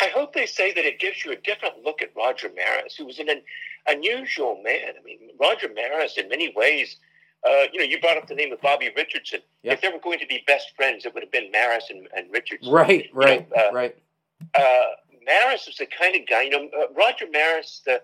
I 0.00 0.08
hope 0.08 0.34
they 0.34 0.46
say 0.46 0.72
that 0.72 0.84
it 0.84 0.98
gives 0.98 1.24
you 1.24 1.32
a 1.32 1.36
different 1.36 1.82
look 1.82 2.02
at 2.02 2.10
Roger 2.16 2.50
Maris, 2.54 2.96
who 2.96 3.06
was 3.06 3.18
an, 3.18 3.30
an 3.30 3.42
unusual 3.86 4.60
man. 4.62 4.92
I 4.98 5.02
mean, 5.02 5.30
Roger 5.40 5.70
Maris, 5.74 6.18
in 6.18 6.28
many 6.28 6.52
ways, 6.54 6.96
uh, 7.46 7.64
you 7.72 7.78
know, 7.78 7.84
you 7.84 8.00
brought 8.00 8.16
up 8.16 8.26
the 8.26 8.34
name 8.34 8.52
of 8.52 8.60
Bobby 8.60 8.90
Richardson. 8.94 9.40
Yeah. 9.62 9.72
If 9.72 9.80
they 9.80 9.88
were 9.88 9.98
going 9.98 10.18
to 10.18 10.26
be 10.26 10.42
best 10.46 10.74
friends, 10.76 11.06
it 11.06 11.14
would 11.14 11.22
have 11.22 11.32
been 11.32 11.50
Maris 11.50 11.86
and, 11.90 12.08
and 12.16 12.30
Richardson. 12.30 12.72
Right, 12.72 13.06
You 13.06 13.14
know, 13.14 13.26
right, 13.26 13.48
uh, 13.56 13.72
right. 13.72 13.96
uh, 14.54 14.84
Maris 15.24 15.66
was 15.66 15.76
the 15.76 15.86
kind 15.86 16.14
of 16.14 16.26
guy, 16.28 16.42
you 16.42 16.50
know, 16.50 16.68
uh, 16.78 16.92
Roger 16.94 17.26
Maris, 17.30 17.82
the 17.86 18.02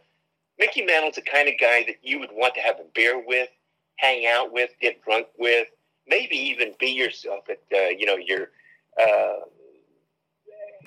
Mickey 0.58 0.82
Mantle's 0.82 1.16
the 1.16 1.22
kind 1.22 1.48
of 1.48 1.54
guy 1.60 1.84
that 1.86 1.96
you 2.02 2.18
would 2.20 2.30
want 2.32 2.54
to 2.54 2.60
have 2.60 2.76
a 2.76 2.84
beer 2.94 3.22
with, 3.26 3.48
hang 3.96 4.26
out 4.26 4.52
with, 4.52 4.70
get 4.80 5.02
drunk 5.02 5.26
with, 5.38 5.68
maybe 6.06 6.36
even 6.36 6.74
be 6.78 6.88
yourself 6.88 7.44
at, 7.48 7.60
uh, 7.74 7.88
you 7.88 8.06
know, 8.06 8.16
your 8.16 8.50
uh, 9.00 9.40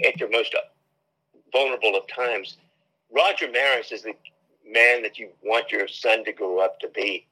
at 0.05 0.19
your 0.19 0.29
most 0.29 0.55
vulnerable 1.51 1.95
of 1.95 2.07
times. 2.07 2.57
Roger 3.11 3.49
Maris 3.49 3.91
is 3.91 4.03
the 4.03 4.13
man 4.67 5.01
that 5.03 5.17
you 5.17 5.29
want 5.43 5.71
your 5.71 5.87
son 5.87 6.25
to 6.25 6.33
grow 6.33 6.59
up 6.59 6.79
to 6.79 6.89
be. 6.89 7.27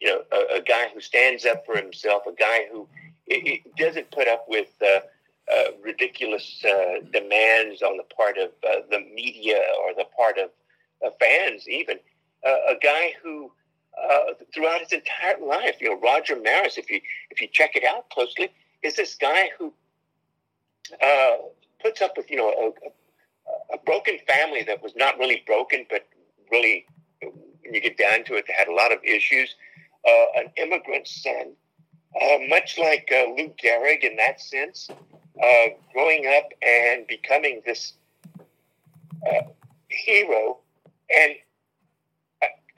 You 0.00 0.08
know, 0.08 0.22
a, 0.32 0.56
a 0.56 0.62
guy 0.62 0.88
who 0.92 1.00
stands 1.00 1.46
up 1.46 1.64
for 1.64 1.76
himself, 1.76 2.24
a 2.26 2.32
guy 2.32 2.66
who 2.70 2.88
i 3.30 3.40
i 3.46 3.62
doesn't 3.78 4.10
put 4.10 4.28
up 4.28 4.44
with 4.48 4.68
uh, 4.82 5.00
uh, 5.52 5.70
ridiculous 5.82 6.64
uh, 6.64 7.00
demands 7.12 7.82
on 7.82 7.96
the 7.96 8.04
part 8.16 8.38
of 8.38 8.50
uh, 8.68 8.80
the 8.90 9.00
media 9.14 9.60
or 9.82 9.94
the 9.94 10.06
part 10.16 10.38
of 10.38 10.50
fans, 11.20 11.68
even. 11.68 11.98
Uh, 12.46 12.56
a 12.70 12.74
guy 12.82 13.12
who, 13.22 13.50
uh, 14.02 14.34
throughout 14.52 14.80
his 14.80 14.92
entire 14.92 15.38
life, 15.44 15.76
you 15.80 15.88
know, 15.88 16.00
Roger 16.00 16.36
Maris, 16.40 16.78
if 16.78 16.90
you 16.90 17.00
if 17.30 17.40
you 17.40 17.48
check 17.52 17.76
it 17.76 17.84
out 17.84 18.08
closely, 18.10 18.50
is 18.82 18.96
this 18.96 19.14
guy 19.14 19.50
who 19.58 19.72
uh, 21.02 21.36
puts 21.80 22.02
up 22.02 22.16
with 22.16 22.30
you 22.30 22.36
know 22.36 22.48
a, 22.50 23.74
a, 23.74 23.78
broken 23.84 24.18
family 24.26 24.62
that 24.62 24.82
was 24.82 24.94
not 24.96 25.18
really 25.18 25.42
broken, 25.46 25.86
but 25.90 26.06
really, 26.50 26.86
when 27.20 27.74
you 27.74 27.80
get 27.80 27.96
down 27.96 28.24
to 28.24 28.34
it, 28.34 28.44
they 28.46 28.54
had 28.56 28.68
a 28.68 28.74
lot 28.74 28.92
of 28.92 28.98
issues. 29.04 29.54
Uh, 30.06 30.40
an 30.40 30.52
immigrant 30.58 31.08
son, 31.08 31.54
uh, 32.20 32.36
much 32.46 32.78
like 32.78 33.10
uh, 33.10 33.24
Lou 33.38 33.50
Gehrig 33.62 34.00
in 34.02 34.16
that 34.16 34.38
sense, 34.38 34.90
growing 35.94 36.26
up 36.26 36.50
and 36.60 37.06
becoming 37.06 37.62
this 37.64 37.94
hero. 39.88 40.58
And 41.14 41.36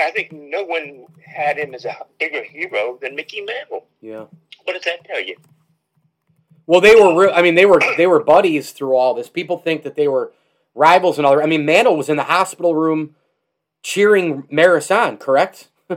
I, 0.01 0.11
think 0.11 0.33
no 0.33 0.65
one 0.65 1.07
had 1.25 1.59
him 1.59 1.75
as 1.75 1.85
a 1.85 1.97
bigger 2.19 2.43
hero 2.43 2.99
than 3.01 3.15
Mickey 3.15 3.41
Mantle. 3.41 3.87
Yeah. 4.01 4.27
What 4.65 4.75
does 4.75 4.85
that 4.85 5.05
tell 5.05 5.23
you? 5.23 5.37
Well, 6.67 6.81
they 6.81 6.95
were. 6.97 7.27
Re- 7.27 7.33
I 7.33 7.43
mean, 7.43 7.55
they 7.55 7.67
were. 7.67 7.81
They 7.97 8.07
were 8.07 8.23
buddies 8.23 8.73
through 8.73 8.97
all 8.97 9.15
this. 9.15 9.29
People 9.29 9.59
think 9.59 9.85
that 9.85 9.95
they 9.95 10.09
were 10.09 10.33
rivals 10.75 11.19
and 11.19 11.27
all. 11.27 11.41
I 11.41 11.47
mean, 11.47 11.65
Mantle 11.65 11.97
was 11.97 12.09
in 12.09 12.17
the 12.17 12.25
hospital 12.25 12.75
room 12.75 13.15
cheering 13.83 14.49
Maris 14.51 14.91
on, 14.91 15.17
correct? 15.17 15.69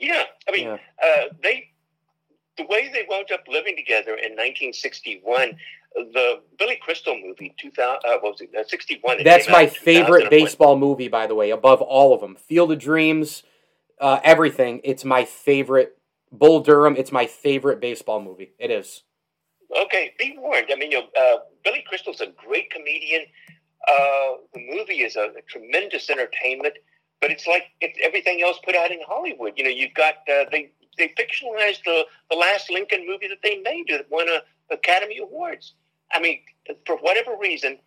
yeah, 0.00 0.24
I 0.48 0.52
mean, 0.52 0.68
yeah. 0.68 0.78
Uh, 1.02 1.24
they 1.42 1.70
the 2.56 2.64
way 2.64 2.90
they 2.92 3.06
wound 3.08 3.30
up 3.32 3.44
living 3.48 3.76
together 3.76 4.12
in 4.12 4.32
1961 4.32 5.56
the 5.94 6.40
Billy 6.58 6.78
Crystal 6.80 7.18
movie, 7.18 7.54
2000, 7.58 8.00
uh, 8.04 8.18
what 8.20 8.32
was 8.32 8.40
it, 8.40 8.50
uh, 8.58 8.64
61. 8.64 9.24
That's 9.24 9.48
my 9.48 9.66
favorite 9.66 10.30
baseball 10.30 10.76
movie, 10.76 11.08
by 11.08 11.26
the 11.26 11.34
way, 11.34 11.50
above 11.50 11.82
all 11.82 12.14
of 12.14 12.20
them. 12.20 12.36
Field 12.36 12.72
of 12.72 12.78
Dreams, 12.78 13.42
uh, 14.00 14.20
everything. 14.22 14.80
It's 14.84 15.04
my 15.04 15.24
favorite. 15.24 15.96
Bull 16.32 16.60
Durham, 16.60 16.94
it's 16.96 17.10
my 17.10 17.26
favorite 17.26 17.80
baseball 17.80 18.22
movie. 18.22 18.52
It 18.58 18.70
is. 18.70 19.02
Okay, 19.84 20.12
be 20.18 20.36
warned. 20.38 20.66
I 20.72 20.76
mean, 20.76 20.92
you 20.92 21.00
know, 21.00 21.06
uh, 21.18 21.38
Billy 21.64 21.84
Crystal's 21.86 22.20
a 22.20 22.26
great 22.26 22.70
comedian. 22.70 23.22
Uh, 23.88 24.38
the 24.54 24.60
movie 24.68 25.02
is 25.02 25.16
a, 25.16 25.30
a, 25.36 25.42
tremendous 25.48 26.10
entertainment, 26.10 26.74
but 27.20 27.30
it's 27.30 27.46
like 27.46 27.64
it's 27.80 27.98
everything 28.02 28.42
else 28.42 28.58
put 28.64 28.76
out 28.76 28.90
in 28.90 28.98
Hollywood. 29.06 29.54
You 29.56 29.64
know, 29.64 29.70
you've 29.70 29.94
got 29.94 30.16
uh, 30.28 30.44
they 30.50 30.70
they 30.98 31.08
fictionalized 31.18 31.82
the 31.84 32.04
the 32.30 32.36
last 32.36 32.70
Lincoln 32.70 33.06
movie 33.06 33.28
that 33.28 33.38
they 33.42 33.58
made 33.58 33.86
that 33.88 34.06
won 34.10 34.28
a 34.28 34.40
Academy 34.70 35.18
Awards. 35.18 35.74
I 36.12 36.20
mean, 36.20 36.40
for 36.86 36.96
whatever 36.96 37.36
reason, 37.36 37.78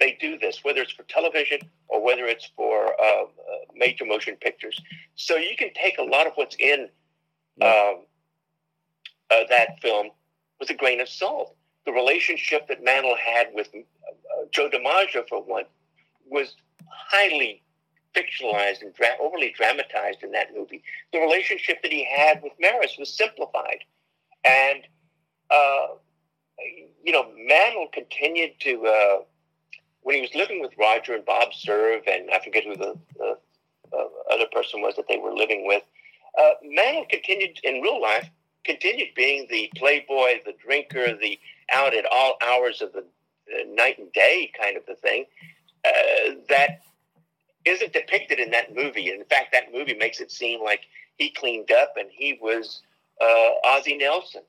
they 0.00 0.16
do 0.20 0.38
this, 0.38 0.64
whether 0.64 0.82
it's 0.82 0.92
for 0.92 1.04
television 1.04 1.60
or 1.88 2.02
whether 2.02 2.24
it's 2.26 2.50
for 2.56 2.94
uh, 3.00 3.22
uh, 3.22 3.26
major 3.74 4.04
motion 4.04 4.36
pictures. 4.36 4.80
So 5.14 5.36
you 5.36 5.56
can 5.56 5.72
take 5.74 5.98
a 5.98 6.02
lot 6.02 6.26
of 6.26 6.32
what's 6.34 6.56
in 6.56 6.88
um, 7.60 8.04
uh, 9.30 9.44
that 9.48 9.80
film 9.80 10.08
with 10.58 10.70
a 10.70 10.74
grain 10.74 11.00
of 11.00 11.08
salt. 11.08 11.54
The 11.86 11.92
relationship 11.92 12.68
that 12.68 12.82
Mantle 12.82 13.16
had 13.16 13.48
with 13.54 13.68
uh, 13.74 14.44
Joe 14.50 14.68
DiMaggio, 14.68 15.28
for 15.28 15.42
one, 15.42 15.64
was 16.28 16.54
highly 16.88 17.62
fictionalized 18.14 18.82
and 18.82 18.92
dra- 18.94 19.16
overly 19.20 19.52
dramatized 19.56 20.22
in 20.22 20.32
that 20.32 20.48
movie. 20.54 20.82
The 21.12 21.20
relationship 21.20 21.82
that 21.82 21.92
he 21.92 22.04
had 22.04 22.42
with 22.42 22.52
Maris 22.60 22.96
was 22.98 23.12
simplified. 23.16 23.78
And 24.44 24.82
uh, 25.50 25.86
you 27.04 27.12
know, 27.12 27.26
Mantle 27.36 27.88
continued 27.92 28.52
to, 28.60 28.86
uh, 28.86 29.22
when 30.02 30.16
he 30.16 30.20
was 30.22 30.34
living 30.34 30.60
with 30.60 30.72
Roger 30.78 31.14
and 31.14 31.24
Bob 31.24 31.48
Cerv, 31.52 32.02
and 32.06 32.30
I 32.30 32.40
forget 32.42 32.64
who 32.64 32.76
the, 32.76 32.98
the 33.16 33.38
uh, 33.92 34.04
other 34.32 34.46
person 34.52 34.80
was 34.80 34.96
that 34.96 35.08
they 35.08 35.18
were 35.18 35.34
living 35.34 35.66
with, 35.66 35.82
uh, 36.38 36.52
Mantle 36.62 37.06
continued 37.10 37.58
in 37.64 37.80
real 37.80 38.00
life, 38.00 38.28
continued 38.64 39.08
being 39.14 39.46
the 39.50 39.70
playboy, 39.76 40.40
the 40.44 40.54
drinker, 40.64 41.16
the 41.16 41.38
out 41.72 41.94
at 41.94 42.06
all 42.10 42.36
hours 42.42 42.80
of 42.80 42.92
the, 42.92 43.04
the 43.46 43.64
night 43.74 43.98
and 43.98 44.12
day 44.12 44.50
kind 44.58 44.76
of 44.76 44.86
the 44.86 44.94
thing 44.94 45.24
uh, 45.84 46.34
that 46.48 46.80
isn't 47.64 47.92
depicted 47.92 48.38
in 48.38 48.50
that 48.50 48.74
movie. 48.74 49.10
In 49.10 49.24
fact, 49.24 49.52
that 49.52 49.72
movie 49.72 49.94
makes 49.94 50.20
it 50.20 50.30
seem 50.30 50.62
like 50.62 50.80
he 51.16 51.30
cleaned 51.30 51.70
up 51.70 51.94
and 51.96 52.08
he 52.10 52.38
was 52.40 52.82
uh, 53.20 53.50
Ozzie 53.64 53.96
Nelson 53.96 54.42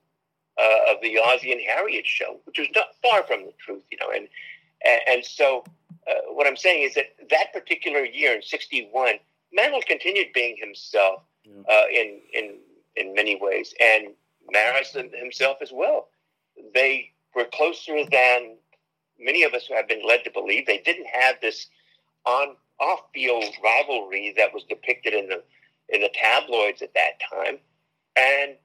uh, 0.59 0.93
of 0.93 1.01
the 1.01 1.17
Ozzie 1.17 1.51
and 1.51 1.61
Harriet 1.61 2.05
show, 2.05 2.39
which 2.45 2.59
was 2.59 2.67
not 2.75 2.95
far 3.01 3.23
from 3.23 3.45
the 3.45 3.53
truth, 3.59 3.83
you 3.91 3.97
know. 3.99 4.11
And 4.13 4.27
and, 4.85 5.01
and 5.07 5.25
so, 5.25 5.63
uh, 6.07 6.33
what 6.33 6.47
I'm 6.47 6.57
saying 6.57 6.83
is 6.83 6.93
that 6.95 7.15
that 7.29 7.53
particular 7.53 8.03
year 8.05 8.35
in 8.35 8.41
'61, 8.41 9.15
Mantle 9.51 9.81
continued 9.87 10.27
being 10.33 10.57
himself 10.57 11.23
uh, 11.69 11.83
in 11.91 12.19
in 12.33 12.57
in 12.95 13.13
many 13.13 13.37
ways, 13.41 13.73
and 13.81 14.09
Maris 14.51 14.95
himself 15.19 15.57
as 15.61 15.71
well. 15.71 16.09
They 16.73 17.11
were 17.35 17.45
closer 17.45 18.05
than 18.11 18.55
many 19.19 19.43
of 19.43 19.53
us 19.53 19.67
have 19.73 19.87
been 19.87 20.05
led 20.07 20.23
to 20.23 20.31
believe. 20.31 20.65
They 20.65 20.79
didn't 20.79 21.07
have 21.07 21.35
this 21.41 21.67
on 22.25 22.55
off 22.79 23.01
field 23.13 23.45
rivalry 23.63 24.33
that 24.37 24.53
was 24.53 24.63
depicted 24.63 25.13
in 25.13 25.27
the 25.27 25.43
in 25.89 26.01
the 26.01 26.09
tabloids 26.13 26.81
at 26.81 26.93
that 26.93 27.19
time, 27.31 27.57
and 28.15 28.55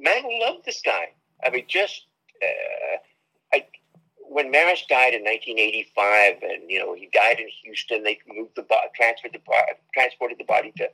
Mantle 0.00 0.40
loved 0.40 0.64
this 0.64 0.80
guy. 0.82 1.12
I 1.44 1.50
mean, 1.50 1.64
just 1.68 2.06
uh, 2.42 2.96
I, 3.52 3.66
when 4.18 4.50
Maris 4.50 4.84
died 4.88 5.14
in 5.14 5.22
1985, 5.22 6.42
and 6.42 6.70
you 6.70 6.78
know 6.78 6.94
he 6.94 7.08
died 7.12 7.38
in 7.38 7.48
Houston, 7.64 8.02
they 8.02 8.18
moved 8.32 8.56
the 8.56 8.62
body, 8.62 8.88
transferred 8.94 9.32
the 9.32 9.40
transported 9.94 10.38
the 10.38 10.44
body 10.44 10.72
to 10.78 10.88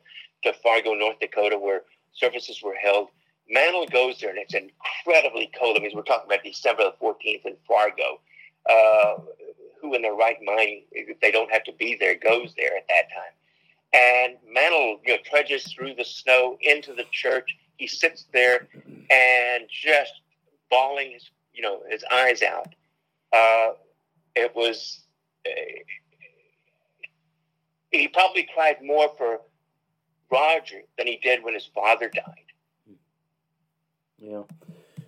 to 0.45 0.53
Fargo, 0.63 0.95
North 0.95 1.21
Dakota, 1.21 1.59
where 1.59 1.83
services 2.13 2.63
were 2.63 2.75
held. 2.75 3.09
Mantle 3.49 3.87
goes 3.87 4.19
there, 4.19 4.31
and 4.31 4.39
it's 4.39 4.55
incredibly 4.55 5.51
cold. 5.59 5.77
I 5.79 5.83
mean, 5.83 5.93
we're 5.95 6.03
talking 6.03 6.27
about 6.27 6.43
December 6.43 6.83
the 6.85 7.07
14th 7.07 7.47
in 7.47 7.57
Fargo. 7.67 8.21
Uh, 8.69 9.19
who 9.81 9.95
in 9.95 10.03
their 10.03 10.15
right 10.15 10.39
mind, 10.43 10.83
if 10.93 11.21
they 11.21 11.31
don't 11.31 11.51
have 11.53 11.65
to 11.65 11.73
be 11.73 11.97
there, 11.99 12.15
goes 12.15 12.53
there 12.57 12.77
at 12.77 12.87
that 12.89 13.09
time. 13.15 13.33
And 13.93 14.37
Mantle, 14.53 15.01
you 15.05 15.15
know, 15.15 15.19
trudges 15.25 15.73
through 15.73 15.95
the 15.95 16.05
snow 16.05 16.57
into 16.61 16.93
the 16.93 17.05
church. 17.13 17.57
He 17.77 17.87
sits 17.87 18.27
there 18.33 18.69
and 19.11 19.65
just 19.69 20.13
bawling 20.71 21.13
his, 21.13 21.31
you 21.53 21.63
know, 21.63 21.83
his 21.89 22.05
eyes 22.11 22.43
out. 22.43 22.75
Uh, 23.33 23.75
it 24.35 24.55
was. 24.55 25.01
Uh, 25.47 25.51
he 27.91 28.09
probably 28.09 28.49
cried 28.53 28.77
more 28.83 29.11
for 29.17 29.41
Roger 30.31 30.83
than 30.99 31.07
he 31.07 31.19
did 31.23 31.43
when 31.45 31.55
his 31.55 31.67
father 31.75 32.11
died. 32.13 32.99
Yeah. 34.19 34.43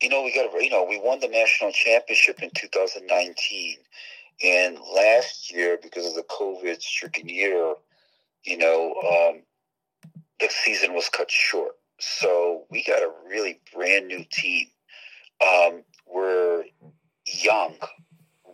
you 0.00 0.08
know, 0.08 0.22
we 0.22 0.34
got 0.34 0.50
you 0.62 0.70
know 0.70 0.86
we 0.88 0.98
won 0.98 1.20
the 1.20 1.28
national 1.28 1.72
championship 1.72 2.42
in 2.42 2.50
2019, 2.56 3.76
and 4.42 4.78
last 4.94 5.52
year 5.52 5.78
because 5.82 6.06
of 6.06 6.14
the 6.14 6.22
COVID-stricken 6.22 7.28
year, 7.28 7.74
you 8.44 8.56
know, 8.56 8.94
um, 9.04 9.42
the 10.40 10.48
season 10.48 10.94
was 10.94 11.10
cut 11.10 11.30
short 11.30 11.77
So 11.98 12.64
we 12.70 12.84
got 12.84 13.02
a 13.02 13.10
really 13.28 13.60
brand 13.74 14.06
new 14.06 14.24
team. 14.30 14.66
Um, 15.42 15.82
we're 16.06 16.64
young. 17.26 17.74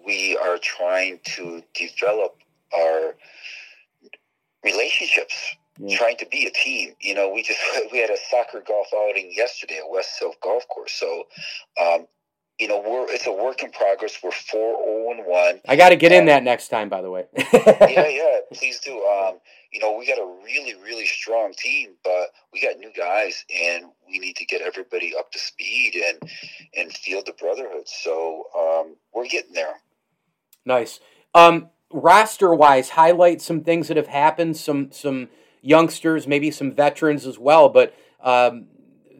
We 0.07 0.37
are 0.37 0.59
trying 0.59 1.21
to 1.37 1.63
develop 1.75 2.39
our 2.75 3.17
relationships, 4.63 5.57
yeah. 5.79 5.97
trying 5.97 6.17
to 6.19 6.27
be 6.27 6.47
a 6.47 6.51
team. 6.51 6.95
You 7.01 7.15
know, 7.15 7.31
we 7.31 7.43
just 7.43 7.61
we 7.93 7.99
had 7.99 8.11
a 8.11 8.17
soccer 8.31 8.63
golf 8.67 8.89
outing 8.95 9.33
yesterday 9.35 9.79
at 9.79 9.91
West 9.91 10.19
Self 10.19 10.35
Golf 10.41 10.67
Course. 10.69 10.93
So, 10.93 11.25
um, 11.81 12.07
you 12.59 12.69
know, 12.69 12.81
we're 12.81 13.13
it's 13.13 13.27
a 13.27 13.33
work 13.33 13.63
in 13.63 13.71
progress. 13.71 14.19
We're 14.23 14.31
four 14.31 14.75
zero 14.75 14.79
oh 14.81 15.15
and 15.17 15.27
one. 15.27 15.61
I 15.69 15.77
got 15.77 15.91
to 15.91 15.97
get 15.97 16.13
um, 16.13 16.19
in 16.19 16.27
that 16.27 16.43
next 16.43 16.69
time, 16.69 16.89
by 16.89 17.03
the 17.03 17.11
way. 17.11 17.27
yeah, 17.53 18.09
yeah, 18.09 18.39
please 18.53 18.81
do. 18.81 19.05
Um, 19.05 19.39
you 19.75 19.81
know, 19.81 19.97
we 19.99 20.07
got 20.07 20.19
a 20.19 20.37
really, 20.45 20.75
really 20.77 21.05
strong 21.05 21.53
team, 21.53 21.97
but 22.05 22.29
we 22.53 22.61
got 22.61 22.79
new 22.79 22.93
guys, 22.97 23.45
and 23.53 23.87
we 24.09 24.21
need 24.21 24.37
to 24.37 24.47
get 24.47 24.63
everybody 24.63 25.15
up 25.19 25.33
to 25.33 25.39
speed 25.39 25.97
and 25.97 26.31
and 26.77 26.93
feel 26.93 27.25
the 27.25 27.33
brotherhood. 27.33 27.89
So 27.89 28.45
um, 28.57 28.95
we're 29.13 29.27
getting 29.27 29.53
there. 29.53 29.81
Nice. 30.65 31.01
Um, 31.35 31.71
roster 31.93 32.55
wise, 32.55 32.91
highlight 32.91 33.43
some 33.43 33.63
things 33.63 33.89
that 33.89 33.97
have 33.97 34.07
happened. 34.07 34.57
Some 34.57 34.93
some 34.93 35.29
youngsters, 35.61 36.29
maybe 36.29 36.53
some 36.53 36.73
veterans 36.73 37.27
as 37.27 37.39
well, 37.39 37.69
but. 37.69 37.95
Um, 38.23 38.69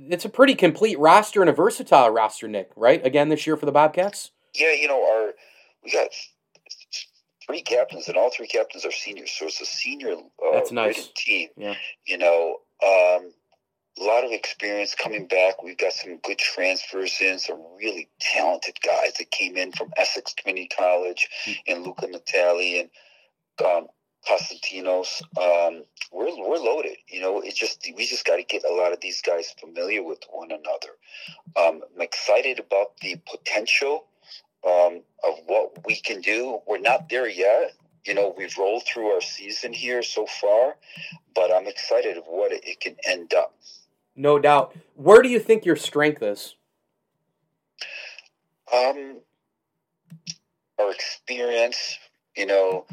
it's 0.07 0.25
a 0.27 0.29
pretty 0.29 0.55
complete 0.55 0.99
roster 0.99 1.41
and 1.41 1.49
a 1.49 1.53
versatile 1.53 2.11
roster, 2.11 2.47
Nick. 2.47 2.71
Right? 2.77 3.05
Again 3.05 3.31
this 3.31 3.47
year 3.47 3.57
for 3.57 3.65
the 3.65 3.73
Bobcats. 3.73 4.33
Yeah, 4.55 4.73
you 4.73 4.87
know 4.87 5.03
our 5.03 5.33
we 5.83 5.91
got 5.91 6.09
three 7.47 7.63
captains, 7.63 8.09
and 8.09 8.17
all 8.17 8.31
three 8.31 8.47
captains 8.47 8.85
are 8.85 8.93
seniors. 8.93 9.31
So 9.33 9.47
it's 9.47 9.61
a 9.61 9.67
senior 9.67 10.13
uh, 10.13 10.53
That's 10.53 10.73
nice. 10.73 11.11
team. 11.17 11.49
Yeah. 11.57 11.75
You 12.07 12.19
know, 12.19 12.59
um, 12.83 13.31
a 14.01 14.03
lot 14.03 14.25
of 14.25 14.33
experience 14.33 14.95
coming 14.95 15.27
back. 15.27 15.63
We've 15.63 15.79
got 15.79 15.93
some 15.93 16.19
good 16.19 16.39
transfers 16.39 17.21
in, 17.21 17.39
some 17.39 17.63
really 17.79 18.09
talented 18.21 18.81
guys 18.81 19.15
that 19.19 19.31
came 19.31 19.57
in 19.57 19.73
from 19.73 19.91
Essex 19.97 20.35
Community 20.35 20.69
College 20.77 21.29
mm-hmm. 21.47 21.73
and 21.73 21.85
Luca 21.85 22.07
Natali 22.07 22.81
and 22.81 22.91
um, 23.65 23.87
Constantinos. 24.29 25.23
Um, 25.39 25.85
we're 26.13 26.37
we're 26.37 26.59
loaded. 26.59 26.97
You 27.09 27.21
know, 27.21 27.41
it's 27.41 27.59
just 27.59 27.87
we 27.97 28.07
just 28.07 28.25
got 28.25 28.37
to 28.37 28.45
get 28.45 28.65
a 28.65 28.73
lot 28.73 28.93
of 28.93 29.01
these 29.01 29.21
guys 29.23 29.55
familiar 29.61 30.03
with 30.03 30.21
one 30.31 30.51
another. 30.51 30.95
Um, 31.57 31.83
I'm 31.95 32.01
excited 32.01 32.59
about 32.59 32.97
the 33.01 33.17
potential 33.31 34.07
um, 34.67 35.03
of 35.23 35.35
what 35.47 35.85
we 35.87 35.97
can 35.97 36.21
do. 36.21 36.61
We're 36.67 36.79
not 36.79 37.09
there 37.09 37.29
yet. 37.29 37.73
You 38.07 38.15
know, 38.15 38.35
we've 38.37 38.57
rolled 38.59 38.85
through 38.87 39.09
our 39.09 39.21
season 39.21 39.73
here 39.73 40.03
so 40.03 40.27
far, 40.27 40.77
but 41.35 41.53
I'm 41.55 41.67
excited 41.67 42.19
of 42.19 42.25
what 42.27 42.53
it, 42.53 42.81
can 42.81 42.97
end 43.07 43.33
up. 43.33 43.55
No 44.15 44.39
doubt. 44.39 44.77
Where 44.95 45.23
do 45.23 45.29
you 45.29 45.41
think 45.41 45.65
your 45.65 45.77
strength 45.77 46.23
is? 46.23 46.55
Um, 48.73 49.21
our 50.79 50.91
experience, 50.91 51.99
you 52.37 52.47
know, 52.47 52.87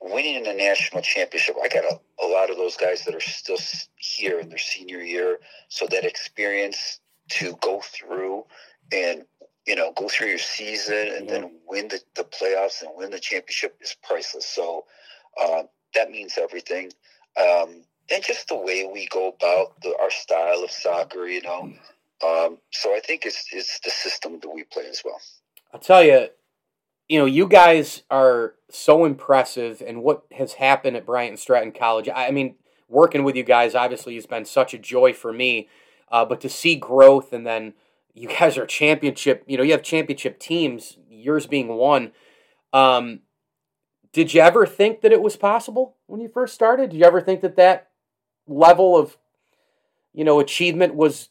winning 0.00 0.46
a 0.46 0.54
national 0.54 1.02
championship. 1.02 1.56
I 1.62 1.68
got 1.68 1.84
a, 1.84 2.00
a 2.24 2.26
lot 2.26 2.50
of 2.50 2.56
those 2.56 2.76
guys 2.76 3.04
that 3.04 3.14
are 3.14 3.20
still 3.20 3.58
here 3.96 4.40
in 4.40 4.48
their 4.48 4.58
senior 4.58 5.00
year, 5.00 5.38
so 5.68 5.86
that 5.90 6.04
experience 6.04 7.00
to 7.30 7.56
go 7.60 7.80
through 7.80 8.44
and 8.92 9.24
you 9.70 9.76
know, 9.76 9.92
go 9.96 10.08
through 10.08 10.26
your 10.26 10.38
season 10.38 11.12
and 11.16 11.28
then 11.28 11.52
win 11.68 11.86
the, 11.86 12.00
the 12.16 12.24
playoffs 12.24 12.82
and 12.82 12.90
win 12.96 13.12
the 13.12 13.20
championship 13.20 13.78
is 13.80 13.94
priceless. 14.02 14.44
So 14.44 14.84
uh, 15.40 15.62
that 15.94 16.10
means 16.10 16.36
everything. 16.36 16.90
Um, 17.40 17.84
and 18.12 18.24
just 18.24 18.48
the 18.48 18.56
way 18.56 18.90
we 18.92 19.06
go 19.06 19.28
about 19.28 19.80
the, 19.80 19.94
our 20.02 20.10
style 20.10 20.64
of 20.64 20.72
soccer, 20.72 21.28
you 21.28 21.42
know. 21.42 21.72
Um, 22.26 22.58
so 22.72 22.96
I 22.96 23.00
think 23.06 23.24
it's 23.24 23.44
it's 23.52 23.78
the 23.78 23.90
system 23.90 24.40
that 24.40 24.50
we 24.52 24.64
play 24.64 24.88
as 24.88 25.02
well. 25.04 25.20
I'll 25.72 25.78
tell 25.78 26.02
you, 26.02 26.26
you 27.08 27.20
know, 27.20 27.26
you 27.26 27.46
guys 27.46 28.02
are 28.10 28.56
so 28.70 29.04
impressive, 29.04 29.80
and 29.86 30.02
what 30.02 30.24
has 30.36 30.54
happened 30.54 30.96
at 30.96 31.06
Bryant 31.06 31.30
and 31.30 31.38
Stratton 31.38 31.70
College. 31.70 32.08
I 32.12 32.32
mean, 32.32 32.56
working 32.88 33.22
with 33.22 33.36
you 33.36 33.44
guys 33.44 33.76
obviously 33.76 34.16
has 34.16 34.26
been 34.26 34.44
such 34.44 34.74
a 34.74 34.78
joy 34.78 35.12
for 35.12 35.32
me, 35.32 35.68
uh, 36.10 36.24
but 36.24 36.40
to 36.40 36.48
see 36.48 36.74
growth 36.74 37.32
and 37.32 37.46
then 37.46 37.74
you 38.14 38.28
guys 38.28 38.58
are 38.58 38.66
championship, 38.66 39.44
you 39.46 39.56
know, 39.56 39.62
you 39.62 39.72
have 39.72 39.82
championship 39.82 40.38
teams, 40.38 40.98
yours 41.08 41.46
being 41.46 41.68
one. 41.68 42.12
Um, 42.72 43.20
did 44.12 44.34
you 44.34 44.40
ever 44.40 44.66
think 44.66 45.02
that 45.02 45.12
it 45.12 45.22
was 45.22 45.36
possible 45.36 45.96
when 46.06 46.20
you 46.20 46.28
first 46.28 46.54
started? 46.54 46.90
Did 46.90 46.98
you 46.98 47.06
ever 47.06 47.20
think 47.20 47.40
that 47.42 47.56
that 47.56 47.90
level 48.46 48.96
of, 48.96 49.16
you 50.12 50.24
know, 50.24 50.40
achievement 50.40 50.94
was 50.94 51.28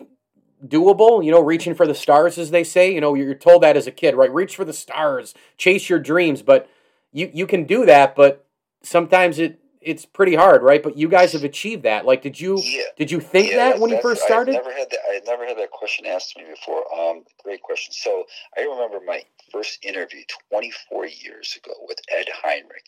doable? 0.66 1.24
You 1.24 1.32
know, 1.32 1.42
reaching 1.42 1.76
for 1.76 1.86
the 1.86 1.96
stars, 1.96 2.38
as 2.38 2.52
they 2.52 2.64
say. 2.64 2.94
You 2.94 3.02
know, 3.02 3.16
you're 3.16 3.36
told 3.36 3.64
that 3.64 3.76
as 3.76 3.88
a 3.88 3.92
kid, 3.92 4.16
right? 4.16 4.34
Reach 4.34 4.56
for 4.56 4.64
the 4.64 4.74
stars, 4.74 5.34
chase 5.58 5.90
your 5.90 6.00
dreams. 6.00 6.42
But 6.42 6.70
you 7.12 7.30
you 7.34 7.46
can 7.46 7.66
do 7.66 7.86
that, 7.86 8.16
but 8.16 8.46
sometimes 8.82 9.40
it 9.40 9.60
it's 9.82 10.06
pretty 10.06 10.36
hard, 10.36 10.62
right? 10.62 10.84
But 10.84 10.98
you 10.98 11.08
guys 11.08 11.32
have 11.34 11.44
achieved 11.44 11.84
that. 11.84 12.06
Like, 12.06 12.22
did 12.22 12.40
you 12.40 12.60
yeah. 12.62 12.84
did 12.98 13.12
you 13.12 13.20
think 13.20 13.52
yeah, 13.52 13.58
that 13.58 13.80
when 13.80 13.92
you 13.92 14.02
first 14.02 14.22
started? 14.24 14.56
I 14.56 14.58
never 14.58 14.74
had 14.74 14.90
that. 14.90 15.00
I 15.10 15.22
never 15.26 15.46
had 15.46 15.58
that 15.58 15.72
question 15.72 16.06
asked 16.06 16.34
to 16.34 16.40
me 16.44 16.50
before. 16.50 16.84
Um, 16.94 17.24
great 17.44 17.62
question. 17.62 17.94
So 17.94 18.26
I 18.58 18.62
remember 18.62 19.00
my 19.06 19.24
first 19.52 19.84
interview 19.84 20.22
24 20.52 21.08
years 21.08 21.58
ago 21.58 21.74
with 21.88 22.00
Ed 22.12 22.28
Heinrich, 22.44 22.86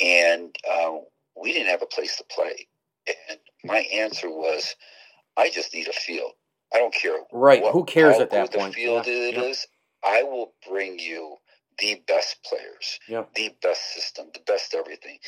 and 0.00 0.54
uh, 0.70 0.98
we 1.40 1.52
didn't 1.52 1.68
have 1.68 1.82
a 1.82 1.86
place 1.86 2.16
to 2.18 2.24
play, 2.24 2.66
and 3.06 3.38
my 3.64 3.78
answer 3.92 4.28
was, 4.28 4.74
I 5.36 5.50
just 5.50 5.72
need 5.72 5.88
a 5.88 5.92
field. 5.92 6.32
I 6.74 6.78
don't 6.78 6.94
care. 6.94 7.16
Right. 7.32 7.62
What, 7.62 7.72
Who 7.72 7.84
cares 7.84 8.18
at 8.18 8.30
that 8.30 8.52
point? 8.52 8.74
The 8.74 8.82
field 8.82 9.06
yeah. 9.06 9.12
it 9.12 9.38
is. 9.38 9.66
I 10.04 10.22
will 10.22 10.52
bring 10.68 10.98
you 10.98 11.36
the 11.78 12.02
best 12.06 12.38
players, 12.44 12.98
yeah. 13.08 13.24
the 13.34 13.54
best 13.62 13.94
system, 13.94 14.26
the 14.34 14.40
best 14.46 14.74
everything. 14.74 15.18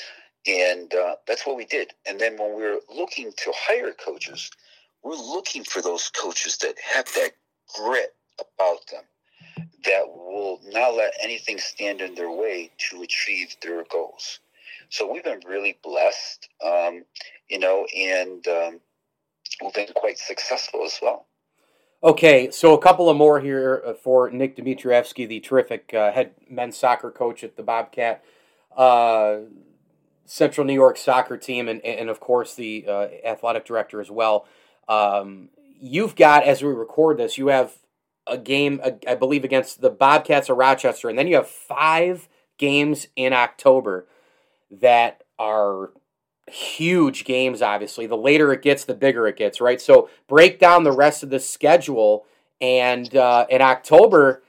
And 0.47 0.93
uh, 0.95 1.17
that's 1.27 1.47
what 1.47 1.57
we 1.57 1.67
did. 1.67 1.93
And 2.07 2.19
then 2.19 2.39
when 2.39 2.57
we 2.57 2.65
are 2.65 2.79
looking 2.95 3.33
to 3.37 3.53
hire 3.55 3.93
coaches, 3.93 4.51
we're 5.03 5.15
looking 5.15 5.65
for 5.65 5.83
those 5.83 6.11
coaches 6.11 6.57
that 6.59 6.75
have 6.95 7.07
that 7.15 7.33
grit 7.75 8.15
about 8.39 8.87
them 8.91 9.05
that 9.85 10.07
will 10.07 10.61
not 10.69 10.95
let 10.95 11.13
anything 11.23 11.59
stand 11.59 12.01
in 12.01 12.15
their 12.15 12.31
way 12.31 12.71
to 12.91 13.03
achieve 13.03 13.57
their 13.63 13.85
goals. 13.91 14.41
So 14.89 15.11
we've 15.11 15.25
been 15.25 15.41
really 15.47 15.79
blessed, 15.83 16.49
um, 16.65 17.05
you 17.49 17.59
know, 17.59 17.87
and 17.97 18.47
um, 18.49 18.81
we've 19.63 19.75
been 19.75 19.93
quite 19.95 20.19
successful 20.19 20.85
as 20.85 20.99
well. 21.01 21.27
Okay, 22.03 22.51
so 22.51 22.75
a 22.75 22.81
couple 22.81 23.11
of 23.11 23.17
more 23.17 23.41
here 23.41 23.83
uh, 23.87 23.93
for 23.93 24.31
Nick 24.31 24.57
Dmitrievsky, 24.57 25.29
the 25.29 25.41
terrific 25.41 25.93
uh, 25.93 26.11
head 26.13 26.33
men's 26.49 26.77
soccer 26.77 27.11
coach 27.11 27.45
at 27.45 27.57
the 27.57 27.63
Bobcat. 27.63 28.25
Uh, 28.75 29.41
Central 30.31 30.65
New 30.65 30.75
York 30.75 30.97
soccer 30.97 31.37
team, 31.37 31.69
and, 31.69 31.85
and 31.85 32.09
of 32.09 32.21
course 32.21 32.55
the 32.55 32.85
uh, 32.87 33.09
athletic 33.25 33.65
director 33.65 34.01
as 34.01 34.13
well. 34.13 34.47
Um, 34.89 35.49
you've 35.81 36.15
got, 36.15 36.45
as 36.45 36.63
we 36.63 36.69
record 36.69 37.19
this, 37.19 37.37
you 37.37 37.49
have 37.49 37.75
a 38.29 38.39
game, 38.39 38.81
I 39.09 39.17
believe, 39.17 39.43
against 39.43 39.81
the 39.81 39.91
Bobcats 39.91 40.49
of 40.49 40.57
Rochester, 40.57 41.09
and 41.09 41.19
then 41.19 41.27
you 41.27 41.35
have 41.35 41.49
five 41.49 42.29
games 42.59 43.09
in 43.17 43.33
October 43.33 44.07
that 44.71 45.25
are 45.37 45.91
huge 46.47 47.25
games, 47.25 47.61
obviously. 47.61 48.07
The 48.07 48.17
later 48.17 48.53
it 48.53 48.63
gets, 48.63 48.85
the 48.85 48.95
bigger 48.95 49.27
it 49.27 49.37
gets, 49.37 49.61
right? 49.61 49.81
So 49.81 50.09
break 50.29 50.61
down 50.61 50.85
the 50.85 50.93
rest 50.93 51.25
of 51.25 51.31
the 51.31 51.41
schedule, 51.41 52.25
and 52.61 53.17
uh, 53.17 53.47
in 53.51 53.63
October, 53.63 54.45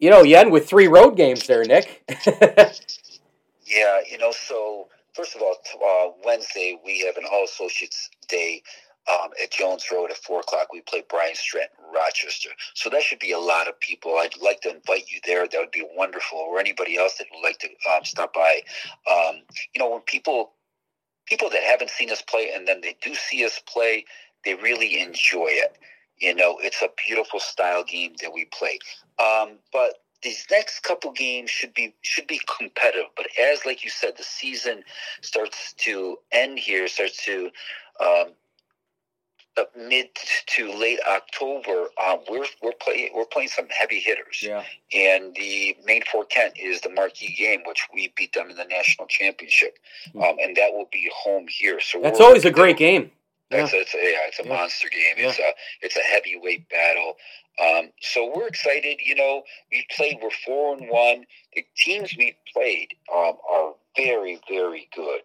you 0.00 0.10
know, 0.10 0.22
you 0.24 0.36
end 0.36 0.50
with 0.50 0.68
three 0.68 0.88
road 0.88 1.16
games 1.16 1.46
there, 1.46 1.62
Nick. 1.62 2.02
yeah, 2.26 4.00
you 4.10 4.18
know, 4.18 4.32
so 4.32 4.88
first 5.14 5.36
of 5.36 5.42
all, 5.42 5.56
uh, 5.84 6.12
Wednesday 6.24 6.78
we 6.84 7.00
have 7.00 7.16
an 7.16 7.24
All 7.30 7.44
Associates 7.44 8.10
Day 8.28 8.62
um, 9.10 9.30
at 9.42 9.50
Jones 9.50 9.84
Road 9.90 10.10
at 10.10 10.16
four 10.16 10.40
o'clock. 10.40 10.72
We 10.72 10.80
play 10.82 11.02
Bryant 11.08 11.36
Stratton, 11.36 11.76
Rochester. 11.92 12.50
So 12.74 12.88
that 12.90 13.02
should 13.02 13.18
be 13.18 13.32
a 13.32 13.38
lot 13.38 13.68
of 13.68 13.78
people. 13.80 14.16
I'd 14.18 14.36
like 14.40 14.60
to 14.62 14.74
invite 14.74 15.10
you 15.10 15.20
there. 15.26 15.46
That 15.46 15.58
would 15.58 15.72
be 15.72 15.86
wonderful. 15.96 16.38
Or 16.38 16.58
anybody 16.58 16.96
else 16.96 17.18
that 17.18 17.26
would 17.32 17.42
like 17.42 17.58
to 17.58 17.68
um, 17.94 18.04
stop 18.04 18.32
by. 18.32 18.60
Um, 19.10 19.40
you 19.74 19.80
know, 19.80 19.90
when 19.90 20.02
people 20.02 20.52
people 21.26 21.48
that 21.50 21.62
haven't 21.62 21.90
seen 21.90 22.10
us 22.10 22.22
play 22.22 22.50
and 22.54 22.66
then 22.66 22.80
they 22.80 22.96
do 23.02 23.14
see 23.14 23.44
us 23.44 23.60
play, 23.66 24.04
they 24.44 24.54
really 24.54 25.00
enjoy 25.00 25.48
it. 25.48 25.78
You 26.18 26.34
know, 26.34 26.58
it's 26.60 26.82
a 26.82 26.88
beautiful 27.06 27.40
style 27.40 27.84
game 27.84 28.14
that 28.20 28.32
we 28.32 28.44
play. 28.46 28.78
Um, 29.18 29.58
but 29.72 29.94
these 30.22 30.46
next 30.50 30.80
couple 30.80 31.12
games 31.12 31.50
should 31.50 31.74
be 31.74 31.94
should 32.02 32.26
be 32.26 32.40
competitive. 32.58 33.10
But 33.16 33.26
as 33.40 33.66
like 33.66 33.84
you 33.84 33.90
said, 33.90 34.16
the 34.16 34.22
season 34.22 34.84
starts 35.20 35.72
to 35.78 36.18
end 36.30 36.58
here, 36.58 36.88
starts 36.88 37.24
to 37.24 37.50
um, 38.00 38.26
mid 39.76 40.08
to 40.46 40.72
late 40.72 41.00
October. 41.08 41.88
Um, 42.04 42.18
we're 42.30 42.46
we're 42.62 42.72
playing 42.80 43.10
we're 43.14 43.26
playing 43.26 43.48
some 43.48 43.68
heavy 43.68 44.00
hitters. 44.00 44.42
Yeah. 44.42 44.64
And 44.94 45.34
the 45.34 45.76
Maine 45.84 46.02
Fort 46.10 46.30
Kent 46.30 46.54
is 46.56 46.80
the 46.80 46.90
marquee 46.90 47.34
game, 47.34 47.62
which 47.66 47.86
we 47.92 48.12
beat 48.16 48.32
them 48.32 48.50
in 48.50 48.56
the 48.56 48.64
national 48.64 49.06
championship, 49.08 49.78
mm-hmm. 50.08 50.22
um, 50.22 50.36
and 50.40 50.56
that 50.56 50.72
will 50.72 50.88
be 50.92 51.10
home 51.14 51.46
here. 51.48 51.80
So 51.80 52.00
that's 52.00 52.20
always 52.20 52.44
a 52.44 52.50
great 52.50 52.76
game. 52.76 53.10
Yeah. 53.52 53.80
it's 53.80 53.94
a 53.94 53.98
yeah, 53.98 54.26
it's 54.28 54.38
a 54.38 54.44
yeah. 54.44 54.48
monster 54.56 54.88
game. 54.88 55.16
Yeah. 55.18 55.28
It's 55.28 55.38
a 55.38 55.52
it's 55.82 55.96
a 55.96 56.00
heavyweight 56.00 56.68
battle. 56.68 57.14
Um, 57.60 57.90
so 58.00 58.32
we're 58.34 58.48
excited. 58.48 58.98
You 59.04 59.14
know, 59.14 59.42
we 59.70 59.86
played. 59.94 60.18
We're 60.22 60.30
four 60.44 60.76
and 60.76 60.88
one. 60.88 61.24
The 61.54 61.64
teams 61.76 62.14
we 62.16 62.36
played 62.52 62.88
um, 63.14 63.34
are 63.50 63.74
very 63.96 64.40
very 64.48 64.88
good. 64.94 65.20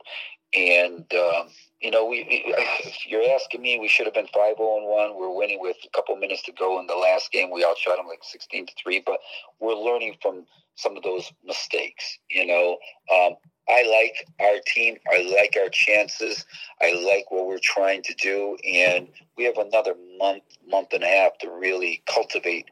And 0.54 1.06
um, 1.14 1.50
you 1.82 1.92
know, 1.92 2.06
we, 2.06 2.26
if 2.30 3.06
you're 3.08 3.30
asking 3.34 3.62
me, 3.62 3.80
we 3.80 3.88
should 3.88 4.06
have 4.06 4.14
been 4.14 4.28
five 4.28 4.58
zero 4.58 4.70
oh 4.70 4.78
and 4.78 4.88
one. 4.88 5.20
We're 5.20 5.36
winning 5.36 5.60
with 5.62 5.78
a 5.86 5.90
couple 5.90 6.16
minutes 6.16 6.44
to 6.44 6.52
go 6.52 6.80
in 6.80 6.88
the 6.88 6.96
last 6.96 7.32
game. 7.32 7.52
We 7.52 7.66
outshot 7.66 7.98
them 7.98 8.08
like 8.08 8.24
sixteen 8.24 8.66
to 8.66 8.74
three, 8.82 9.04
but 9.06 9.20
we're 9.60 9.76
learning 9.76 10.16
from 10.22 10.46
some 10.76 10.98
of 10.98 11.04
those 11.04 11.32
mistakes. 11.46 12.20
You 12.30 12.46
know, 12.48 12.78
um, 13.14 13.36
I 13.70 13.84
like 13.84 14.28
our 14.40 14.60
team. 14.66 14.98
I 15.12 15.24
like 15.40 15.56
our 15.62 15.70
chances. 15.70 16.46
I 16.82 16.94
like 16.94 17.30
what 17.30 17.48
we're 17.48 17.60
trying 17.62 18.02
to 18.04 18.14
do, 18.16 18.58
and 18.66 19.08
we 19.38 19.44
have 19.44 19.58
another 19.58 19.96
month, 20.18 20.44
month 20.68 20.94
and 20.94 21.04
a 21.04 21.08
half 21.08 21.38
to 21.40 21.52
really 21.52 22.02
cultivate 22.08 22.66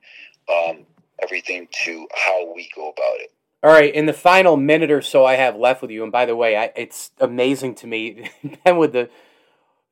um, 0.50 0.86
everything 1.22 1.68
to 1.84 2.08
how 2.16 2.54
we 2.54 2.70
go 2.76 2.90
about 2.90 3.20
it. 3.20 3.32
All 3.66 3.72
right, 3.72 3.92
in 3.92 4.06
the 4.06 4.14
final 4.14 4.58
minute 4.58 4.92
or 4.92 5.02
so 5.02 5.26
I 5.26 5.38
have 5.38 5.56
left 5.56 5.82
with 5.82 5.90
you, 5.90 6.04
and 6.04 6.12
by 6.12 6.28
the 6.28 6.36
way, 6.36 6.56
I, 6.56 6.72
it's 6.76 7.10
amazing 7.20 7.74
to 7.76 7.88
me. 7.88 8.30
You've 8.44 8.64
been 8.64 8.78
with 8.78 8.94
the 8.94 9.10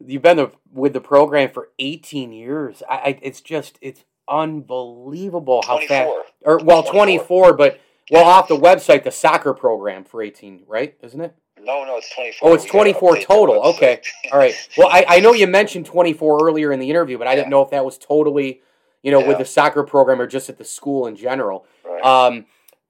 you've 0.06 0.22
been 0.22 0.38
the, 0.38 0.52
with 0.72 0.94
the 0.94 1.02
program 1.02 1.50
for 1.50 1.70
18 1.80 2.32
years. 2.32 2.84
I, 2.88 2.96
I, 2.96 3.20
it's 3.24 3.42
just 3.42 3.80
it's 3.82 4.06
unbelievable 4.28 5.64
how 5.66 5.78
24. 5.78 5.88
fast. 5.88 6.34
Or 6.42 6.58
well, 6.60 6.84
24. 6.84 6.94
24, 6.94 7.54
but 7.54 7.80
well, 8.12 8.26
off 8.26 8.48
the 8.48 8.56
website, 8.56 9.06
the 9.06 9.12
soccer 9.12 9.56
program 9.56 10.04
for 10.04 10.22
18, 10.22 10.66
right? 10.68 10.96
Isn't 11.02 11.22
it? 11.22 11.36
No, 11.60 11.84
no, 11.84 11.98
it's 11.98 12.14
24. 12.14 12.48
Oh, 12.48 12.54
it's 12.54 12.66
24 12.66 13.22
total. 13.22 13.60
Okay. 13.70 14.02
All 14.32 14.38
right. 14.38 14.54
Well, 14.78 14.90
I, 14.92 15.04
I 15.08 15.20
know 15.20 15.34
you 15.34 15.48
mentioned 15.48 15.88
24 15.88 16.46
earlier 16.46 16.72
in 16.72 16.80
the 16.80 16.92
interview, 16.92 17.18
but 17.18 17.26
I 17.26 17.32
yeah. 17.32 17.38
didn't 17.38 17.50
know 17.50 17.64
if 17.64 17.72
that 17.72 17.84
was 17.84 17.98
totally, 17.98 18.62
you 19.02 19.10
know, 19.10 19.22
yeah. 19.22 19.30
with 19.30 19.40
the 19.40 19.46
soccer 19.46 19.82
program 19.82 20.22
or 20.22 20.28
just 20.28 20.48
at 20.48 20.60
the 20.60 20.64
school 20.64 21.08
in 21.08 21.16
general. 21.16 21.66
Right. 21.84 22.04
Um, 22.04 22.46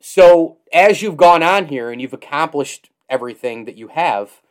so, 0.06 0.58
as 0.74 1.02
you've 1.02 1.16
gone 1.16 1.42
on 1.42 1.68
here 1.68 1.90
and 1.90 2.02
you've 2.02 2.12
accomplished 2.12 2.90
everything 3.10 3.64
that 3.64 3.78
you 3.78 3.88
have, 3.88 4.42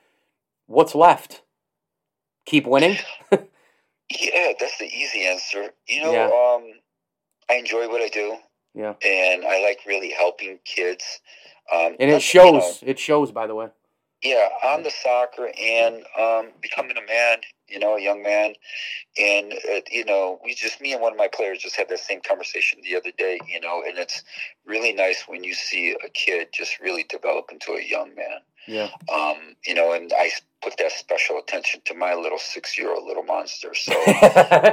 what's 0.64 0.94
left? 0.94 1.42
Keep 2.46 2.66
winning? 2.66 2.96
yeah, 3.30 4.52
that's 4.58 4.78
the 4.78 4.86
easy 4.86 5.26
answer. 5.26 5.74
You 5.86 6.04
know, 6.04 6.12
yeah. 6.12 6.24
um, 6.24 6.80
I 7.50 7.58
enjoy 7.58 7.86
what 7.86 8.00
I 8.00 8.08
do. 8.08 8.38
Yeah. 8.74 8.94
And 9.04 9.44
I 9.44 9.62
like 9.62 9.80
really 9.86 10.10
helping 10.10 10.58
kids. 10.64 11.20
Um, 11.70 11.96
and 12.00 12.10
it 12.10 12.22
shows. 12.22 12.80
You 12.80 12.86
know, 12.86 12.90
it 12.92 12.98
shows, 12.98 13.30
by 13.30 13.46
the 13.46 13.54
way. 13.54 13.68
Yeah, 14.22 14.48
on 14.64 14.84
the 14.84 14.90
soccer 14.90 15.50
and 15.60 15.96
um, 16.18 16.52
becoming 16.62 16.96
a 16.96 17.06
man, 17.06 17.38
you 17.72 17.78
know, 17.78 17.96
a 17.96 18.00
young 18.00 18.22
man, 18.22 18.54
and 19.18 19.52
uh, 19.52 19.80
you 19.90 20.04
know, 20.04 20.38
we 20.44 20.54
just 20.54 20.80
me 20.80 20.92
and 20.92 21.00
one 21.00 21.12
of 21.12 21.18
my 21.18 21.28
players 21.28 21.58
just 21.58 21.76
had 21.76 21.88
that 21.88 22.00
same 22.00 22.20
conversation 22.20 22.80
the 22.82 22.96
other 22.96 23.12
day, 23.16 23.38
you 23.48 23.60
know, 23.60 23.82
and 23.86 23.98
it's 23.98 24.22
really 24.66 24.92
nice 24.92 25.24
when 25.26 25.42
you 25.42 25.54
see 25.54 25.96
a 26.04 26.08
kid 26.10 26.48
just 26.52 26.78
really 26.80 27.04
develop 27.08 27.46
into 27.50 27.72
a 27.72 27.82
young 27.82 28.14
man. 28.14 28.40
Yeah. 28.66 28.90
Um, 29.12 29.56
you 29.66 29.74
know, 29.74 29.92
and 29.92 30.12
I 30.16 30.30
put 30.62 30.76
that 30.78 30.92
special 30.92 31.38
attention 31.38 31.80
to 31.86 31.94
my 31.94 32.14
little 32.14 32.38
six-year-old 32.38 33.04
little 33.04 33.24
monster. 33.24 33.74
So 33.74 33.92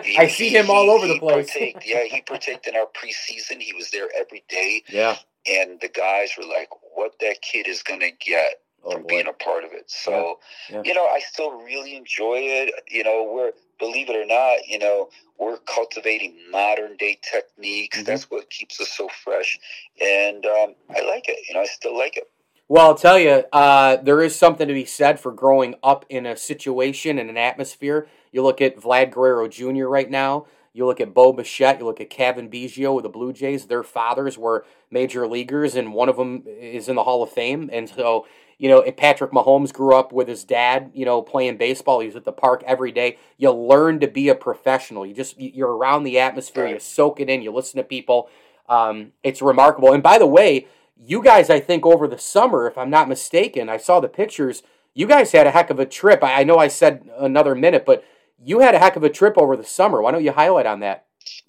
he, 0.04 0.18
I 0.18 0.28
see 0.28 0.50
him 0.50 0.68
he, 0.68 0.72
all 0.72 0.90
over 0.90 1.08
the 1.08 1.20
place. 1.20 1.52
Partaked, 1.52 1.84
yeah, 1.86 2.04
he 2.04 2.22
partaked 2.22 2.68
in 2.68 2.76
our 2.76 2.86
preseason. 2.86 3.60
He 3.60 3.74
was 3.74 3.90
there 3.92 4.08
every 4.16 4.44
day. 4.48 4.84
Yeah. 4.90 5.18
And 5.48 5.80
the 5.82 5.88
guys 5.88 6.32
were 6.38 6.46
like, 6.46 6.70
"What 6.94 7.14
that 7.22 7.42
kid 7.42 7.68
is 7.68 7.82
gonna 7.82 8.12
get." 8.12 8.62
Oh, 8.84 8.92
from 8.92 9.04
boy. 9.04 9.08
being 9.08 9.28
a 9.28 9.34
part 9.34 9.64
of 9.64 9.72
it. 9.74 9.90
So, 9.90 10.40
yeah. 10.70 10.78
Yeah. 10.78 10.82
you 10.86 10.94
know, 10.94 11.06
I 11.06 11.20
still 11.20 11.62
really 11.62 11.96
enjoy 11.96 12.38
it. 12.40 12.74
You 12.90 13.04
know, 13.04 13.30
we're 13.34 13.52
believe 13.80 14.10
it 14.10 14.16
or 14.16 14.26
not, 14.26 14.68
you 14.68 14.78
know, 14.78 15.10
we're 15.40 15.58
cultivating 15.60 16.38
modern 16.52 16.98
day 16.98 17.18
techniques. 17.32 17.98
Mm-hmm. 17.98 18.06
That's 18.06 18.30
what 18.30 18.50
keeps 18.50 18.80
us 18.80 18.92
so 18.92 19.08
fresh, 19.24 19.58
and 20.02 20.46
um, 20.46 20.76
I 20.90 21.02
like 21.02 21.28
it. 21.28 21.38
You 21.48 21.56
know, 21.56 21.62
I 21.62 21.66
still 21.66 21.98
like 21.98 22.18
it. 22.18 22.30
Well, 22.68 22.86
I'll 22.86 22.96
tell 22.96 23.18
you, 23.18 23.46
uh, 23.52 23.96
there 23.98 24.22
is 24.22 24.36
something 24.36 24.68
to 24.68 24.74
be 24.74 24.86
said 24.86 25.20
for 25.20 25.32
growing 25.32 25.74
up 25.82 26.06
in 26.08 26.28
a 26.28 26.38
situation 26.38 27.18
and 27.18 27.28
an 27.28 27.38
atmosphere. 27.38 28.08
You 28.32 28.44
look 28.44 28.62
at 28.62 28.78
Vlad 28.78 29.12
Guerrero 29.12 29.48
Jr. 29.48 29.86
right 29.86 30.10
now. 30.10 30.46
You 30.72 30.86
look 30.86 31.02
at 31.02 31.16
Bo 31.16 31.34
Bichette, 31.34 31.80
you 31.80 31.86
look 31.86 32.00
at 32.00 32.12
Cavan 32.12 32.48
Biggio 32.48 32.94
with 32.94 33.04
the 33.04 33.10
Blue 33.10 33.34
Jays. 33.34 33.66
Their 33.66 33.82
fathers 33.82 34.38
were 34.38 34.66
major 34.92 35.28
leaguers, 35.28 35.76
and 35.76 35.94
one 35.94 36.10
of 36.10 36.18
them 36.18 36.44
is 36.46 36.88
in 36.88 36.96
the 36.96 37.04
Hall 37.04 37.24
of 37.24 37.32
Fame. 37.32 37.72
And 37.74 37.90
so 37.90 38.28
you 38.60 38.68
know, 38.68 38.84
Patrick 38.92 39.32
Mahomes 39.32 39.74
grew 39.74 39.96
up 39.96 40.12
with 40.12 40.28
his 40.28 40.44
dad, 40.44 40.92
you 40.94 41.06
know, 41.06 41.22
playing 41.22 41.58
baseball, 41.58 42.02
he 42.02 42.08
was 42.08 42.18
at 42.18 42.26
the 42.26 42.34
park 42.34 42.62
every 42.68 42.92
day. 42.92 43.18
You 43.38 43.52
learn 43.52 44.02
to 44.02 44.08
be 44.08 44.28
a 44.28 44.36
professional. 44.36 45.06
You 45.06 45.16
just 45.16 45.40
you're 45.40 45.76
around 45.76 46.04
the 46.04 46.20
atmosphere, 46.20 46.68
you 46.68 46.78
soak 46.80 47.22
it 47.22 47.30
in, 47.30 47.42
you 47.42 47.52
listen 47.52 47.78
to 47.78 47.84
people. 47.84 48.30
Um, 48.68 49.14
it's 49.24 49.42
remarkable. 49.42 49.94
And 49.94 50.04
by 50.04 50.18
the 50.18 50.28
way, 50.28 50.68
you 51.02 51.24
guys, 51.24 51.50
I 51.50 51.62
think 51.62 51.86
over 51.86 52.06
the 52.06 52.18
summer, 52.18 52.68
if 52.68 52.78
I'm 52.78 52.90
not 52.90 53.08
mistaken, 53.08 53.70
I 53.70 53.78
saw 53.78 54.02
the 54.02 54.10
pictures. 54.10 54.62
You 54.94 55.08
guys 55.08 55.32
had 55.32 55.48
a 55.48 55.52
heck 55.52 55.70
of 55.70 55.80
a 55.80 55.86
trip. 55.86 56.22
I, 56.22 56.42
I 56.42 56.44
know 56.44 56.58
I 56.58 56.68
said 56.68 57.10
another 57.18 57.56
minute, 57.56 57.86
but 57.86 58.04
you 58.44 58.60
had 58.60 58.76
a 58.76 58.80
heck 58.80 58.98
of 58.98 59.04
a 59.06 59.10
trip 59.10 59.38
over 59.38 59.56
the 59.56 59.64
summer. 59.64 60.02
Why 60.02 60.12
don't 60.12 60.24
you 60.24 60.34
highlight 60.34 60.66
on 60.66 60.82
that? 60.82 61.06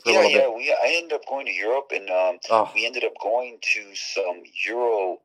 yeah, 0.06 0.26
yeah. 0.26 0.48
We 0.48 0.70
I 0.70 0.94
ended 0.96 1.14
up 1.14 1.26
going 1.28 1.46
to 1.46 1.52
Europe, 1.52 1.90
and 1.92 2.08
um, 2.08 2.38
oh. 2.50 2.70
we 2.74 2.86
ended 2.86 3.02
up 3.02 3.14
going 3.20 3.58
to 3.74 3.94
some 3.94 4.42
Euro 4.66 5.18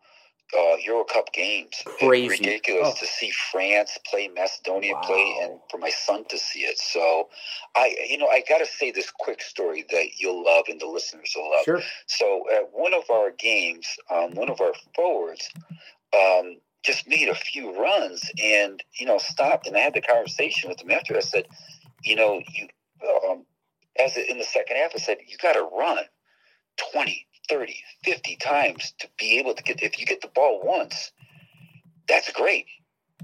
uh, 0.58 0.78
Euro 0.86 1.04
Cup 1.04 1.32
games. 1.34 1.84
Crazy. 2.00 2.26
It's 2.26 2.40
ridiculous 2.40 2.94
oh. 2.96 3.00
to 3.00 3.06
see 3.06 3.32
France 3.52 3.98
play, 4.10 4.30
Macedonia 4.30 4.94
wow. 4.94 5.02
play, 5.02 5.40
and 5.42 5.60
for 5.70 5.78
my 5.78 5.90
son 5.90 6.26
to 6.30 6.38
see 6.38 6.62
it. 6.62 6.78
So, 6.78 7.30
I, 7.76 7.96
you 8.10 8.18
know, 8.18 8.28
I 8.28 8.44
got 8.48 8.60
to 8.60 8.66
say 8.66 8.92
this 8.92 9.12
quick 9.12 9.42
story 9.42 9.86
that 9.92 10.18
you'll 10.18 10.44
love 10.44 10.66
and 10.70 10.80
the 10.80 10.88
listeners 10.88 11.34
will 11.36 11.50
love. 11.52 11.66
Sure. 11.66 11.82
So, 12.08 12.44
at 12.54 12.70
one 12.72 12.94
of 12.94 13.10
our 13.10 13.32
games, 13.32 13.88
um, 14.10 14.36
one 14.36 14.50
of 14.50 14.62
our 14.62 14.74
forwards 14.96 15.50
um, 16.14 16.58
just 16.84 17.08
made 17.08 17.28
a 17.28 17.36
few 17.36 17.78
runs 17.78 18.30
and, 18.42 18.82
you 19.00 19.06
know, 19.06 19.18
stopped. 19.18 19.68
And 19.68 19.76
I 19.76 19.80
had 19.80 19.94
the 19.94 20.02
conversation 20.02 20.70
with 20.70 20.82
him 20.82 20.92
after. 20.92 21.18
I 21.18 21.22
said, 21.22 21.48
you 22.04 22.16
know, 22.16 22.42
you, 22.54 22.68
um, 23.30 23.46
as 24.00 24.18
in 24.18 24.38
the 24.38 24.44
second 24.44 24.78
half, 24.78 24.92
I 24.96 25.00
said, 25.00 25.18
you 25.28 25.38
got 25.38 25.54
to 25.54 25.68
run 25.78 26.00
20, 26.94 27.26
30, 27.50 27.76
50 28.04 28.36
times 28.38 28.94
to 29.00 29.08
be 29.18 29.40
able 29.40 29.54
to 29.54 29.64
get, 29.64 29.82
if 29.82 30.00
you 30.00 30.06
get 30.06 30.22
the 30.22 30.28
ball 30.30 30.62
once, 30.64 31.12
that's 32.08 32.32
great, 32.32 32.66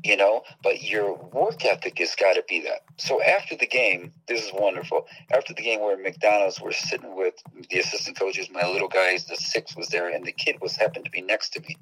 you 0.03 0.17
know, 0.17 0.43
but 0.63 0.82
your 0.82 1.13
work 1.13 1.63
ethic 1.65 1.99
has 1.99 2.15
got 2.15 2.34
to 2.34 2.43
be 2.47 2.61
that. 2.61 2.84
So 2.97 3.22
after 3.22 3.55
the 3.55 3.67
game, 3.67 4.13
this 4.28 4.45
is 4.45 4.51
wonderful. 4.53 5.07
After 5.32 5.53
the 5.53 5.61
game, 5.61 5.82
we're 5.82 5.93
at 5.93 6.01
McDonald's, 6.01 6.59
we're 6.59 6.72
sitting 6.72 7.15
with 7.15 7.36
the 7.69 7.80
assistant 7.80 8.17
coaches, 8.17 8.49
my 8.51 8.67
little 8.67 8.88
guys, 8.88 9.26
the 9.26 9.36
six 9.36 9.76
was 9.76 9.89
there, 9.89 10.09
and 10.09 10.26
the 10.26 10.32
kid 10.32 10.57
was 10.61 10.76
happened 10.76 11.05
to 11.05 11.11
be 11.11 11.22
next 11.22 11.49
to 11.53 11.61
me. 11.61 11.78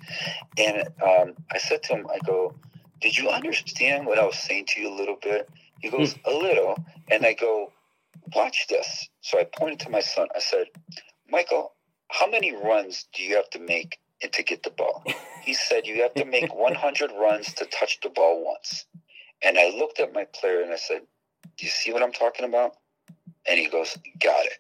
And 0.58 0.88
um, 1.04 1.34
I 1.52 1.58
said 1.58 1.84
to 1.84 1.96
him, 1.96 2.08
I 2.14 2.20
go, 2.26 2.56
Did 3.02 3.18
you 3.18 3.30
understand 3.30 4.06
what 4.06 4.20
I 4.20 4.26
was 4.26 4.38
saying 4.38 4.66
to 4.70 4.82
you 4.82 4.94
a 4.94 4.96
little 4.96 5.18
bit? 5.22 5.50
He 5.80 5.90
goes, 5.90 6.16
A 6.26 6.32
little. 6.32 6.78
And 7.10 7.26
I 7.26 7.34
go, 7.34 7.72
Watch 8.36 8.68
this. 8.68 9.10
So 9.22 9.40
I 9.40 9.46
pointed 9.46 9.80
to 9.82 9.90
my 9.90 10.02
son. 10.02 10.28
I 10.36 10.40
said, 10.40 10.68
Michael, 11.32 11.74
how 12.10 12.30
many 12.30 12.54
runs 12.56 13.06
do 13.14 13.24
you 13.24 13.36
have 13.36 13.50
to 13.52 13.60
make 13.60 14.00
to 14.32 14.44
get 14.44 14.64
the 14.64 14.72
ball? 14.72 15.04
He 15.42 15.54
said, 15.56 15.88
you 15.88 16.04
have 16.04 16.14
to 16.16 16.26
make 16.26 16.54
100 16.54 17.12
runs 17.14 17.54
to 17.54 17.66
touch 17.66 18.02
the 18.02 18.10
ball 18.10 18.46
once. 18.46 18.86
And 19.42 19.58
I 19.58 19.70
looked 19.70 20.00
at 20.00 20.14
my 20.14 20.26
player 20.26 20.62
and 20.62 20.72
I 20.72 20.76
said, 20.76 21.02
do 21.58 21.66
you 21.66 21.72
see 21.72 21.92
what 21.92 22.04
I'm 22.04 22.12
talking 22.12 22.46
about? 22.46 22.76
And 23.48 23.58
he 23.58 23.68
goes, 23.68 23.98
got 24.22 24.46
it. 24.46 24.60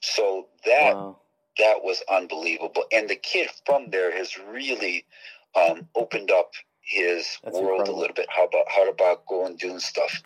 So 0.00 0.48
that 0.66 0.94
wow. 0.94 1.16
that 1.58 1.82
was 1.82 2.02
unbelievable. 2.10 2.84
And 2.92 3.08
the 3.08 3.16
kid 3.16 3.48
from 3.64 3.88
there 3.90 4.14
has 4.14 4.36
really 4.36 5.06
um, 5.54 5.88
opened 5.94 6.30
up 6.30 6.50
his 6.82 7.38
that's 7.42 7.54
world 7.54 7.80
incredible. 7.80 7.98
a 7.98 8.00
little 8.00 8.14
bit. 8.14 8.26
How 8.28 8.44
about 8.44 8.66
how 8.68 8.88
about 8.88 9.26
going 9.26 9.56
doing 9.56 9.78
stuff? 9.78 10.22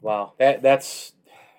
Wow, 0.00 0.34
that 0.38 0.62
that's 0.62 1.13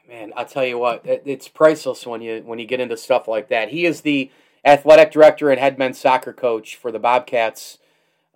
man, 0.08 0.34
I'll 0.36 0.46
tell 0.46 0.66
you 0.66 0.78
what, 0.78 1.06
it, 1.06 1.24
it's 1.26 1.48
priceless 1.48 2.06
when 2.06 2.22
you 2.22 2.42
when 2.46 2.60
you 2.60 2.66
get 2.66 2.80
into 2.80 2.98
stuff 2.98 3.28
like 3.28 3.50
that. 3.50 3.70
He 3.70 3.86
is 3.86 4.02
the 4.02 4.32
athletic 4.64 5.12
director 5.12 5.50
and 5.50 5.60
head 5.60 5.78
men's 5.78 6.00
soccer 6.00 6.34
coach 6.34 6.76
for 6.76 6.92
the 6.92 7.00
Bobcats 7.00 7.78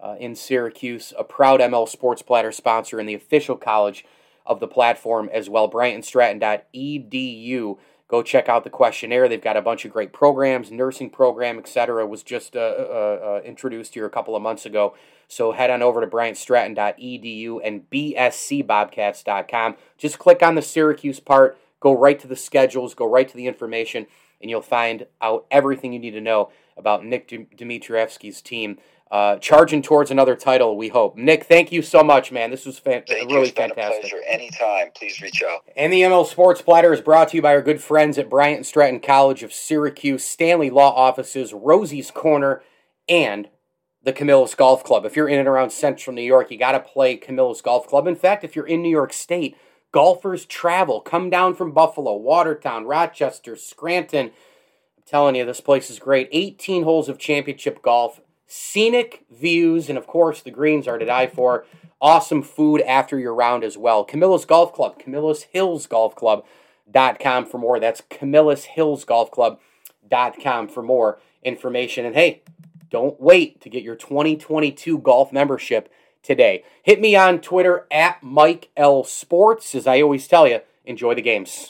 uh, 0.02 0.16
in 0.20 0.36
Syracuse, 0.36 1.14
a 1.18 1.24
proud 1.24 1.60
ML 1.60 1.88
Sports 1.88 2.22
Platter 2.22 2.52
sponsor 2.52 3.00
and 3.00 3.10
the 3.10 3.14
official 3.14 3.58
college 3.58 4.06
of 4.46 4.60
the 4.60 4.68
platform 4.68 5.30
as 5.32 5.50
well. 5.50 5.70
BryantStratton.edu. 5.70 7.78
Go 8.10 8.24
check 8.24 8.50
out 8.50 8.64
the 8.64 8.72
questionnaire. 8.72 9.30
They've 9.30 9.40
got 9.40 9.56
a 9.56 9.62
bunch 9.62 9.86
of 9.86 9.94
great 9.94 10.12
programs, 10.12 10.72
nursing 10.72 11.12
program, 11.12 11.60
etc. 11.60 12.08
Was 12.08 12.24
just 12.24 12.56
uh, 12.56 12.60
uh, 12.60 13.20
uh, 13.24 13.42
introduced 13.46 13.94
here 13.94 14.08
a 14.08 14.10
couple 14.10 14.36
of 14.36 14.42
months 14.42 14.66
ago. 14.66 14.96
So 15.28 15.52
head 15.52 15.70
on 15.70 15.84
over 15.84 16.02
to 16.02 16.08
BryantStratton.edu 16.08 17.60
and 17.64 17.88
BSCBobcats.com. 17.92 19.76
Just 20.00 20.18
click 20.18 20.42
on 20.42 20.56
the 20.56 20.64
Syracuse 20.64 21.20
part, 21.20 21.60
go 21.80 21.96
right 21.96 22.20
to 22.20 22.28
the 22.28 22.36
schedules, 22.36 22.96
go 22.96 23.06
right 23.06 23.30
to 23.30 23.38
the 23.38 23.46
information, 23.46 24.08
and 24.42 24.50
you'll 24.50 24.62
find 24.62 25.06
out 25.22 25.46
everything 25.52 25.94
you 25.94 26.00
need 26.00 26.12
to 26.12 26.22
know 26.22 26.52
about 26.76 27.06
Nick 27.06 27.28
Dmitrievsky's 27.28 28.42
team 28.42 28.80
uh, 29.12 29.38
charging 29.38 29.82
towards 29.82 30.12
another 30.12 30.36
title. 30.36 30.78
We 30.78 30.90
hope. 30.90 31.18
Nick, 31.18 31.46
thank 31.46 31.72
you 31.72 31.82
so 31.82 32.04
much, 32.04 32.32
man. 32.32 32.52
This 32.52 32.66
was 32.66 32.78
fan- 32.78 33.04
thank 33.08 33.30
really 33.30 33.48
you. 33.48 33.54
fantastic. 33.54 34.02
pleasure. 34.02 34.22
Anytime, 34.28 34.92
please 34.96 35.20
reach 35.22 35.42
out. 35.42 35.62
And 35.76 35.92
the 35.92 36.02
ML 36.02 36.28
Sports 36.28 36.62
Platter 36.62 36.94
is 36.94 37.02
brought 37.02 37.30
to 37.30 37.38
you 37.38 37.42
by 37.42 37.56
our 37.56 37.62
good 37.62 37.82
friends 37.82 38.18
at 38.18 38.30
Bryant 38.30 38.58
and 38.58 38.66
Stratton 38.66 39.00
College 39.00 39.42
of 39.42 39.52
Syracuse, 39.52 40.24
Stanley 40.24 40.70
Law 40.70 40.94
Offices, 40.94 41.54
Rosie's 41.54 42.12
Corner, 42.12 42.62
and 43.08 43.50
the 44.04 44.14
Camillus 44.14 44.56
Golf 44.56 44.84
Club. 44.84 45.06
If 45.06 45.16
you're 45.16 45.28
in 45.28 45.40
and 45.40 45.48
around 45.48 45.72
Central 45.72 46.16
New 46.16 46.22
York, 46.22 46.52
you 46.52 46.58
got 46.58 46.74
to 46.74 46.80
play 46.80 47.18
Camillus 47.18 47.62
Golf 47.62 47.88
Club. 47.88 48.08
In 48.08 48.16
fact, 48.16 48.44
if 48.44 48.56
you're 48.56 48.68
in 48.68 48.82
New 48.84 48.90
York 48.90 49.12
State, 49.12 49.58
golfers 49.92 50.46
travel. 50.46 51.02
Come 51.02 51.30
down 51.30 51.56
from 51.56 51.72
Buffalo, 51.72 52.16
Watertown, 52.16 52.86
Rochester, 52.86 53.56
Scranton. 53.56 54.28
I'm 54.28 55.04
telling 55.06 55.36
you, 55.36 55.46
this 55.46 55.62
place 55.62 55.90
is 55.90 56.00
great. 56.00 56.30
18 56.32 56.84
holes 56.84 57.10
of 57.10 57.18
championship 57.18 57.82
golf 57.82 58.22
scenic 58.50 59.24
views, 59.32 59.88
and 59.88 59.98
of 59.98 60.08
course, 60.08 60.42
the 60.42 60.52
greens 60.52 60.88
are 60.88 60.98
to 60.98 61.06
die 61.06 61.28
for. 61.28 61.66
Awesome 62.02 62.42
food 62.42 62.82
after 62.82 63.18
your 63.18 63.34
round 63.34 63.64
as 63.64 63.78
well. 63.78 64.04
Camillus 64.04 64.46
Golf 64.46 64.74
Club, 64.74 65.00
Camillus 65.00 65.44
Hills 65.44 65.86
Golf 65.86 66.16
Club.com 66.16 67.46
for 67.46 67.58
more. 67.58 67.80
That's 67.80 68.02
Camillus 68.10 68.66
Hills 68.66 69.06
Golf 69.06 69.32
Club.com 69.32 70.68
for 70.68 70.82
more 70.82 71.20
information. 71.44 72.06
And 72.06 72.16
hey, 72.16 72.42
don't 72.90 73.20
wait 73.22 73.62
to 73.62 73.70
get 73.70 73.84
your 73.84 73.96
2022 73.96 74.98
golf 74.98 75.32
membership 75.32 75.92
today. 76.24 76.64
Hit 76.84 77.00
me 77.00 77.16
on 77.16 77.40
Twitter 77.40 77.86
at 77.92 78.24
Mike 78.24 78.70
L 78.76 79.04
Sports. 79.04 79.76
As 79.76 79.86
I 79.86 80.02
always 80.02 80.28
tell 80.28 80.48
you, 80.48 80.62
enjoy 80.86 81.14
the 81.16 81.22
games. 81.22 81.70